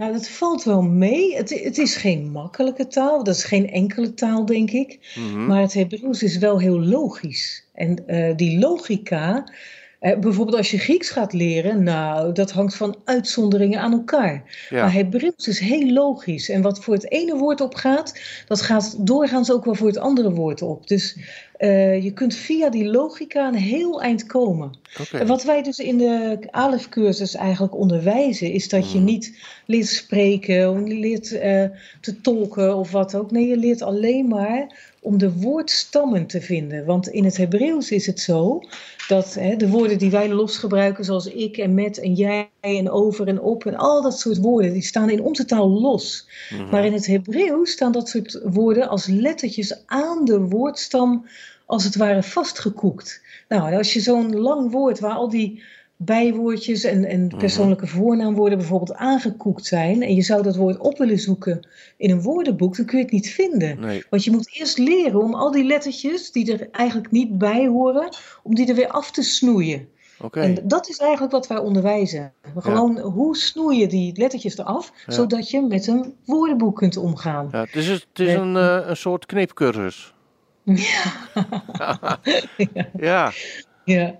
Nou, 0.00 0.12
dat 0.12 0.28
valt 0.28 0.64
wel 0.64 0.82
mee. 0.82 1.36
Het, 1.36 1.62
het 1.62 1.78
is 1.78 1.96
geen 1.96 2.30
makkelijke 2.30 2.86
taal. 2.86 3.24
Dat 3.24 3.34
is 3.34 3.44
geen 3.44 3.70
enkele 3.70 4.14
taal, 4.14 4.46
denk 4.46 4.70
ik. 4.70 5.14
Mhm. 5.14 5.46
Maar 5.46 5.60
het 5.60 5.72
Hebreeuws 5.72 6.22
is 6.22 6.38
wel 6.38 6.60
heel 6.60 6.80
logisch. 6.80 7.66
En 7.72 8.06
eh, 8.06 8.36
die 8.36 8.58
logica, 8.58 9.52
bijvoorbeeld 10.00 10.56
als 10.56 10.70
je 10.70 10.78
Grieks 10.78 11.10
gaat 11.10 11.32
leren, 11.32 11.82
nou, 11.82 12.32
dat 12.32 12.50
hangt 12.50 12.76
van 12.76 12.96
uitzonderingen 13.04 13.80
aan 13.80 13.92
elkaar. 13.92 14.42
Ja. 14.70 14.80
Maar 14.82 14.92
Hebreeuws 14.92 15.48
is 15.48 15.58
heel 15.58 15.92
logisch. 15.92 16.48
En 16.48 16.62
wat 16.62 16.84
voor 16.84 16.94
het 16.94 17.10
ene 17.10 17.36
woord 17.36 17.60
opgaat, 17.60 18.20
dat 18.46 18.62
gaat 18.62 19.06
doorgaans 19.06 19.52
ook 19.52 19.64
wel 19.64 19.74
voor 19.74 19.86
het 19.86 19.98
andere 19.98 20.30
woord 20.30 20.62
op. 20.62 20.88
Dus 20.88 21.16
eh, 21.56 22.02
je 22.02 22.12
kunt 22.12 22.34
via 22.34 22.70
die 22.70 22.84
logica 22.84 23.48
een 23.48 23.54
heel 23.54 24.02
eind 24.02 24.26
komen. 24.26 24.78
En 25.12 25.26
Wat 25.26 25.44
wij 25.44 25.62
dus 25.62 25.78
in 25.78 25.98
de 25.98 26.38
ALEF-cursus 26.50 27.34
eigenlijk 27.34 27.74
onderwijzen, 27.76 28.52
is 28.52 28.68
dat 28.68 28.90
je 28.92 28.96
Mhm. 28.96 29.06
niet 29.06 29.38
leert 29.66 29.86
spreken, 29.86 30.70
of 30.70 30.78
leert 30.88 31.32
eh, 31.38 31.64
te 32.00 32.20
tolken 32.20 32.76
of 32.76 32.90
wat 32.90 33.14
ook. 33.14 33.30
Nee, 33.30 33.46
je 33.46 33.56
leert 33.56 33.82
alleen 33.82 34.28
maar 34.28 34.89
om 35.00 35.18
de 35.18 35.32
woordstammen 35.32 36.26
te 36.26 36.40
vinden. 36.40 36.84
Want 36.84 37.08
in 37.08 37.24
het 37.24 37.36
Hebreeuws 37.36 37.90
is 37.90 38.06
het 38.06 38.20
zo 38.20 38.62
dat 39.08 39.34
hè, 39.34 39.56
de 39.56 39.68
woorden 39.68 39.98
die 39.98 40.10
wij 40.10 40.28
los 40.28 40.56
gebruiken, 40.56 41.04
zoals 41.04 41.26
ik 41.26 41.56
en 41.56 41.74
met 41.74 41.98
en 41.98 42.14
jij 42.14 42.50
en 42.60 42.90
over 42.90 43.28
en 43.28 43.40
op 43.40 43.66
en 43.66 43.76
al 43.76 44.02
dat 44.02 44.18
soort 44.18 44.38
woorden, 44.38 44.72
die 44.72 44.82
staan 44.82 45.10
in 45.10 45.22
onze 45.22 45.44
taal 45.44 45.68
los. 45.68 46.28
Mhm. 46.50 46.70
Maar 46.70 46.84
in 46.84 46.92
het 46.92 47.06
Hebreeuws 47.06 47.70
staan 47.70 47.92
dat 47.92 48.08
soort 48.08 48.40
woorden 48.44 48.88
als 48.88 49.06
lettertjes 49.06 49.82
aan 49.86 50.24
de 50.24 50.40
woordstam 50.40 51.26
als 51.66 51.84
het 51.84 51.96
ware 51.96 52.22
vastgekoekt. 52.22 53.22
Nou, 53.48 53.76
als 53.76 53.92
je 53.92 54.00
zo'n 54.00 54.36
lang 54.36 54.70
woord 54.70 55.00
waar 55.00 55.14
al 55.14 55.28
die 55.28 55.62
bijwoordjes 56.02 56.84
en, 56.84 57.04
en 57.04 57.26
Mhm. 57.26 57.36
persoonlijke 57.38 57.86
voornaamwoorden 57.86 58.58
bijvoorbeeld 58.58 58.94
aangekoekt 58.94 59.66
zijn 59.66 60.02
en 60.02 60.14
je 60.14 60.22
zou 60.22 60.42
dat 60.42 60.56
woord 60.56 60.78
op 60.78 60.98
willen 60.98 61.18
zoeken 61.18 61.68
in 61.96 62.10
een 62.10 62.22
woordenboek, 62.22 62.76
dan 62.76 62.86
kun 62.86 62.98
je 62.98 63.04
het 63.04 63.12
niet 63.12 63.30
vinden. 63.30 63.80
Nee. 63.80 64.02
Want 64.10 64.24
je 64.24 64.30
moet 64.30 64.50
eerst 64.58 64.78
leren 64.78 65.20
om 65.22 65.34
al 65.34 65.50
die 65.50 65.64
lettertjes 65.64 66.32
die 66.32 66.52
er 66.52 66.68
eigenlijk 66.70 67.10
niet 67.10 67.38
bij 67.38 67.66
horen, 67.66 68.08
om 68.42 68.54
die 68.54 68.68
er 68.68 68.74
weer 68.74 68.88
af 68.88 69.10
te 69.10 69.22
snoeien. 69.22 69.88
En 70.32 70.58
dat 70.64 70.88
is 70.88 70.98
eigenlijk 70.98 71.32
wat 71.32 71.46
wij 71.46 71.58
onderwijzen. 71.58 72.32
Gewoon 72.56 72.98
hoe 72.98 73.36
snoei 73.36 73.78
je 73.78 73.86
die 73.86 74.12
lettertjes 74.16 74.58
eraf, 74.58 74.92
Ja. 75.06 75.12
zodat 75.12 75.50
je 75.50 75.62
met 75.62 75.86
een 75.86 76.14
woordenboek 76.24 76.76
kunt 76.76 76.96
omgaan. 76.96 77.48
Ja, 77.52 77.60
het 77.60 77.74
is, 77.76 77.88
het 77.88 78.06
is 78.14 78.34
een, 78.34 78.56
eh, 78.56 78.78
een 78.86 78.96
soort 78.96 79.26
knipcursus. 79.26 80.14
ja. 80.74 82.20
Ja. 82.96 83.32
ja, 83.84 84.14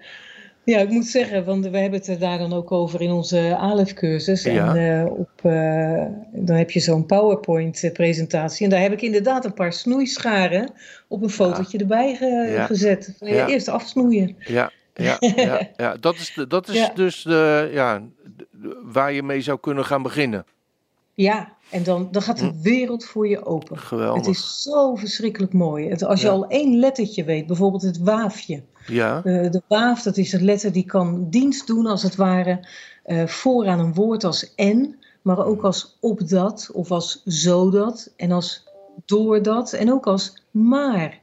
ik 0.65 0.89
moet 0.91 1.07
zeggen, 1.07 1.45
want 1.45 1.67
we 1.69 1.79
hebben 1.79 1.99
het 1.99 2.09
er 2.09 2.19
daar 2.19 2.39
dan 2.39 2.53
ook 2.53 2.73
over 2.73 3.01
in 3.01 3.11
onze 3.11 3.57
ALEF-cursus. 3.57 4.43
Ja. 4.43 4.75
En 4.75 5.01
eh, 5.07 5.13
op, 5.13 5.31
eh, 5.43 6.05
dan 6.33 6.57
heb 6.57 6.71
je 6.71 6.81
zo'n 6.81 7.07
PowerPoint-presentatie. 7.07 8.65
En 8.65 8.71
daar 8.71 8.81
heb 8.81 8.93
ik 8.93 9.03
inderdaad 9.03 9.45
een 9.45 9.55
paar 9.55 9.73
snoeischaren 9.73 10.73
op 11.09 11.23
een 11.23 11.31
fotootje 11.31 11.79
erbij 11.79 12.15
ge- 12.15 12.49
Ja. 12.53 12.67
gezet. 12.67 13.15
Van, 13.19 13.29
ja, 13.29 13.35
Ja. 13.35 13.47
Eerst 13.47 13.69
afsnoeien. 13.69 14.37
Ja, 14.39 14.71
ja, 14.95 15.17
ja, 15.21 15.69
ja. 15.77 15.97
Dat 16.01 16.15
is, 16.15 16.33
de, 16.35 16.47
dat 16.47 16.69
is 16.69 16.75
Ja. 16.77 16.91
dus 16.95 17.23
de, 17.23 17.71
ja, 17.73 18.03
de- 18.53 18.81
waar 18.85 19.13
je 19.13 19.23
mee 19.23 19.41
zou 19.41 19.59
kunnen 19.61 19.85
gaan 19.85 20.03
beginnen. 20.03 20.45
Ja, 21.15 21.53
en 21.71 21.83
dan, 21.83 22.09
dan 22.11 22.23
gaat 22.23 22.39
de 22.39 22.61
wereld 22.63 23.05
voor 23.05 23.29
je 23.29 23.45
open. 23.45 23.79
Geweldig. 23.79 24.27
Het 24.27 24.37
is 24.37 24.63
zo 24.63 24.95
verschrikkelijk 24.95 25.53
mooi. 25.53 25.89
Het, 25.89 26.05
als 26.05 26.21
je 26.21 26.27
Ja. 26.27 26.33
al 26.33 26.47
één 26.47 26.79
lettertje 26.79 27.25
weet, 27.25 27.47
bijvoorbeeld 27.47 27.83
het 27.83 27.99
waafje. 27.99 28.63
Ja, 28.87 29.17
Eh, 29.25 29.51
de 29.51 29.63
waaf, 29.69 30.03
dat 30.03 30.17
is 30.17 30.33
een 30.33 30.45
letter 30.45 30.73
die 30.73 30.85
kan 30.85 31.27
dienst 31.31 31.67
doen 31.67 31.87
als 31.87 32.03
het 32.03 32.17
ware 32.17 32.67
eh, 33.05 33.27
vooraan 33.27 33.79
een 33.79 33.95
woord 33.95 34.25
als 34.25 34.55
en, 34.55 34.99
maar 35.23 35.47
ook 35.47 35.63
als 35.63 35.97
opdat 36.01 36.71
of 36.73 36.91
als 36.91 37.23
zodat 37.25 38.13
en 38.17 38.33
als 38.33 38.65
doordat 39.05 39.73
en 39.73 39.93
ook 39.93 40.07
als 40.07 40.43
maar. 40.51 41.20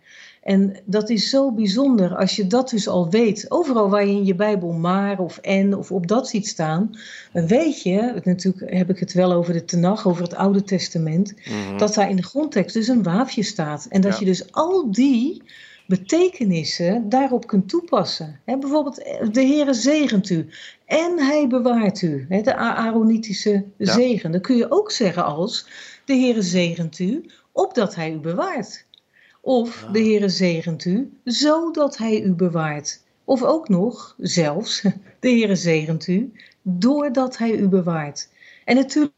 En 0.47 0.75
dat 0.85 1.09
is 1.09 1.29
zo 1.29 1.51
bijzonder 1.51 2.15
als 2.15 2.35
je 2.35 2.47
dat 2.47 2.69
dus 2.69 2.87
al 2.87 3.09
weet. 3.09 3.45
Overal 3.51 3.89
waar 3.89 4.05
je 4.05 4.11
in 4.11 4.25
je 4.25 4.35
Bijbel 4.35 4.71
maar 4.71 5.19
of 5.19 5.37
en 5.37 5.77
of 5.77 5.91
op 5.91 6.07
dat 6.07 6.27
ziet 6.27 6.47
staan, 6.47 6.91
dan 7.33 7.47
weet 7.47 7.81
je, 7.81 8.21
natuurlijk 8.23 8.71
heb 8.73 8.89
ik 8.89 8.99
het 8.99 9.13
wel 9.13 9.31
over 9.33 9.53
de 9.53 9.65
Tenach, 9.65 10.07
over 10.07 10.23
het 10.23 10.35
Oude 10.35 10.63
Testament, 10.63 11.33
mhm. 11.45 11.77
dat 11.77 11.93
daar 11.93 12.09
in 12.09 12.15
de 12.15 12.23
grondtekst 12.23 12.73
dus 12.73 12.87
een 12.87 13.03
waafje 13.03 13.43
staat. 13.43 13.87
En 13.89 14.01
dat 14.01 14.13
Ja. 14.13 14.19
je 14.19 14.25
dus 14.25 14.51
al 14.51 14.91
die 14.91 15.41
betekenissen 15.87 17.09
daarop 17.09 17.47
kunt 17.47 17.69
toepassen. 17.69 18.39
Bijvoorbeeld, 18.45 19.03
eh, 19.03 19.27
de 19.31 19.45
Heere 19.45 19.73
zegent 19.73 20.29
u 20.29 20.47
en 20.85 21.19
hij 21.19 21.47
bewaart 21.47 22.01
u. 22.01 22.25
De 22.29 22.55
Aaronitische 22.55 23.63
Ja. 23.77 23.93
zegen. 23.93 24.31
Dan 24.31 24.41
kun 24.41 24.55
je 24.55 24.71
ook 24.71 24.91
zeggen 24.91 25.25
als, 25.25 25.67
de 26.05 26.13
Heere 26.13 26.41
zegent 26.41 26.99
u 26.99 27.25
opdat 27.51 27.95
hij 27.95 28.11
u 28.11 28.17
bewaart. 28.17 28.85
Of 29.47 29.87
de 29.91 29.99
Heere 29.99 30.29
zegent 30.29 30.85
u 30.85 31.19
zodat 31.23 31.97
hij 31.97 32.21
u 32.21 32.33
bewaart. 32.33 33.01
Of 33.23 33.43
ook 33.43 33.69
nog, 33.69 34.15
zelfs, 34.17 34.81
de 35.19 35.29
Heere 35.29 35.55
zegent 35.55 36.07
u 36.07 36.31
doordat 36.61 37.37
hij 37.37 37.51
u 37.51 37.67
bewaart. 37.67 38.29
En 38.65 38.75
natuurlijk. 38.75 39.13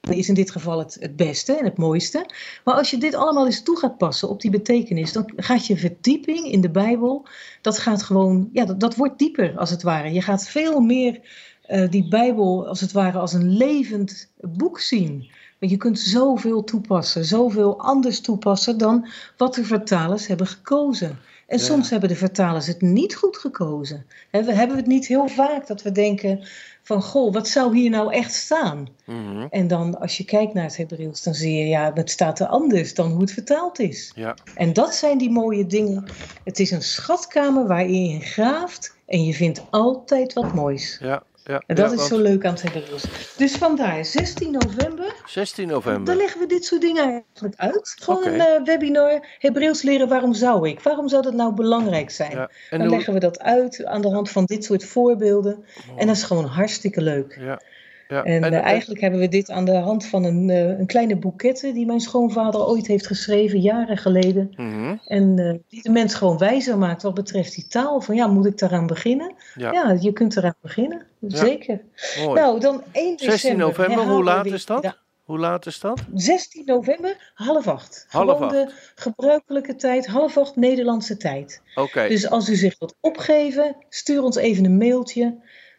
is 0.00 0.28
in 0.28 0.34
dit 0.34 0.50
geval 0.50 0.78
het, 0.78 0.96
het 1.00 1.16
beste 1.16 1.52
en 1.56 1.64
het 1.64 1.76
mooiste. 1.76 2.30
Maar 2.64 2.74
als 2.74 2.90
je 2.90 2.98
dit 2.98 3.14
allemaal 3.14 3.46
eens 3.46 3.62
toe 3.62 3.78
gaat 3.78 3.98
passen 3.98 4.28
op 4.28 4.40
die 4.40 4.50
betekenis, 4.50 5.12
dan 5.12 5.32
gaat 5.36 5.66
je 5.66 5.76
verdieping 5.76 6.46
in 6.46 6.60
de 6.60 6.70
Bijbel, 6.70 7.26
dat 7.60 7.78
gaat 7.78 8.02
gewoon, 8.02 8.48
ja, 8.52 8.64
dat, 8.64 8.80
dat 8.80 8.96
wordt 8.96 9.18
dieper 9.18 9.58
als 9.58 9.70
het 9.70 9.82
ware. 9.82 10.12
Je 10.12 10.22
gaat 10.22 10.48
veel 10.48 10.80
meer 10.80 11.20
eh, 11.62 11.90
die 11.90 12.08
Bijbel 12.08 12.66
als 12.68 12.80
het 12.80 12.92
ware 12.92 13.18
als 13.18 13.32
een 13.32 13.56
levend 13.56 14.32
boek 14.40 14.80
zien. 14.80 15.30
Want 15.58 15.72
je 15.72 15.78
kunt 15.78 15.98
zoveel 15.98 16.64
toepassen, 16.64 17.24
zoveel 17.24 17.80
anders 17.80 18.20
toepassen 18.20 18.78
dan 18.78 19.08
wat 19.36 19.54
de 19.54 19.64
vertalers 19.64 20.26
hebben 20.26 20.46
gekozen. 20.46 21.18
En 21.46 21.58
Ja. 21.58 21.64
soms 21.64 21.90
hebben 21.90 22.08
de 22.08 22.16
vertalers 22.16 22.66
het 22.66 22.80
niet 22.80 23.14
goed 23.14 23.36
gekozen. 23.36 24.06
Hè, 24.30 24.42
we 24.44 24.52
hebben 24.52 24.76
het 24.76 24.86
niet 24.86 25.06
heel 25.06 25.28
vaak 25.28 25.66
dat 25.66 25.82
we 25.82 25.92
denken 25.92 26.40
van, 26.82 27.02
goh, 27.02 27.32
wat 27.32 27.48
zou 27.48 27.76
hier 27.76 27.90
nou 27.90 28.12
echt 28.12 28.32
staan? 28.32 28.88
Mhm. 29.06 29.46
En 29.50 29.66
dan 29.68 30.00
als 30.00 30.16
je 30.16 30.24
kijkt 30.24 30.54
naar 30.54 30.64
het 30.64 30.76
Hebreeuws, 30.76 31.22
dan 31.22 31.34
zie 31.34 31.52
je, 31.58 31.66
ja, 31.66 31.90
het 31.94 32.10
staat 32.10 32.40
er 32.40 32.46
anders 32.46 32.94
dan 32.94 33.10
hoe 33.10 33.20
het 33.20 33.32
vertaald 33.32 33.78
is. 33.78 34.12
Ja, 34.14 34.36
En 34.54 34.72
dat 34.72 34.94
zijn 34.94 35.18
die 35.18 35.30
mooie 35.30 35.66
dingen. 35.66 36.04
Het 36.44 36.58
is 36.58 36.70
een 36.70 36.82
schatkamer 36.82 37.66
waar 37.66 37.88
je 37.88 38.20
graaft 38.20 38.96
en 39.06 39.24
je 39.24 39.34
vindt 39.34 39.62
altijd 39.70 40.32
wat 40.32 40.54
moois. 40.54 40.98
ja, 41.02 41.22
ja. 41.48 41.62
En 41.66 41.74
dat 41.76 41.86
ja, 41.86 41.90
is 41.92 41.96
want 41.98 42.08
zo 42.08 42.18
leuk 42.18 42.44
aan 42.44 42.52
het 42.52 42.62
Hebreeuws. 42.62 43.04
Dus 43.36 43.52
vandaar, 43.56 44.04
16 44.04 44.50
november, 44.50 45.14
16 45.26 45.68
dan 45.68 45.74
november. 45.76 46.16
leggen 46.16 46.40
we 46.40 46.46
dit 46.46 46.64
soort 46.64 46.80
dingen 46.80 47.02
eigenlijk 47.04 47.54
uit. 47.56 47.96
Gewoon 48.00 48.26
een 48.26 48.40
eh, 48.40 48.62
webinar, 48.64 49.26
Hebreeuws 49.38 49.82
leren, 49.82 50.08
waarom 50.08 50.34
zou 50.34 50.68
ik? 50.68 50.80
Waarom 50.80 51.08
zou 51.08 51.22
dat 51.22 51.34
nou 51.34 51.54
belangrijk 51.54 52.10
zijn? 52.10 52.30
Ja. 52.30 52.50
En 52.70 52.78
dan 52.78 52.86
hoe- 52.86 52.96
leggen 52.96 53.12
we 53.14 53.20
dat 53.20 53.38
uit 53.40 53.84
aan 53.84 54.00
de 54.02 54.10
hand 54.10 54.30
van 54.30 54.44
dit 54.44 54.64
soort 54.64 54.84
voorbeelden. 54.84 55.64
En 55.96 56.06
dat 56.06 56.16
is 56.16 56.22
gewoon 56.22 56.44
hartstikke 56.44 57.00
leuk. 57.00 57.36
Ja. 57.40 57.60
Ja. 58.08 58.24
En, 58.24 58.42
en, 58.42 58.52
eh, 58.52 58.58
en- 58.58 58.64
eigenlijk 58.64 59.00
hebben 59.00 59.20
we 59.20 59.28
dit 59.28 59.50
aan 59.50 59.64
de 59.64 59.76
hand 59.76 60.06
van 60.06 60.24
een, 60.24 60.50
eh, 60.50 60.78
een 60.78 60.86
kleine 60.86 61.16
boekette 61.16 61.72
die 61.72 61.86
mijn 61.86 62.00
schoonvader 62.00 62.66
ooit 62.66 62.86
heeft 62.86 63.06
geschreven, 63.06 63.60
jaren 63.60 63.96
geleden. 63.96 64.52
Mhm. 64.56 64.96
En 65.06 65.38
eh, 65.38 65.54
die 65.68 65.82
de 65.82 65.90
mens 65.90 66.14
gewoon 66.14 66.38
wijzer 66.38 66.78
maakt 66.78 67.02
wat 67.02 67.14
betreft 67.14 67.54
die 67.54 67.66
taal. 67.66 68.00
Van 68.00 68.14
ja, 68.14 68.26
moet 68.26 68.46
ik 68.46 68.58
daaraan 68.58 68.86
beginnen? 68.86 69.34
Ja. 69.54 69.72
Ja, 69.72 69.96
je 70.00 70.12
kunt 70.12 70.36
eraan 70.36 70.54
beginnen. 70.60 71.06
Zeker. 71.26 71.80
Mooi. 72.24 72.40
Nou, 72.40 72.60
dan 72.60 72.82
1 72.92 73.16
december. 73.16 73.38
16 73.38 73.56
november, 73.56 74.04
hoe 74.04 74.24
laat 74.24 74.46
is 74.46 74.66
dat? 74.66 74.96
Hoe 75.24 75.38
laat 75.38 75.66
is 75.66 75.80
dat? 75.80 76.00
16 76.14 76.62
november, 76.64 77.32
half 77.34 77.68
acht. 77.68 78.06
Half 78.08 78.30
Gewoon 78.36 78.48
de 78.48 78.72
gebruikelijke 78.94 79.76
tijd, 79.76 80.06
half 80.06 80.38
acht 80.38 80.56
Nederlandse 80.56 81.16
tijd. 81.16 81.62
Oké. 81.74 82.08
Dus 82.08 82.30
als 82.30 82.48
u 82.48 82.54
zich 82.54 82.78
wilt 82.78 82.94
opgeven, 83.00 83.76
stuur 83.88 84.22
ons 84.22 84.36
even 84.36 84.64
een 84.64 84.76
mailtje 84.76 85.36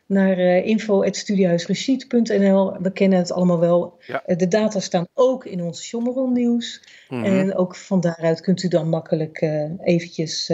naar 0.09 0.37
uh. 2.29 2.77
We 2.81 2.91
kennen 2.91 3.17
het 3.19 3.31
allemaal 3.31 3.59
wel. 3.59 3.97
Ja. 4.07 4.23
Uh, 4.27 4.37
de 4.37 4.47
data 4.47 4.79
staan 4.79 5.07
ook 5.13 5.45
in 5.45 5.63
ons 5.63 5.83
Shommeron 5.83 6.33
nieuws. 6.33 6.81
Mhm. 7.09 7.23
En 7.23 7.55
ook 7.55 7.75
van 7.75 7.99
daaruit 7.99 8.41
kunt 8.41 8.63
u 8.63 8.67
dan 8.67 8.89
makkelijk 8.89 9.41
uh, 9.41 9.63
eventjes 9.83 10.51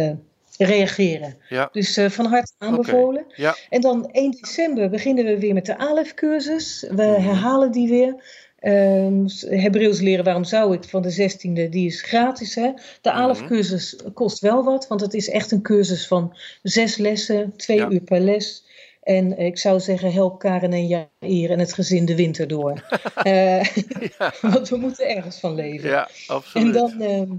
reageren. 0.58 1.38
Ja. 1.50 1.70
Dus 1.72 2.00
van 2.08 2.26
harte 2.26 2.54
aanbevolen. 2.58 3.26
Ja. 3.36 3.56
En 3.70 3.82
dan 3.82 4.10
1 4.12 4.32
december 4.32 4.90
beginnen 4.90 5.26
we 5.26 5.40
weer 5.40 5.54
met 5.54 5.66
de 5.66 5.78
ALEF-cursus. 5.78 6.86
We 6.90 7.04
herhalen 7.04 7.72
die 7.72 7.90
weer. 7.90 8.16
Um, 8.62 9.26
Hebreeuws 9.40 10.00
leren, 10.00 10.24
waarom 10.26 10.44
zou 10.44 10.74
ik? 10.74 10.84
Van 10.84 11.02
de 11.02 11.14
16e, 11.14 11.70
die 11.70 11.86
is 11.86 12.02
gratis. 12.02 12.56
Hè? 12.56 12.72
De 13.02 13.12
ALEF-cursus 13.12 13.96
kost 14.14 14.40
wel 14.40 14.64
wat, 14.64 14.88
want 14.88 15.02
het 15.02 15.14
is 15.14 15.30
echt 15.30 15.52
een 15.52 15.62
cursus 15.62 16.08
van 16.08 16.38
zes 16.64 16.98
lessen, 16.98 17.54
twee 17.56 17.78
Ja. 17.78 17.90
uur 17.90 18.02
per 18.02 18.20
les. 18.20 18.64
En 19.06 19.38
ik 19.38 19.58
zou 19.58 19.80
zeggen, 19.80 20.12
help 20.14 20.40
Karen 20.40 20.74
en 20.74 20.88
Jair 20.88 21.50
en 21.52 21.60
het 21.60 21.74
gezin 21.74 22.06
de 22.06 22.16
winter 22.16 22.48
door. 22.48 22.84
uh, 23.24 23.64
Ja. 24.18 24.34
Want 24.52 24.70
we 24.70 24.78
moeten 24.78 25.10
ergens 25.10 25.40
van 25.40 25.56
leven. 25.56 25.90
Ja, 25.90 26.10
absoluut. 26.28 26.66
En 26.68 26.72
dan 26.74 27.02
ehm 27.02 27.32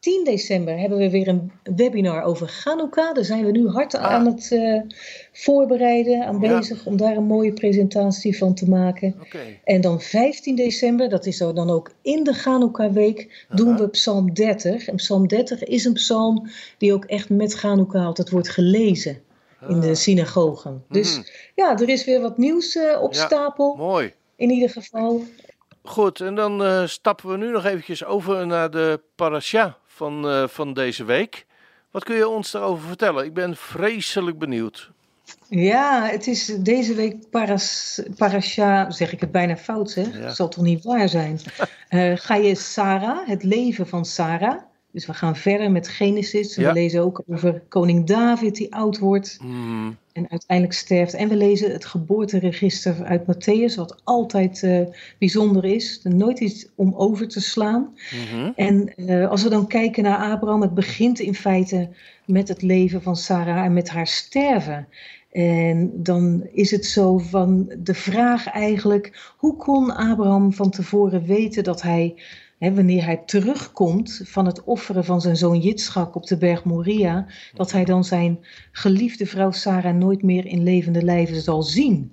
10 0.00 0.24
december 0.24 0.78
hebben 0.78 0.98
we 0.98 1.10
weer 1.10 1.28
een 1.28 1.52
webinar 1.76 2.22
over 2.22 2.60
Hanukkah. 2.64 3.14
Daar 3.14 3.24
zijn 3.24 3.44
we 3.44 3.50
nu 3.50 3.68
hard 3.68 3.94
Ah. 3.94 4.04
aan 4.12 4.26
het 4.26 4.52
eh, 4.52 4.80
voorbereiden, 5.32 6.24
aan 6.26 6.40
Ja. 6.40 6.56
bezig 6.58 6.86
om 6.86 6.96
daar 6.96 7.16
een 7.16 7.24
mooie 7.24 7.52
presentatie 7.52 8.38
van 8.38 8.54
te 8.54 8.68
maken. 8.68 9.14
En 9.64 9.80
dan 9.80 10.00
15 10.00 10.56
december, 10.56 11.08
dat 11.08 11.26
is 11.26 11.38
dan 11.38 11.70
ook 11.70 11.90
in 12.02 12.24
de 12.24 12.34
Hanukkah 12.44 12.92
week, 12.92 13.46
doen 13.48 13.76
we 13.76 13.88
Psalm 13.88 14.34
30. 14.34 14.86
En 14.88 14.96
Psalm 14.96 15.28
30 15.28 15.64
is 15.64 15.84
een 15.84 15.92
psalm 15.92 16.48
die 16.78 16.92
ook 16.92 17.04
echt 17.04 17.28
met 17.28 17.60
Hanukkah 17.60 18.06
altijd 18.06 18.30
wordt 18.30 18.48
gelezen 18.48 19.18
in 19.68 19.80
de 19.80 19.88
Ah. 19.88 19.94
synagogen. 19.94 20.84
Dus 20.88 21.16
Mhm. 21.18 21.26
ja, 21.54 21.76
er 21.78 21.88
is 21.88 22.04
weer 22.04 22.20
wat 22.20 22.38
nieuws 22.38 22.74
eh, 22.76 23.02
op 23.02 23.12
Ja. 23.14 23.24
stapel. 23.26 23.74
Mooi. 23.76 24.12
In 24.36 24.50
ieder 24.50 24.70
geval. 24.70 25.24
Goed, 25.84 26.20
en 26.20 26.34
dan 26.34 26.64
eh, 26.64 26.86
stappen 26.86 27.28
we 27.30 27.36
nu 27.36 27.50
nog 27.50 27.64
eventjes 27.64 28.04
over 28.04 28.46
naar 28.46 28.70
de 28.70 29.00
parasha 29.16 29.76
van, 29.86 30.28
eh, 30.28 30.48
van 30.48 30.72
deze 30.74 31.04
week. 31.04 31.46
Wat 31.90 32.04
kun 32.04 32.16
je 32.16 32.28
ons 32.28 32.50
daarover 32.50 32.86
vertellen? 32.88 33.24
Ik 33.24 33.34
ben 33.34 33.56
vreselijk 33.56 34.38
benieuwd. 34.38 34.90
Ja, 35.48 36.06
het 36.06 36.26
is 36.26 36.44
deze 36.46 36.94
week 36.94 37.30
paras, 37.30 38.00
parasha, 38.16 38.90
zeg 38.90 39.12
ik 39.12 39.20
het 39.20 39.32
bijna 39.32 39.56
fout 39.56 39.90
zeg, 39.90 40.18
Ja. 40.18 40.30
zal 40.34 40.48
toch 40.48 40.64
niet 40.64 40.84
waar 40.84 41.08
zijn. 41.08 41.40
Ga 42.18 42.34
je 42.34 42.54
Sarah, 42.54 43.26
het 43.28 43.42
leven 43.42 43.86
van 43.86 44.04
Sarah. 44.04 44.60
Dus 44.92 45.06
we 45.06 45.14
gaan 45.14 45.36
verder 45.36 45.70
met 45.70 45.88
Genesis. 45.88 46.56
En 46.56 46.62
Ja. 46.62 46.68
We 46.72 46.74
lezen 46.80 47.02
ook 47.02 47.22
over 47.28 47.62
koning 47.68 48.06
David 48.06 48.54
die 48.56 48.74
oud 48.74 48.98
wordt 48.98 49.38
Mhm. 49.42 49.90
en 50.12 50.30
uiteindelijk 50.30 50.78
sterft. 50.78 51.14
En 51.14 51.28
we 51.28 51.36
lezen 51.36 51.72
het 51.72 51.84
geboorteregister 51.84 53.04
uit 53.04 53.22
Matthäus, 53.22 53.74
wat 53.76 54.00
altijd 54.04 54.62
eh, 54.62 54.80
bijzonder 55.18 55.64
is. 55.64 56.00
Er 56.04 56.14
nooit 56.14 56.40
iets 56.40 56.66
om 56.74 56.94
over 56.94 57.28
te 57.28 57.40
slaan. 57.40 57.94
Mhm. 58.30 58.50
En 58.56 58.94
eh, 58.96 59.28
als 59.30 59.42
we 59.42 59.48
dan 59.48 59.66
kijken 59.66 60.02
naar 60.02 60.32
Abraham, 60.32 60.60
het 60.60 60.74
begint 60.74 61.18
in 61.20 61.34
feite 61.34 61.88
met 62.24 62.48
het 62.48 62.62
leven 62.62 63.02
van 63.02 63.16
Sarah 63.16 63.64
en 63.64 63.72
met 63.72 63.88
haar 63.88 64.06
sterven. 64.06 64.88
En 65.30 65.90
dan 66.02 66.46
is 66.52 66.70
het 66.70 66.86
zo 66.86 67.18
van 67.18 67.72
de 67.78 67.94
vraag 67.94 68.46
eigenlijk, 68.46 69.32
hoe 69.36 69.56
kon 69.56 69.90
Abraham 69.96 70.52
van 70.52 70.70
tevoren 70.70 71.24
weten 71.26 71.64
dat 71.64 71.82
hij, 71.82 72.14
wanneer 72.70 73.04
hij 73.04 73.22
terugkomt 73.26 74.20
van 74.24 74.46
het 74.46 74.64
offeren 74.64 75.04
van 75.04 75.20
zijn 75.20 75.36
zoon 75.36 75.58
Jitschak 75.58 76.14
op 76.14 76.26
de 76.26 76.36
berg 76.36 76.64
Moria, 76.64 77.26
dat 77.54 77.72
hij 77.72 77.84
dan 77.84 78.04
zijn 78.04 78.38
geliefde 78.72 79.26
vrouw 79.26 79.50
Sarah 79.50 79.94
nooit 79.94 80.22
meer 80.22 80.46
in 80.46 80.62
levende 80.62 81.02
lijven 81.02 81.40
zal 81.40 81.62
zien. 81.62 82.12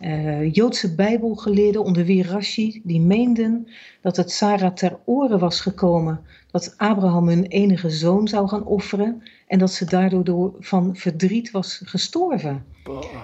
Eh, 0.00 0.52
Joodse 0.52 0.94
bijbelgeleerden 0.94 1.84
onder 1.84 2.04
wie 2.04 2.22
Rashi, 2.22 2.80
die 2.84 3.00
meenden 3.00 3.68
dat 4.00 4.16
het 4.16 4.30
Sarah 4.32 4.72
ter 4.72 4.98
oren 5.04 5.38
was 5.38 5.60
gekomen 5.60 6.20
dat 6.50 6.74
Abraham 6.76 7.28
hun 7.28 7.46
enige 7.46 7.90
zoon 7.90 8.28
zou 8.28 8.48
gaan 8.48 8.64
offeren 8.64 9.22
en 9.46 9.58
dat 9.58 9.72
ze 9.72 9.84
daardoor 9.84 10.24
door 10.24 10.54
van 10.60 10.96
verdriet 10.96 11.50
was 11.50 11.80
gestorven. 11.84 12.64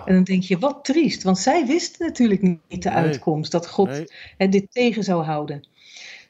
En 0.06 0.14
dan 0.14 0.24
denk 0.24 0.42
je, 0.42 0.58
wat 0.58 0.84
triest, 0.84 1.22
want 1.22 1.38
zij 1.38 1.66
wist 1.66 1.98
natuurlijk 1.98 2.42
niet 2.42 2.82
de 2.82 2.90
uitkomst, 2.90 3.52
dat 3.52 3.68
God 3.68 4.04
Nee. 4.38 4.48
dit 4.48 4.66
tegen 4.70 5.04
zou 5.04 5.24
houden. 5.24 5.64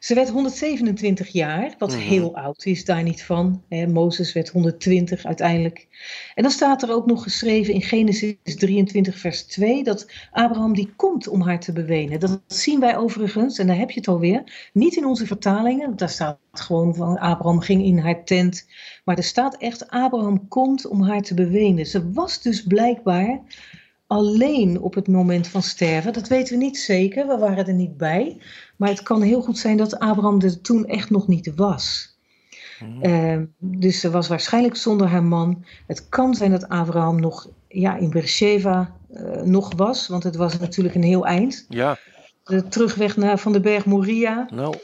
Ze 0.03 0.15
werd 0.15 0.29
127 0.31 1.29
jaar, 1.29 1.75
wat 1.79 1.91
Mhm. 1.91 2.01
heel 2.01 2.37
oud 2.37 2.65
is, 2.65 2.85
daar 2.85 3.03
niet 3.03 3.23
van. 3.23 3.63
Hè, 3.69 3.87
Mozes 3.87 4.33
werd 4.33 4.49
120 4.49 5.25
uiteindelijk. 5.25 5.87
En 6.35 6.43
dan 6.43 6.53
staat 6.53 6.83
er 6.83 6.93
ook 6.93 7.07
nog 7.07 7.23
geschreven 7.23 7.75
in 7.75 7.83
Genesis 7.83 8.37
23, 8.45 9.19
vers 9.19 9.43
2, 9.43 9.85
dat 9.85 10.07
Abraham 10.31 10.75
die 10.75 10.93
komt 10.97 11.29
om 11.29 11.41
haar 11.41 11.61
te 11.61 11.73
bewenen. 11.73 12.21
Dat 12.21 12.41
zien 12.47 12.81
wij 12.81 12.97
overigens, 12.97 13.59
en 13.59 13.67
daar 13.67 13.79
heb 13.79 13.91
je 13.91 13.99
het 13.99 14.09
alweer, 14.09 14.71
niet 14.73 14.97
in 14.97 15.07
onze 15.07 15.27
vertalingen. 15.27 15.97
Daar 15.97 16.09
staat 16.11 16.39
gewoon 16.53 16.95
van 16.95 17.19
Abraham 17.19 17.61
ging 17.61 17.85
in 17.85 17.99
haar 17.99 18.25
tent. 18.25 18.67
Maar 19.05 19.17
er 19.17 19.25
staat 19.25 19.57
echt, 19.57 19.91
Abraham 19.91 20.49
komt 20.49 20.87
om 20.87 21.03
haar 21.03 21.23
te 21.23 21.35
bewenen. 21.35 21.87
Ze 21.87 22.13
was 22.13 22.43
dus 22.43 22.63
blijkbaar 22.63 23.41
alleen 24.07 24.81
op 24.81 24.95
het 24.95 25.09
moment 25.09 25.49
van 25.49 25.63
sterven. 25.63 26.13
Dat 26.13 26.29
weten 26.29 26.59
we 26.59 26.65
niet 26.65 26.79
zeker, 26.79 27.27
we 27.27 27.39
waren 27.39 27.67
er 27.67 27.75
niet 27.75 27.97
bij. 27.97 28.41
Maar 28.83 28.91
het 28.91 29.03
kan 29.03 29.23
heel 29.23 29.43
goed 29.43 29.59
zijn 29.59 29.77
dat 29.77 29.99
Abraham 29.99 30.41
er 30.41 30.61
toen 30.61 30.87
echt 30.87 31.11
nog 31.11 31.29
niet 31.29 31.53
was. 31.55 32.17
Eh, 33.01 33.39
dus 33.59 34.01
ze 34.01 34.11
was 34.11 34.29
waarschijnlijk 34.29 34.77
zonder 34.77 35.07
haar 35.07 35.23
man. 35.23 35.65
Het 35.87 36.09
kan 36.09 36.35
zijn 36.35 36.51
dat 36.51 36.69
Abraham 36.69 37.21
nog 37.21 37.49
ja, 37.69 37.97
in 37.97 38.11
Beersheba 38.11 38.97
eh, 39.13 39.43
nog 39.43 39.73
was, 39.77 40.09
want 40.09 40.23
het 40.23 40.37
was 40.37 40.59
natuurlijk 40.59 40.95
een 40.95 41.03
heel 41.03 41.27
eind. 41.27 41.67
Ja, 41.69 41.99
De 42.45 42.69
terugweg 42.69 43.17
naar, 43.17 43.39
van 43.39 43.53
de 43.53 43.61
berg 43.61 43.85
Moria. 43.85 44.49
nou. 44.53 44.75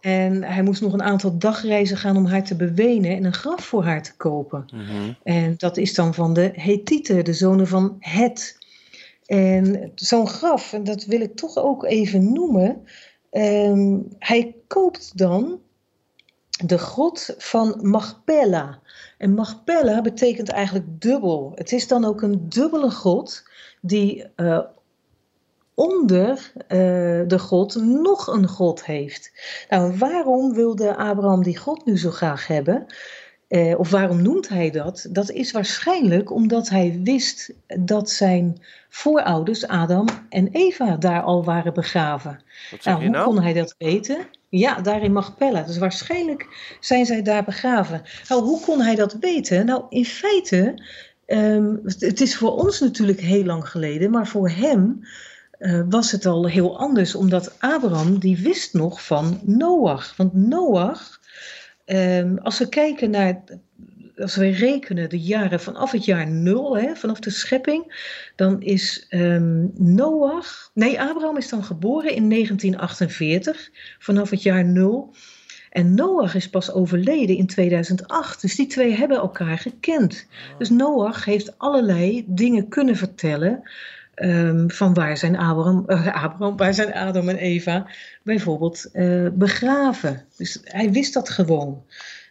En 0.00 0.42
hij 0.42 0.62
moest 0.62 0.80
nog 0.80 0.92
een 0.92 1.02
aantal 1.02 1.38
dagreizen 1.38 1.96
gaan 1.96 2.16
om 2.16 2.26
haar 2.26 2.44
te 2.44 2.56
bewenen 2.56 3.16
en 3.16 3.24
een 3.24 3.34
graf 3.34 3.64
voor 3.64 3.84
haar 3.84 4.02
te 4.02 4.16
kopen. 4.16 4.64
Mhm. 4.72 5.12
En 5.22 5.54
dat 5.56 5.76
is 5.76 5.94
dan 5.94 6.14
van 6.14 6.32
de 6.32 6.50
Hethieten, 6.54 7.24
de 7.24 7.32
zonen 7.32 7.66
van 7.66 7.96
Het. 7.98 8.58
En 9.26 9.92
zo'n 9.94 10.28
graf, 10.28 10.72
en 10.72 10.84
dat 10.84 11.04
wil 11.04 11.20
ik 11.20 11.36
toch 11.36 11.56
ook 11.56 11.84
even 11.84 12.32
noemen. 12.32 12.86
Ehm, 13.30 14.00
hij 14.18 14.56
koopt 14.66 15.18
dan 15.18 15.60
de 16.64 16.78
grot 16.78 17.34
van 17.38 17.78
Machpelah. 17.82 18.74
En 19.18 19.34
Machpelah 19.34 20.02
betekent 20.02 20.48
eigenlijk 20.48 21.00
dubbel. 21.00 21.52
Het 21.54 21.72
is 21.72 21.88
dan 21.88 22.04
ook 22.04 22.22
een 22.22 22.48
dubbele 22.48 22.90
grot 22.90 23.42
die 23.80 24.26
eh, 24.36 24.60
onder 25.74 26.52
eh, 26.56 26.78
de 27.26 27.38
God 27.38 27.74
nog 27.74 28.26
een 28.26 28.48
God 28.48 28.84
heeft. 28.84 29.32
Nou, 29.68 29.98
waarom 29.98 30.54
wilde 30.54 30.96
Abraham 30.96 31.42
die 31.42 31.58
God 31.58 31.84
nu 31.84 31.98
zo 31.98 32.10
graag 32.10 32.46
hebben? 32.46 32.86
Eh, 33.48 33.78
of 33.78 33.90
waarom 33.90 34.22
noemt 34.22 34.48
hij 34.48 34.70
dat? 34.70 35.06
Dat 35.10 35.30
is 35.30 35.52
waarschijnlijk 35.52 36.30
omdat 36.30 36.68
hij 36.68 37.00
wist 37.04 37.52
dat 37.66 38.10
zijn 38.10 38.62
voorouders 38.88 39.66
Adam 39.66 40.06
en 40.28 40.48
Eva 40.52 40.96
daar 40.96 41.22
al 41.22 41.44
waren 41.44 41.74
begraven. 41.74 42.40
Nou, 42.82 43.00
hoe 43.00 43.08
nou? 43.08 43.24
kon 43.24 43.42
hij 43.42 43.52
dat 43.52 43.74
weten? 43.78 44.18
Ja, 44.48 44.80
daar 44.80 45.02
in 45.02 45.12
Machpelah. 45.12 45.66
Dus 45.66 45.78
waarschijnlijk 45.78 46.46
zijn 46.80 47.06
zij 47.06 47.22
daar 47.22 47.44
begraven. 47.44 48.02
Nou, 48.28 48.42
hoe 48.42 48.60
kon 48.60 48.80
hij 48.80 48.94
dat 48.94 49.16
weten? 49.20 49.66
Nou, 49.66 49.84
in 49.88 50.04
feite, 50.04 50.84
ehm, 51.26 51.76
het 51.84 52.20
is 52.20 52.36
voor 52.36 52.52
ons 52.52 52.80
natuurlijk 52.80 53.20
heel 53.20 53.44
lang 53.44 53.68
geleden, 53.68 54.10
maar 54.10 54.26
voor 54.26 54.50
hem 54.50 55.00
eh, 55.58 55.80
was 55.88 56.12
het 56.12 56.26
al 56.26 56.46
heel 56.46 56.78
anders, 56.78 57.14
omdat 57.14 57.60
Abraham 57.60 58.18
die 58.18 58.38
wist 58.38 58.74
nog 58.74 59.04
van 59.04 59.40
Noach. 59.42 60.16
Want 60.16 60.34
Noach, 60.34 61.17
ehm, 61.88 62.36
als 62.36 62.58
we 62.58 62.68
kijken 62.68 63.10
naar, 63.10 63.42
als 64.16 64.36
we 64.36 64.48
rekenen 64.48 65.08
de 65.08 65.20
jaren 65.20 65.60
vanaf 65.60 65.90
het 65.90 66.04
jaar 66.04 66.26
nul, 66.26 66.78
hè, 66.78 66.96
vanaf 66.96 67.20
de 67.20 67.30
schepping, 67.30 68.10
dan 68.36 68.62
is 68.62 69.06
ehm, 69.08 69.66
Noach, 69.74 70.70
nee, 70.74 71.00
Abraham 71.00 71.36
is 71.36 71.48
dan 71.48 71.64
geboren 71.64 72.14
in 72.14 72.28
1948, 72.28 73.70
vanaf 73.98 74.30
het 74.30 74.42
jaar 74.42 74.64
nul. 74.64 75.14
En 75.70 75.94
Noach 75.94 76.34
is 76.34 76.50
pas 76.50 76.72
overleden 76.72 77.36
in 77.36 77.46
2008. 77.46 78.40
Dus 78.40 78.56
die 78.56 78.66
twee 78.66 78.96
hebben 78.96 79.16
elkaar 79.16 79.58
gekend. 79.58 80.26
Dus 80.58 80.70
Noach 80.70 81.24
heeft 81.24 81.58
allerlei 81.58 82.24
dingen 82.26 82.68
kunnen 82.68 82.96
vertellen. 82.96 83.62
Ehm, 84.18 84.68
van 84.68 84.94
waar 84.94 85.16
zijn 85.16 85.36
Abraham, 85.36 85.84
eh, 85.86 86.24
Abraham, 86.24 86.56
waar 86.56 86.74
zijn 86.74 86.94
Adam 86.94 87.28
en 87.28 87.36
Eva 87.36 87.86
bijvoorbeeld 88.22 88.88
eh, 88.92 89.26
begraven. 89.32 90.24
Dus 90.36 90.60
hij 90.64 90.92
wist 90.92 91.14
dat 91.14 91.28
gewoon. 91.28 91.82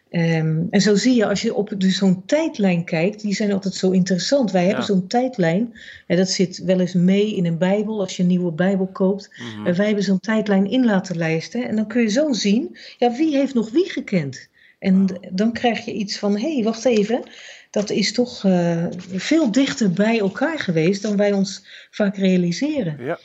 Ehm, 0.10 0.64
en 0.70 0.82
zo 0.82 0.96
zie 0.96 1.16
je, 1.16 1.28
als 1.28 1.42
je 1.42 1.54
op 1.54 1.74
dus 1.78 1.98
zo'n 1.98 2.26
tijdlijn 2.26 2.84
kijkt, 2.84 3.22
die 3.22 3.34
zijn 3.34 3.52
altijd 3.52 3.74
zo 3.74 3.92
interessant. 3.92 4.52
Wij 4.52 4.66
hebben 4.66 4.84
zo'n 4.84 5.08
tijdlijn, 5.08 5.74
en 6.08 6.18
dat 6.18 6.30
zit 6.30 6.58
wel 6.58 6.80
eens 6.80 6.94
mee 6.94 7.36
in 7.36 7.46
een 7.46 7.58
Bijbel, 7.58 8.00
als 8.00 8.16
je 8.16 8.22
een 8.22 8.30
nieuwe 8.30 8.52
Bijbel 8.52 8.88
koopt. 8.88 9.30
Mhm. 9.38 9.68
En 9.68 9.76
wij 9.76 9.86
hebben 9.86 10.04
zo'n 10.04 10.20
tijdlijn 10.20 10.70
in 10.70 10.86
laten 10.86 11.18
lijsten. 11.18 11.68
En 11.68 11.76
dan 11.76 11.88
kun 11.88 12.02
je 12.02 12.08
zo 12.08 12.34
zien, 12.34 12.78
ja, 12.98 13.12
wie 13.12 13.38
heeft 13.38 13.54
nog 13.54 13.70
wie 13.70 13.90
gekend? 13.90 14.50
En 14.80 15.08
dan 15.32 15.52
krijg 15.52 15.86
je 15.86 15.94
iets 15.94 16.20
van, 16.20 16.38
hé, 16.38 16.54
hey, 16.54 16.64
wacht 16.64 16.86
even. 16.86 17.24
Dat 17.78 17.90
is 17.90 18.14
toch 18.14 18.44
eh, 18.46 18.86
veel 19.16 19.52
dichter 19.52 19.92
bij 19.92 20.20
elkaar 20.20 20.60
geweest 20.60 21.02
dan 21.02 21.16
wij 21.18 21.32
ons 21.32 21.66
vaak 21.92 22.18
realiseren. 22.18 22.98
Ja. 23.06 23.20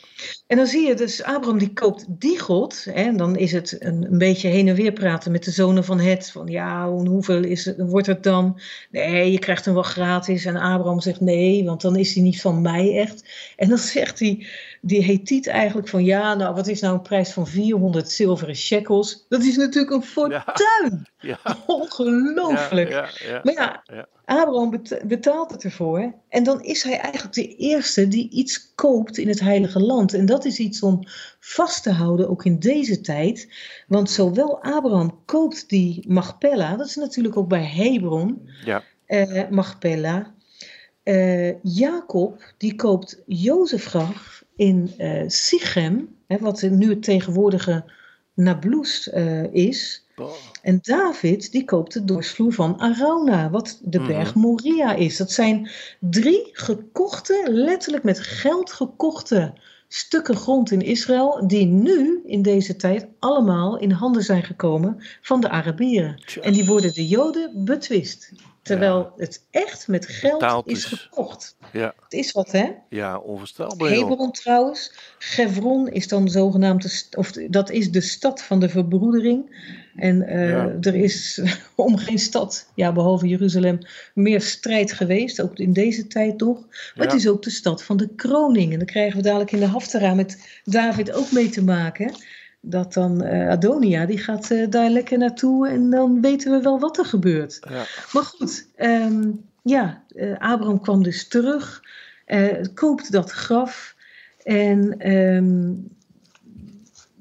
En 0.46 0.56
dan 0.56 0.66
zie 0.66 0.86
je 0.86 0.94
dus, 0.94 1.22
Abraham 1.22 1.58
die 1.58 1.72
koopt 1.72 2.04
die 2.08 2.38
God. 2.38 2.84
Hè, 2.84 2.92
en 2.92 3.16
dan 3.16 3.36
is 3.36 3.52
het 3.52 3.76
een, 3.78 4.04
een 4.10 4.18
beetje 4.18 4.48
heen 4.48 4.68
en 4.68 4.74
weer 4.74 4.92
praten 4.92 5.32
met 5.32 5.44
de 5.44 5.50
zonen 5.50 5.84
van 5.84 6.00
het. 6.00 6.30
Van 6.30 6.46
ja, 6.46 6.88
hoe- 6.88 7.08
hoeveel 7.08 7.44
is 7.44 7.64
het, 7.64 7.76
wordt 7.78 8.06
het 8.06 8.22
dan? 8.22 8.60
Nee, 8.90 9.32
je 9.32 9.38
krijgt 9.38 9.64
hem 9.64 9.74
wel 9.74 9.82
gratis. 9.82 10.44
En 10.44 10.56
Abraham 10.56 11.00
zegt 11.00 11.20
nee, 11.20 11.64
want 11.64 11.80
dan 11.80 11.96
is 11.96 12.14
hij 12.14 12.22
niet 12.22 12.40
van 12.40 12.62
mij 12.62 12.96
echt. 12.98 13.24
En 13.56 13.68
dan 13.68 13.78
zegt 13.78 14.18
die, 14.18 14.46
die 14.80 15.04
Hethiet 15.04 15.46
eigenlijk 15.46 15.88
van 15.88 16.04
ja, 16.04 16.34
nou 16.34 16.54
wat 16.54 16.66
is 16.68 16.80
nou 16.80 16.94
een 16.94 17.02
prijs 17.02 17.30
van 17.32 17.46
400 17.46 18.10
zilveren 18.10 18.56
shekels? 18.56 19.26
Dat 19.28 19.42
is 19.42 19.56
natuurlijk 19.56 19.92
een 19.92 20.02
fortuin. 20.02 21.06
Ja. 21.20 21.38
Ongelooflijk. 21.66 22.90
Ja, 22.90 23.08
ja. 23.26 23.40
Maar 23.42 23.52
ja, 23.54 23.82
Ja. 23.94 24.08
Abraham 24.40 24.70
bet- 24.70 25.02
betaalt 25.06 25.50
het 25.50 25.64
ervoor. 25.64 26.14
En 26.28 26.44
dan 26.44 26.62
is 26.62 26.82
hij 26.82 26.98
eigenlijk 26.98 27.34
de 27.34 27.56
eerste 27.56 28.08
die 28.08 28.28
iets 28.30 28.74
koopt 28.74 29.18
in 29.18 29.28
het 29.28 29.40
Heilige 29.40 29.80
Land. 29.80 30.14
En 30.14 30.26
dat 30.26 30.44
is 30.44 30.58
iets 30.58 30.82
om 30.82 30.98
vast 31.40 31.82
te 31.82 31.90
houden, 31.90 32.28
ook 32.30 32.44
in 32.44 32.58
deze 32.58 33.00
tijd. 33.00 33.48
Want 33.86 34.10
zowel 34.10 34.62
Abraham 34.62 35.18
koopt 35.24 35.68
die 35.68 36.04
Machpelah, 36.08 36.78
dat 36.78 36.86
is 36.86 36.96
natuurlijk 36.96 37.36
ook 37.36 37.48
bij 37.48 37.64
Hebron, 37.64 38.48
Ja. 38.64 38.82
eh 39.06 39.48
Machpelah. 39.50 40.26
Eh, 41.02 41.62
Jacob, 41.62 42.52
die 42.58 42.74
koopt 42.74 43.22
Jozef 43.26 43.84
graf 43.84 44.44
in 44.56 44.90
eh 44.98 45.22
Sichem, 45.26 46.08
hè, 46.26 46.38
wat 46.38 46.62
nu 46.62 46.88
het 46.88 47.02
tegenwoordige 47.02 47.84
Nablus 48.34 49.10
eh, 49.10 49.54
is. 49.54 50.01
En 50.62 50.78
David 50.82 51.52
die 51.52 51.64
koopt 51.64 51.92
de 51.92 52.04
dorsvloer 52.04 52.52
van 52.52 52.80
Arauna, 52.80 53.50
wat 53.50 53.78
de 53.82 54.00
berg 54.00 54.34
Moria 54.34 54.94
is. 54.94 55.16
Dat 55.16 55.30
zijn 55.30 55.70
drie 56.00 56.48
gekochte, 56.52 57.44
letterlijk 57.48 58.04
met 58.04 58.20
geld 58.20 58.72
gekochte 58.72 59.52
stukken 59.88 60.36
grond 60.36 60.70
in 60.70 60.80
Israël, 60.80 61.46
die 61.46 61.66
nu 61.66 62.22
in 62.24 62.42
deze 62.42 62.76
tijd 62.76 63.06
allemaal 63.18 63.78
in 63.78 63.90
handen 63.90 64.22
zijn 64.22 64.42
gekomen 64.42 65.02
van 65.22 65.40
de 65.40 65.48
Arabieren. 65.48 66.22
En 66.40 66.52
die 66.52 66.66
worden 66.66 66.94
de 66.94 67.08
Joden 67.08 67.64
betwist. 67.64 68.32
Terwijl 68.62 69.12
het 69.16 69.46
echt 69.50 69.88
met 69.88 70.06
geld 70.06 70.38
Betaald 70.38 70.68
is 70.68 70.84
gekocht. 70.84 71.56
Ja. 71.72 71.94
Het 72.02 72.12
is 72.12 72.32
wat, 72.32 72.52
hè? 72.52 72.70
ja, 72.88 73.18
onvoorstelbaar. 73.18 73.90
Hebron 73.90 74.32
trouwens. 74.32 74.92
Gevron 75.18 75.88
is 75.88 76.08
dan 76.08 76.28
zogenaamd, 76.28 76.82
de 76.82 77.18
of 77.18 77.32
dat 77.32 77.70
is 77.70 77.90
de 77.90 78.00
stad 78.00 78.42
van 78.42 78.60
de 78.60 78.68
verbroedering. 78.68 79.50
En 79.96 80.22
eh, 80.22 80.48
Ja. 80.48 80.76
er 80.80 80.94
is 80.94 81.40
om 81.74 81.96
geen 81.96 82.18
stad, 82.18 82.70
ja, 82.74 82.92
behalve 82.92 83.26
Jeruzalem, 83.26 83.78
meer 84.14 84.40
strijd 84.40 84.92
geweest. 84.92 85.42
Ook 85.42 85.58
in 85.58 85.72
deze 85.72 86.06
tijd 86.06 86.40
nog. 86.40 86.60
Maar 86.60 87.06
Ja. 87.06 87.12
het 87.12 87.12
is 87.20 87.28
ook 87.28 87.42
de 87.42 87.50
stad 87.50 87.82
van 87.82 87.96
de 87.96 88.08
kroning. 88.16 88.72
En 88.72 88.78
dan 88.78 88.86
krijgen 88.86 89.16
we 89.16 89.22
dadelijk 89.22 89.52
in 89.52 89.58
de 89.60 89.66
Haftara 89.66 90.14
met 90.14 90.60
David 90.64 91.12
ook 91.12 91.32
mee 91.32 91.48
te 91.48 91.62
maken. 91.64 92.14
Dat 92.60 92.92
dan 92.92 93.22
eh, 93.22 93.48
Adonia, 93.48 94.06
die 94.06 94.18
gaat 94.18 94.50
eh, 94.50 94.70
daar 94.70 94.90
lekker 94.90 95.18
naartoe. 95.18 95.68
En 95.68 95.90
dan 95.90 96.20
weten 96.20 96.50
we 96.52 96.62
wel 96.62 96.80
wat 96.80 96.98
er 96.98 97.04
gebeurt. 97.04 97.58
Ja. 97.70 97.84
Maar 98.12 98.22
goed, 98.22 98.66
ehm, 98.76 99.30
ja, 99.62 100.02
Abraham 100.38 100.80
kwam 100.80 101.02
dus 101.02 101.28
terug, 101.28 101.82
koopt 102.74 103.12
dat 103.12 103.30
graf 103.30 103.94
en 104.44 104.94
ehm, 104.98 105.72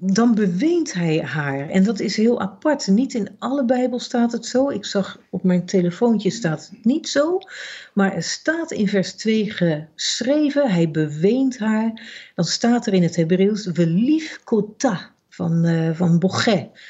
dan 0.04 0.36
beweent 0.36 0.94
hij 0.94 1.20
haar. 1.20 1.70
En 1.70 1.84
dat 1.84 2.00
is 2.00 2.18
heel 2.18 2.42
apart. 2.42 2.88
Niet 2.88 3.14
in 3.14 3.36
alle 3.40 3.66
Bijbel 3.66 4.00
staat 4.00 4.32
het 4.32 4.46
zo. 4.46 4.70
Ik 4.70 4.86
zag 4.86 5.20
op 5.30 5.44
mijn 5.44 5.66
telefoontje 5.66 6.30
staat 6.30 6.70
het 6.70 6.86
niet 6.86 7.10
zo. 7.10 7.40
Maar 7.94 8.14
er 8.14 8.24
staat 8.24 8.72
in 8.72 8.88
vers 8.88 9.14
2 9.14 9.52
geschreven, 9.52 10.72
hij 10.72 10.92
beweent 10.92 11.58
haar. 11.60 12.02
Dan 12.36 12.46
staat 12.46 12.88
er 12.88 12.94
in 12.94 13.04
het 13.04 13.16
Hebreeuws, 13.16 13.70
velief 13.74 14.40
kota. 14.44 15.12
Van, 15.30 15.66
eh 15.66 15.90
van 15.94 16.32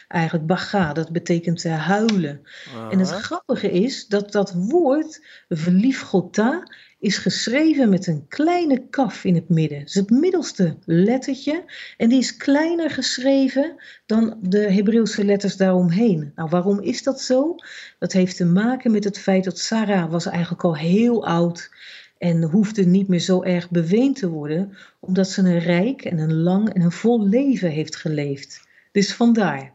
eigenlijk 0.07 0.47
baga, 0.47 0.93
dat 0.93 1.11
betekent 1.11 1.65
eh, 1.65 1.85
huilen. 1.87 2.41
En 2.89 2.99
het 2.99 3.09
grappige 3.09 3.71
is 3.71 4.07
dat 4.07 4.31
dat 4.31 4.53
woord, 4.53 5.25
verlief 5.49 6.01
gota, 6.01 6.63
is 7.01 7.17
geschreven 7.17 7.89
met 7.89 8.07
een 8.07 8.25
kleine 8.27 8.87
kaf 8.89 9.23
in 9.23 9.35
het 9.35 9.49
midden. 9.49 9.79
Dat 9.79 9.87
is 9.87 9.95
het 9.95 10.09
middelste 10.09 10.77
lettertje. 10.85 11.63
En 11.97 12.09
die 12.09 12.19
is 12.19 12.37
kleiner 12.37 12.89
geschreven 12.89 13.75
dan 14.05 14.37
de 14.41 14.59
Hebreeuwse 14.59 15.25
letters 15.25 15.57
daaromheen. 15.57 16.31
Nou, 16.35 16.49
waarom 16.49 16.79
is 16.79 17.03
dat 17.03 17.21
zo? 17.21 17.55
Dat 17.99 18.11
heeft 18.11 18.37
te 18.37 18.45
maken 18.45 18.91
met 18.91 19.03
het 19.03 19.19
feit 19.19 19.43
dat 19.43 19.59
Sarah 19.59 20.11
was 20.11 20.25
eigenlijk 20.25 20.63
al 20.63 20.77
heel 20.77 21.25
oud 21.25 21.69
en 22.17 22.43
hoefde 22.43 22.85
niet 22.85 23.07
meer 23.07 23.19
zo 23.19 23.43
erg 23.43 23.69
beweend 23.69 24.15
te 24.15 24.29
worden, 24.29 24.77
omdat 24.99 25.29
ze 25.29 25.41
een 25.41 25.59
rijk 25.59 26.05
en 26.05 26.17
een 26.17 26.41
lang 26.41 26.73
en 26.73 26.81
een 26.81 26.91
vol 26.91 27.27
leven 27.27 27.69
heeft 27.69 27.95
geleefd. 27.95 28.67
Dus 28.91 29.13
vandaar. 29.13 29.73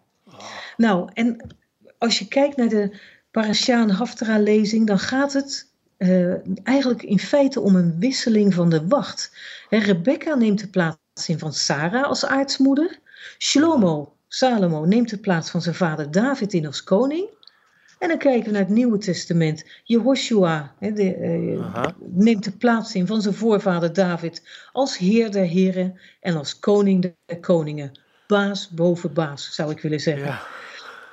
Nou, 0.77 1.09
en 1.12 1.57
als 1.99 2.18
je 2.18 2.29
kijkt 2.29 2.57
naar 2.57 2.68
de 2.68 2.97
Parashaan 3.31 3.91
Haftara 3.91 4.39
lezing, 4.39 4.87
dan 4.87 4.99
gaat 4.99 5.33
het 5.33 5.74
eh, 5.97 6.64
eigenlijk 6.66 7.03
in 7.03 7.18
feite 7.18 7.61
om 7.61 7.76
een 7.76 7.99
wisseling 7.99 8.55
van 8.55 8.70
de 8.70 8.86
wacht. 8.86 9.36
Hè, 9.68 9.78
Rebecca 9.78 10.34
neemt 10.34 10.61
de 10.61 10.68
plaats 10.68 11.28
in 11.28 11.38
van 11.38 11.53
Sarah 11.53 12.05
als 12.05 12.26
aartsmoeder. 12.26 12.99
Shlomo, 13.38 14.16
Salomo, 14.28 14.84
neemt 14.84 15.11
de 15.11 15.18
plaats 15.18 15.51
van 15.51 15.62
zijn 15.62 15.74
vader 15.74 16.11
David 16.11 16.53
in 16.53 16.66
als 16.66 16.82
koning. 16.84 17.28
En 17.99 18.09
dan 18.09 18.18
kijken 18.18 18.44
we 18.44 18.51
naar 18.51 18.61
het 18.61 18.70
Nieuwe 18.70 18.99
Testament. 18.99 19.64
Jehoshua 19.84 20.74
de, 20.80 21.14
eh, 21.14 21.86
neemt 21.99 22.44
de 22.44 22.53
plaats 22.53 22.94
in 22.94 23.07
van 23.07 23.22
zijn 23.22 23.34
voorvader 23.34 23.92
David 23.92 24.42
als 24.72 24.99
heer 24.99 25.30
der 25.30 25.44
heren 25.44 26.01
en 26.20 26.36
als 26.36 26.59
koning 26.59 27.14
der 27.26 27.40
koningen. 27.40 28.01
Baas 28.26 28.70
boven 28.70 29.12
baas, 29.12 29.55
zou 29.55 29.70
ik 29.70 29.80
willen 29.80 30.01
zeggen. 30.01 30.26
Ja. 30.26 30.40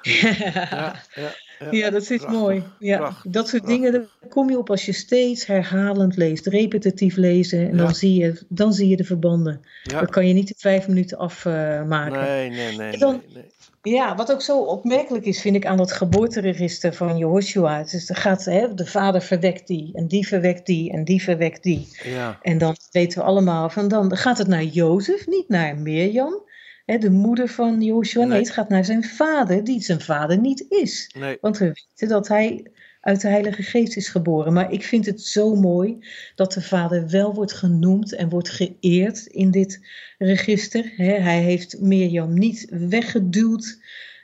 Ja, 0.04 0.96
ja, 1.14 1.34
Ja, 1.72 1.90
dat 1.90 2.02
is 2.02 2.08
prachtig, 2.08 2.30
mooi. 2.30 2.64
Ja, 2.80 2.98
prachtig, 2.98 3.32
dat 3.32 3.48
soort 3.48 3.64
prachtig. 3.64 3.82
dingen 3.84 4.00
daar 4.22 4.30
kom 4.30 4.50
je 4.50 4.58
op 4.58 4.70
als 4.70 4.86
je 4.86 4.92
steeds 4.94 5.46
herhalend 5.46 6.18
leest, 6.18 6.48
repetitief 6.48 7.16
lezen. 7.16 7.60
En 7.60 7.76
Ja. 7.76 7.84
dan, 7.84 7.96
zie 7.96 8.20
je, 8.20 8.40
dan 8.50 8.74
zie 8.74 8.88
je 8.88 8.96
de 8.98 9.04
verbanden. 9.04 9.62
Ja. 9.84 10.00
Dat 10.00 10.10
kan 10.10 10.28
je 10.28 10.34
niet 10.34 10.50
in 10.50 10.56
vijf 10.58 10.88
minuten 10.88 11.18
afmaken. 11.18 12.22
Nee, 12.22 12.50
nee, 12.50 12.78
nee. 12.78 12.98
Dan- 12.98 13.22
nee, 13.28 13.34
nee. 13.34 13.52
Ja, 13.94 14.16
wat 14.16 14.32
ook 14.32 14.42
zo 14.42 14.60
opmerkelijk 14.60 15.26
is, 15.26 15.42
vind 15.42 15.56
ik, 15.56 15.66
aan 15.66 15.78
dat 15.78 15.92
geboorteregister 15.92 16.94
van 16.94 17.18
Jehoshua. 17.18 17.84
Dus 17.84 18.10
er 18.10 18.16
gaat, 18.16 18.46
hè, 18.46 18.74
de 18.74 18.86
vader 18.86 19.22
verwekt 19.22 19.68
die, 19.68 19.92
en 19.94 20.08
die 20.08 20.28
verwekt 20.28 20.66
die, 20.66 20.92
en 20.92 21.04
die 21.04 21.24
verwekt 21.24 21.64
die. 21.64 21.88
Ja, 22.04 22.40
En 22.42 22.58
dan 22.58 22.76
weten 22.92 23.20
we 23.20 23.26
allemaal 23.26 23.70
van, 23.70 23.88
dan 23.88 24.18
gaat 24.18 24.38
het 24.38 24.48
naar 24.48 24.64
Jozef, 24.64 25.28
niet 25.28 25.50
naar 25.50 25.78
Mirjam, 25.78 26.42
de 26.86 27.10
moeder 27.10 27.48
van 27.48 27.82
Joshua. 27.82 28.26
Nee. 28.26 28.40
Het 28.40 28.50
gaat 28.50 28.70
naar 28.70 28.86
zijn 28.86 29.04
vader, 29.04 29.64
die 29.64 29.82
zijn 29.82 30.02
vader 30.02 30.38
niet 30.38 30.66
is. 30.70 31.16
nee. 31.18 31.38
Want 31.42 31.58
we 31.58 31.66
weten 31.66 32.08
dat 32.08 32.28
hij 32.28 32.72
uit 33.04 33.22
de 33.22 33.28
Heilige 33.28 33.64
Geest 33.64 33.96
is 33.96 34.10
geboren. 34.10 34.54
Maar 34.54 34.72
ik 34.72 34.84
vind 34.84 35.06
het 35.06 35.22
zo 35.22 35.56
mooi 35.56 36.06
dat 36.36 36.54
de 36.54 36.62
vader 36.62 37.10
wel 37.10 37.34
wordt 37.34 37.54
genoemd 37.54 38.14
en 38.14 38.30
wordt 38.30 38.50
geëerd 38.50 39.26
in 39.26 39.52
dit 39.52 39.88
register. 40.18 40.94
Hè, 40.96 41.14
hij 41.14 41.42
heeft 41.42 41.80
Mirjam 41.82 42.34
niet 42.34 42.68
weggeduwd 42.70 43.80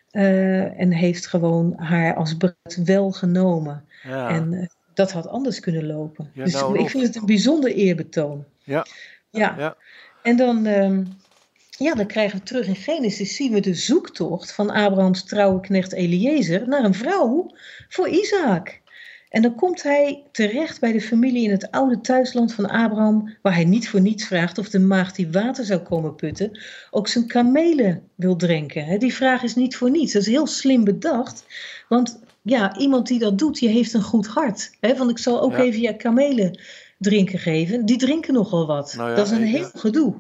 eh, 0.10 0.80
en 0.80 0.92
heeft 0.92 1.28
gewoon 1.28 1.74
haar 1.78 2.16
als 2.16 2.38
bruid 2.38 2.82
wel 2.84 3.12
genomen. 3.12 3.86
Ja. 4.04 4.30
En 4.30 4.54
eh, 4.54 4.68
dat 4.94 5.12
had 5.12 5.28
anders 5.28 5.60
kunnen 5.60 5.86
lopen. 5.86 6.32
Ja, 6.34 6.44
dus 6.44 6.54
nou, 6.54 6.80
ik 6.80 6.90
vind 6.90 7.04
het 7.04 7.16
een 7.16 7.26
bijzonder 7.26 7.72
eerbetoon. 7.72 8.46
Ja. 8.64 8.86
Ja. 9.30 9.56
Ja. 9.58 9.78
En 10.24 10.38
dan, 10.38 10.66
ehm, 10.66 11.04
ja, 11.80 11.94
dan 11.96 12.06
krijgen 12.08 12.38
we 12.38 12.44
terug 12.44 12.68
in 12.68 12.76
Genesis, 12.76 13.36
zien 13.36 13.54
we 13.54 13.60
de 13.60 13.74
zoektocht 13.74 14.52
van 14.52 14.70
Abrahams 14.70 15.24
trouwe 15.24 15.60
knecht 15.60 15.94
Eliezer 15.94 16.68
naar 16.68 16.84
een 16.84 16.94
vrouw 16.94 17.52
voor 17.90 18.08
Isaac. 18.08 18.82
En 19.30 19.42
dan 19.42 19.56
komt 19.56 19.84
hij 19.84 20.24
terecht 20.32 20.80
bij 20.80 20.92
de 20.92 21.02
familie 21.02 21.44
in 21.44 21.52
het 21.52 21.72
oude 21.72 22.02
thuisland 22.02 22.54
van 22.54 22.70
Abraham, 22.70 23.36
waar 23.42 23.54
hij 23.54 23.66
niet 23.66 23.90
voor 23.90 24.02
niets 24.02 24.26
vraagt 24.26 24.58
of 24.58 24.70
de 24.70 24.80
maagd 24.80 25.16
die 25.16 25.32
water 25.32 25.66
zou 25.66 25.80
komen 25.80 26.16
putten, 26.16 26.60
ook 26.92 27.08
zijn 27.08 27.28
kamelen 27.28 28.04
wil 28.16 28.36
drinken. 28.36 29.00
Die 29.00 29.14
vraag 29.14 29.44
is 29.44 29.56
niet 29.56 29.76
voor 29.76 29.92
niets. 29.92 30.14
Dat 30.14 30.22
is 30.22 30.28
heel 30.28 30.48
slim 30.48 30.84
bedacht, 30.84 31.46
want 31.90 32.20
ja, 32.42 32.78
iemand 32.78 33.08
die 33.08 33.20
dat 33.20 33.38
doet, 33.38 33.60
die 33.60 33.70
heeft 33.70 33.94
een 33.94 34.02
goed 34.02 34.28
hart. 34.28 34.72
Want 34.80 35.10
ik 35.10 35.18
zal 35.18 35.42
ook 35.42 35.52
Ja. 35.52 35.58
even 35.58 35.82
je 35.82 35.96
kamelen 35.96 36.60
drinken 36.98 37.40
geven. 37.40 37.86
Die 37.86 37.98
drinken 37.98 38.34
nogal 38.34 38.68
wat. 38.68 38.94
Nou 38.98 39.10
ja, 39.10 39.16
dat 39.16 39.26
is 39.26 39.32
een 39.32 39.44
heel 39.44 39.70
gedoe. 39.74 40.16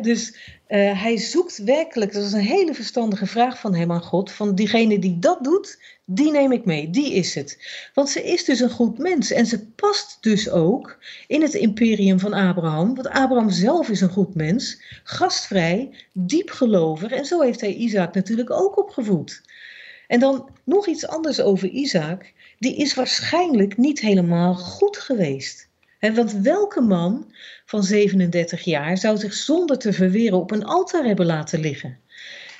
Dus 0.00 0.36
eh, 0.72 1.02
hij 1.02 1.16
zoekt 1.16 1.58
werkelijk, 1.58 2.12
dat 2.12 2.24
is 2.24 2.32
een 2.32 2.40
hele 2.40 2.74
verstandige 2.74 3.26
vraag 3.26 3.58
van 3.58 3.74
hem 3.74 3.92
aan 3.92 4.02
God, 4.02 4.32
van 4.32 4.54
diegene 4.54 4.98
die 4.98 5.18
dat 5.18 5.44
doet, 5.44 5.82
die 6.04 6.30
neem 6.30 6.52
ik 6.52 6.64
mee, 6.64 6.90
die 6.90 7.12
is 7.12 7.34
het. 7.34 7.58
Want 7.94 8.08
ze 8.08 8.22
is 8.22 8.44
dus 8.44 8.60
een 8.60 8.70
goed 8.70 8.98
mens 8.98 9.30
en 9.30 9.46
ze 9.46 9.66
past 9.66 10.18
dus 10.20 10.50
ook 10.50 10.98
in 11.26 11.42
het 11.42 11.54
imperium 11.54 12.18
van 12.18 12.32
Abraham, 12.32 12.94
want 12.94 13.08
Abraham 13.08 13.50
zelf 13.50 13.88
is 13.88 14.00
een 14.00 14.10
goed 14.10 14.34
mens, 14.34 14.82
gastvrij, 15.04 15.90
diepgelovig 16.12 17.10
en 17.10 17.24
zo 17.24 17.40
heeft 17.40 17.60
hij 17.60 17.74
Isaac 17.74 18.14
natuurlijk 18.14 18.50
ook 18.50 18.78
opgevoed. 18.78 19.42
En 20.06 20.20
dan 20.20 20.48
nog 20.64 20.86
iets 20.86 21.06
anders 21.06 21.40
over 21.40 21.68
Isaac, 21.68 22.32
die 22.58 22.76
is 22.76 22.94
waarschijnlijk 22.94 23.76
niet 23.76 24.00
helemaal 24.00 24.54
goed 24.54 24.96
geweest. 24.96 25.70
Want 26.10 26.32
welke 26.32 26.80
man 26.80 27.32
van 27.64 27.82
37 27.82 28.64
jaar 28.64 28.98
zou 28.98 29.16
zich 29.18 29.34
zonder 29.34 29.78
te 29.78 29.92
verweren 29.92 30.38
op 30.38 30.50
een 30.50 30.64
altaar 30.64 31.04
hebben 31.04 31.26
laten 31.26 31.60
liggen? 31.60 31.98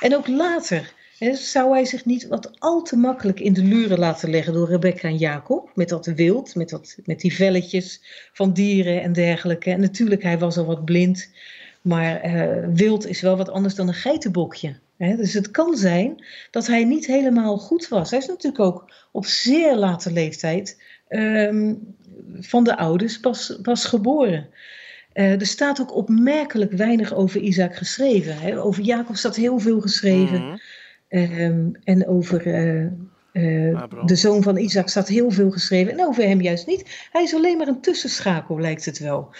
En 0.00 0.16
ook 0.16 0.28
later 0.28 0.92
zou 1.32 1.72
hij 1.72 1.84
zich 1.84 2.04
niet 2.04 2.26
wat 2.26 2.60
al 2.60 2.82
te 2.82 2.96
makkelijk 2.96 3.40
in 3.40 3.52
de 3.52 3.62
luren 3.62 3.98
laten 3.98 4.30
leggen 4.30 4.52
door 4.52 4.68
Rebecca 4.68 5.08
en 5.08 5.16
Jacob, 5.16 5.70
met 5.74 5.88
dat 5.88 6.06
wild, 6.06 6.54
met, 6.54 6.68
dat, 6.68 6.98
met 7.04 7.20
die 7.20 7.34
velletjes 7.34 8.00
van 8.32 8.52
dieren 8.52 9.02
en 9.02 9.12
dergelijke. 9.12 9.70
En 9.70 9.80
natuurlijk, 9.80 10.22
hij 10.22 10.38
was 10.38 10.56
al 10.56 10.64
wat 10.64 10.84
blind, 10.84 11.30
maar 11.80 12.20
eh, 12.20 12.68
wild 12.74 13.06
is 13.06 13.20
wel 13.20 13.36
wat 13.36 13.50
anders 13.50 13.74
dan 13.74 13.88
een 13.88 13.94
geitenbokje. 13.94 14.76
Dus 14.96 15.32
het 15.32 15.50
kan 15.50 15.76
zijn 15.76 16.24
dat 16.50 16.66
hij 16.66 16.84
niet 16.84 17.06
helemaal 17.06 17.58
goed 17.58 17.88
was. 17.88 18.10
Hij 18.10 18.18
is 18.18 18.26
natuurlijk 18.26 18.64
ook 18.64 18.92
op 19.12 19.26
zeer 19.26 19.76
late 19.76 20.12
leeftijd 20.12 20.82
ehm, 21.12 21.74
van 22.40 22.64
de 22.64 22.76
ouders 22.76 23.20
pas, 23.20 23.58
pas 23.62 23.84
geboren. 23.84 24.48
Eh, 25.12 25.40
er 25.40 25.46
staat 25.46 25.80
ook 25.80 25.94
opmerkelijk 25.94 26.72
weinig 26.72 27.14
over 27.14 27.40
Isaac 27.40 27.76
geschreven. 27.76 28.38
Hè? 28.38 28.62
Over 28.62 28.82
Jacob 28.82 29.16
staat 29.16 29.36
heel 29.36 29.58
veel 29.58 29.80
geschreven. 29.80 30.46
Mhm. 30.46 30.56
Ehm, 31.08 31.68
en 31.84 32.06
over 32.06 32.46
eh, 32.46 32.84
eh, 33.32 33.82
de 34.04 34.16
zoon 34.16 34.42
van 34.42 34.56
Isaac 34.56 34.88
staat 34.88 35.08
heel 35.08 35.30
veel 35.30 35.50
geschreven. 35.50 35.92
En 35.92 36.06
over 36.06 36.24
hem 36.24 36.40
juist 36.40 36.66
niet. 36.66 37.08
Hij 37.12 37.22
is 37.22 37.34
alleen 37.34 37.58
maar 37.58 37.68
een 37.68 37.80
tussenschakel, 37.80 38.60
lijkt 38.60 38.84
het 38.84 38.98
wel. 38.98 39.34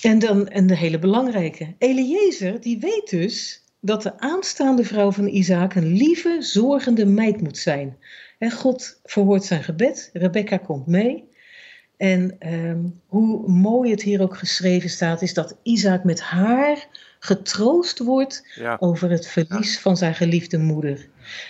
En 0.00 0.18
dan 0.18 0.48
en 0.48 0.66
de 0.66 0.76
hele 0.76 0.98
belangrijke. 0.98 1.74
Eliezer, 1.78 2.60
die 2.60 2.78
weet 2.80 3.10
dus 3.10 3.62
dat 3.80 4.02
de 4.02 4.18
aanstaande 4.18 4.84
vrouw 4.84 5.12
van 5.12 5.26
Isaac 5.26 5.74
een 5.74 5.92
lieve, 5.92 6.36
zorgende 6.40 7.06
meid 7.06 7.40
moet 7.40 7.58
zijn. 7.58 7.96
En 8.38 8.50
God 8.50 9.00
verhoort 9.04 9.44
zijn 9.44 9.64
gebed. 9.64 10.10
Rebecca 10.12 10.56
komt 10.56 10.86
mee. 10.86 11.28
En 11.96 12.36
ehm, 12.38 12.80
hoe 13.06 13.48
mooi 13.48 13.90
het 13.90 14.02
hier 14.02 14.22
ook 14.22 14.36
geschreven 14.36 14.90
staat, 14.90 15.22
is 15.22 15.34
dat 15.34 15.56
Isaac 15.62 16.04
met 16.04 16.20
haar 16.20 16.86
getroost 17.18 17.98
wordt 17.98 18.48
Ja. 18.54 18.76
over 18.80 19.10
het 19.10 19.26
verlies 19.26 19.80
van 19.80 19.96
zijn 19.96 20.14
geliefde 20.14 20.58
moeder. 20.58 21.08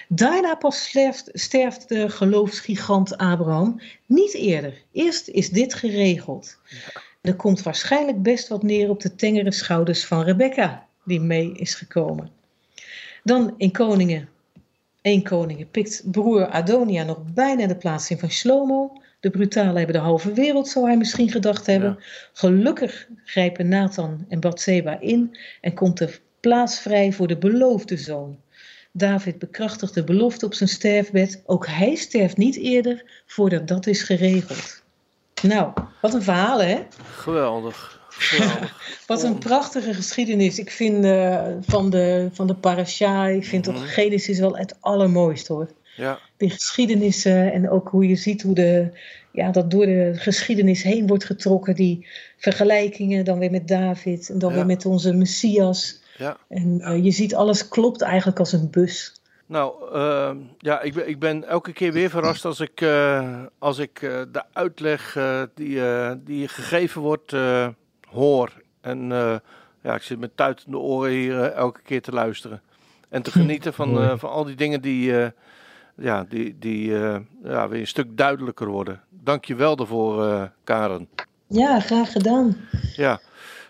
Daarna 0.08 0.54
pas 0.54 0.88
sterft, 0.88 1.30
sterft 1.32 1.88
de 1.88 2.08
geloofsgigant 2.08 3.16
Abraham, 3.16 3.80
niet 4.06 4.34
eerder. 4.34 4.82
Eerst 4.92 5.28
is 5.28 5.50
dit 5.50 5.74
geregeld. 5.74 6.58
Er 7.20 7.34
komt 7.34 7.62
waarschijnlijk 7.62 8.22
best 8.22 8.48
wat 8.48 8.62
neer 8.62 8.88
op 8.88 9.00
de 9.00 9.14
tengere 9.14 9.52
schouders 9.52 10.04
van 10.06 10.22
Rebecca, 10.22 10.86
die 11.04 11.20
mee 11.20 11.52
is 11.52 11.74
gekomen. 11.74 12.30
Dan 13.22 13.54
in 13.56 13.72
Koningen. 13.72 14.28
1 15.04 15.22
Koningen 15.22 15.70
pikt 15.70 16.02
broer 16.10 16.46
Adonia 16.46 17.02
nog 17.02 17.22
bijna 17.34 17.66
de 17.66 17.76
plaats 17.76 18.10
in 18.10 18.18
van 18.18 18.30
Shlomo. 18.30 18.92
De 19.20 19.30
brutalen 19.30 19.76
hebben 19.76 19.94
de 19.94 20.00
halve 20.00 20.32
wereld, 20.32 20.68
zou 20.68 20.86
hij 20.86 20.96
misschien 20.96 21.30
gedacht 21.30 21.66
hebben. 21.66 21.98
Gelukkig 22.32 23.08
grijpen 23.24 23.68
Nathan 23.68 24.24
en 24.28 24.40
Bathseba 24.40 25.00
in 25.00 25.36
en 25.60 25.74
komt 25.74 25.98
de 25.98 26.18
plaats 26.40 26.80
vrij 26.80 27.12
voor 27.12 27.26
de 27.26 27.36
beloofde 27.36 27.96
zoon. 27.96 28.38
David 28.92 29.38
bekrachtigt 29.38 29.94
de 29.94 30.04
belofte 30.04 30.46
op 30.46 30.54
zijn 30.54 30.68
sterfbed. 30.68 31.42
Ook 31.46 31.66
hij 31.66 31.94
sterft 31.94 32.36
niet 32.36 32.56
eerder 32.56 33.22
voordat 33.26 33.68
dat 33.68 33.86
is 33.86 34.02
geregeld. 34.02 34.82
Nou, 35.42 35.72
wat 36.00 36.14
een 36.14 36.22
verhaal 36.22 36.62
hè? 36.62 36.82
Geweldig. 37.14 38.03
Wat 39.06 39.22
een 39.22 39.38
prachtige 39.38 39.94
geschiedenis. 39.94 40.58
Ik 40.58 40.70
vind 40.70 41.04
eh, 41.04 41.46
van, 41.60 41.90
de, 41.90 42.28
van 42.32 42.46
de 42.46 42.54
parasha, 42.54 43.26
ik 43.26 43.44
vind 43.44 43.66
Mhm. 43.66 43.74
toch 43.76 43.94
Genesis 43.94 44.38
wel 44.38 44.56
het 44.56 44.76
allermooist 44.80 45.48
hoor. 45.48 45.68
Ja. 45.96 46.18
Die 46.36 46.50
geschiedenissen 46.50 47.52
en 47.52 47.70
ook 47.70 47.88
hoe 47.88 48.08
je 48.08 48.16
ziet 48.16 48.42
hoe 48.42 48.54
de, 48.54 48.90
ja, 49.32 49.50
dat 49.50 49.70
door 49.70 49.86
de 49.86 50.12
geschiedenis 50.14 50.82
heen 50.82 51.06
wordt 51.06 51.24
getrokken. 51.24 51.74
Die 51.74 52.06
vergelijkingen 52.36 53.24
dan 53.24 53.38
weer 53.38 53.50
met 53.50 53.68
David 53.68 54.30
en 54.30 54.38
dan 54.38 54.50
Ja. 54.50 54.56
weer 54.56 54.66
met 54.66 54.86
onze 54.86 55.12
Messias. 55.12 56.02
Ja. 56.18 56.36
En 56.48 56.80
eh, 56.80 57.04
je 57.04 57.10
ziet 57.10 57.34
alles 57.34 57.68
klopt 57.68 58.00
eigenlijk 58.00 58.38
als 58.38 58.52
een 58.52 58.70
bus. 58.70 59.12
Nou, 59.46 59.92
ehm, 59.92 60.36
ja, 60.58 60.80
ik 60.80 60.94
ben, 60.94 61.08
ik 61.08 61.18
ben 61.18 61.44
elke 61.48 61.72
keer 61.72 61.92
weer 61.92 62.10
verrast 62.10 62.44
als 62.44 62.60
ik, 62.60 62.80
eh, 62.80 63.42
als 63.58 63.78
ik 63.78 64.00
de 64.00 64.42
uitleg 64.52 65.18
die, 65.54 65.80
die 66.24 66.48
gegeven 66.48 67.00
wordt 67.00 67.32
hoor. 68.14 68.52
En 68.80 69.12
eh, 69.12 69.34
ja, 69.82 69.94
ik 69.94 70.02
zit 70.02 70.18
met 70.18 70.36
tuitende 70.36 70.78
oren 70.78 71.10
hier 71.10 71.42
eh, 71.42 71.52
elke 71.52 71.80
keer 71.82 72.02
te 72.02 72.12
luisteren. 72.12 72.62
En 73.08 73.22
te 73.22 73.30
genieten 73.30 73.72
van, 73.74 73.98
eh, 74.02 74.12
van 74.16 74.30
al 74.30 74.44
die 74.44 74.56
dingen 74.56 74.80
die, 74.80 75.18
eh, 75.18 75.30
ja, 75.96 76.24
die, 76.28 76.56
die 76.58 76.96
eh, 76.98 77.16
ja, 77.44 77.68
weer 77.68 77.80
een 77.80 77.86
stuk 77.86 78.16
duidelijker 78.16 78.66
worden. 78.66 79.00
Dank 79.10 79.44
je 79.44 79.54
wel 79.54 79.76
daarvoor, 79.76 80.26
eh, 80.26 80.42
Karen. 80.64 81.08
Ja, 81.46 81.80
graag 81.80 82.12
gedaan. 82.12 82.56
Ja, 82.96 83.20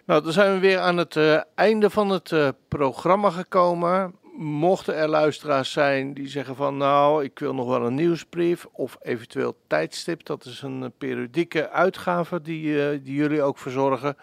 nou 0.04 0.22
dan 0.22 0.32
zijn 0.32 0.52
we 0.54 0.58
weer 0.58 0.78
aan 0.78 0.96
het 0.96 1.16
eh, 1.16 1.40
einde 1.54 1.90
van 1.90 2.10
het 2.10 2.32
eh, 2.32 2.48
programma 2.68 3.30
gekomen. 3.30 4.14
Mochten 4.36 4.94
er 4.96 5.08
luisteraars 5.08 5.72
zijn 5.72 6.14
die 6.14 6.28
zeggen 6.28 6.56
van 6.56 6.76
nou, 6.76 7.24
ik 7.24 7.38
wil 7.38 7.54
nog 7.54 7.66
wel 7.68 7.86
een 7.86 7.94
nieuwsbrief 7.94 8.66
of 8.72 8.96
eventueel 9.02 9.56
tijdstip. 9.66 10.24
Dat 10.24 10.44
is 10.44 10.62
een 10.62 10.82
eh, 10.82 10.88
periodieke 10.98 11.70
uitgave 11.70 12.40
die, 12.40 12.90
eh, 12.90 12.98
die 13.02 13.14
jullie 13.14 13.42
ook 13.42 13.58
verzorgen. 13.58 14.16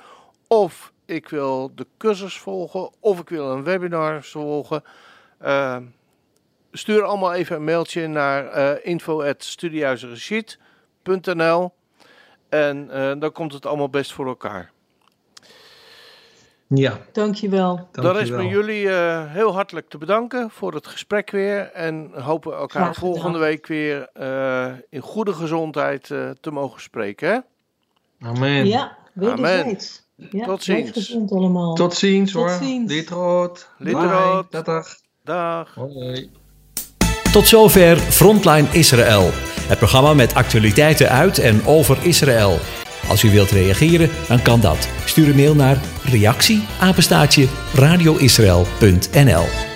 Of 0.48 0.94
ik 1.06 1.30
wil 1.30 1.72
de 1.76 1.88
cursus 1.98 2.38
volgen 2.38 2.90
of 3.00 3.20
ik 3.20 3.30
wil 3.30 3.52
een 3.52 3.64
webinar 3.64 4.24
volgen. 4.24 4.84
Eh, 5.38 5.78
stuur 6.72 7.04
allemaal 7.04 7.34
even 7.34 7.56
een 7.56 7.64
mailtje 7.64 8.08
naar 8.08 8.58
uh, 8.58 8.86
en 12.50 13.20
dan 13.20 13.32
komt 13.32 13.54
het 13.54 13.66
allemaal 13.66 13.90
best 13.90 14.14
voor 14.14 14.28
elkaar. 14.28 14.72
Ja, 16.76 16.98
Dankjewel. 17.12 17.88
Dan 17.92 18.20
is 18.20 18.30
met 18.30 18.50
jullie 18.50 18.90
eh, 18.90 19.24
heel 19.28 19.54
hartelijk 19.54 19.90
te 19.90 19.98
bedanken 19.98 20.50
voor 20.52 20.74
het 20.74 20.88
gesprek 20.88 21.32
weer. 21.32 21.72
En 21.74 22.12
hopen 22.14 22.54
elkaar 22.54 22.96
volgende 22.96 23.40
week 23.40 23.68
weer 23.68 24.10
eh, 24.14 24.66
in 24.90 25.02
goede 25.02 25.34
gezondheid 25.34 26.12
eh, 26.12 26.30
te 26.42 26.52
mogen 26.52 26.82
spreken. 26.82 27.30
Hè? 27.30 27.40
Amen. 28.28 28.68
Ja, 28.68 28.98
wederzijds. 29.14 30.04
Ja, 30.16 30.46
Tot 30.46 30.64
blijf 30.64 30.64
ziens. 30.64 30.92
gezond 30.92 31.32
allemaal. 31.32 31.74
Tot 31.74 31.94
ziens 31.94 32.32
Tot 32.32 32.42
hoor. 32.42 32.58
ziens. 32.62 32.92
Litroot. 32.92 33.70
Litroot. 33.78 34.50
Bye. 34.50 34.64
Dag. 34.64 34.96
Dag. 35.24 35.74
Hoi. 35.76 36.30
Tot 37.32 37.48
zover 37.48 37.98
Frontline 37.98 38.68
Israël. 38.72 39.30
Het 39.68 39.78
programma 39.78 40.14
met 40.14 40.34
actualiteiten 40.34 41.10
uit 41.10 41.38
en 41.40 41.66
over 41.66 41.98
Israël. 42.06 42.58
Als 43.12 43.24
u 43.24 43.32
wilt 43.32 43.52
reageren, 43.52 44.10
dan 44.28 44.42
kan 44.42 44.60
dat. 44.60 44.88
Stuur 45.06 45.30
een 45.30 45.36
mail 45.36 45.56
naar 45.56 45.78
reactie 46.04 46.64
radioisrael.nl 47.74 49.71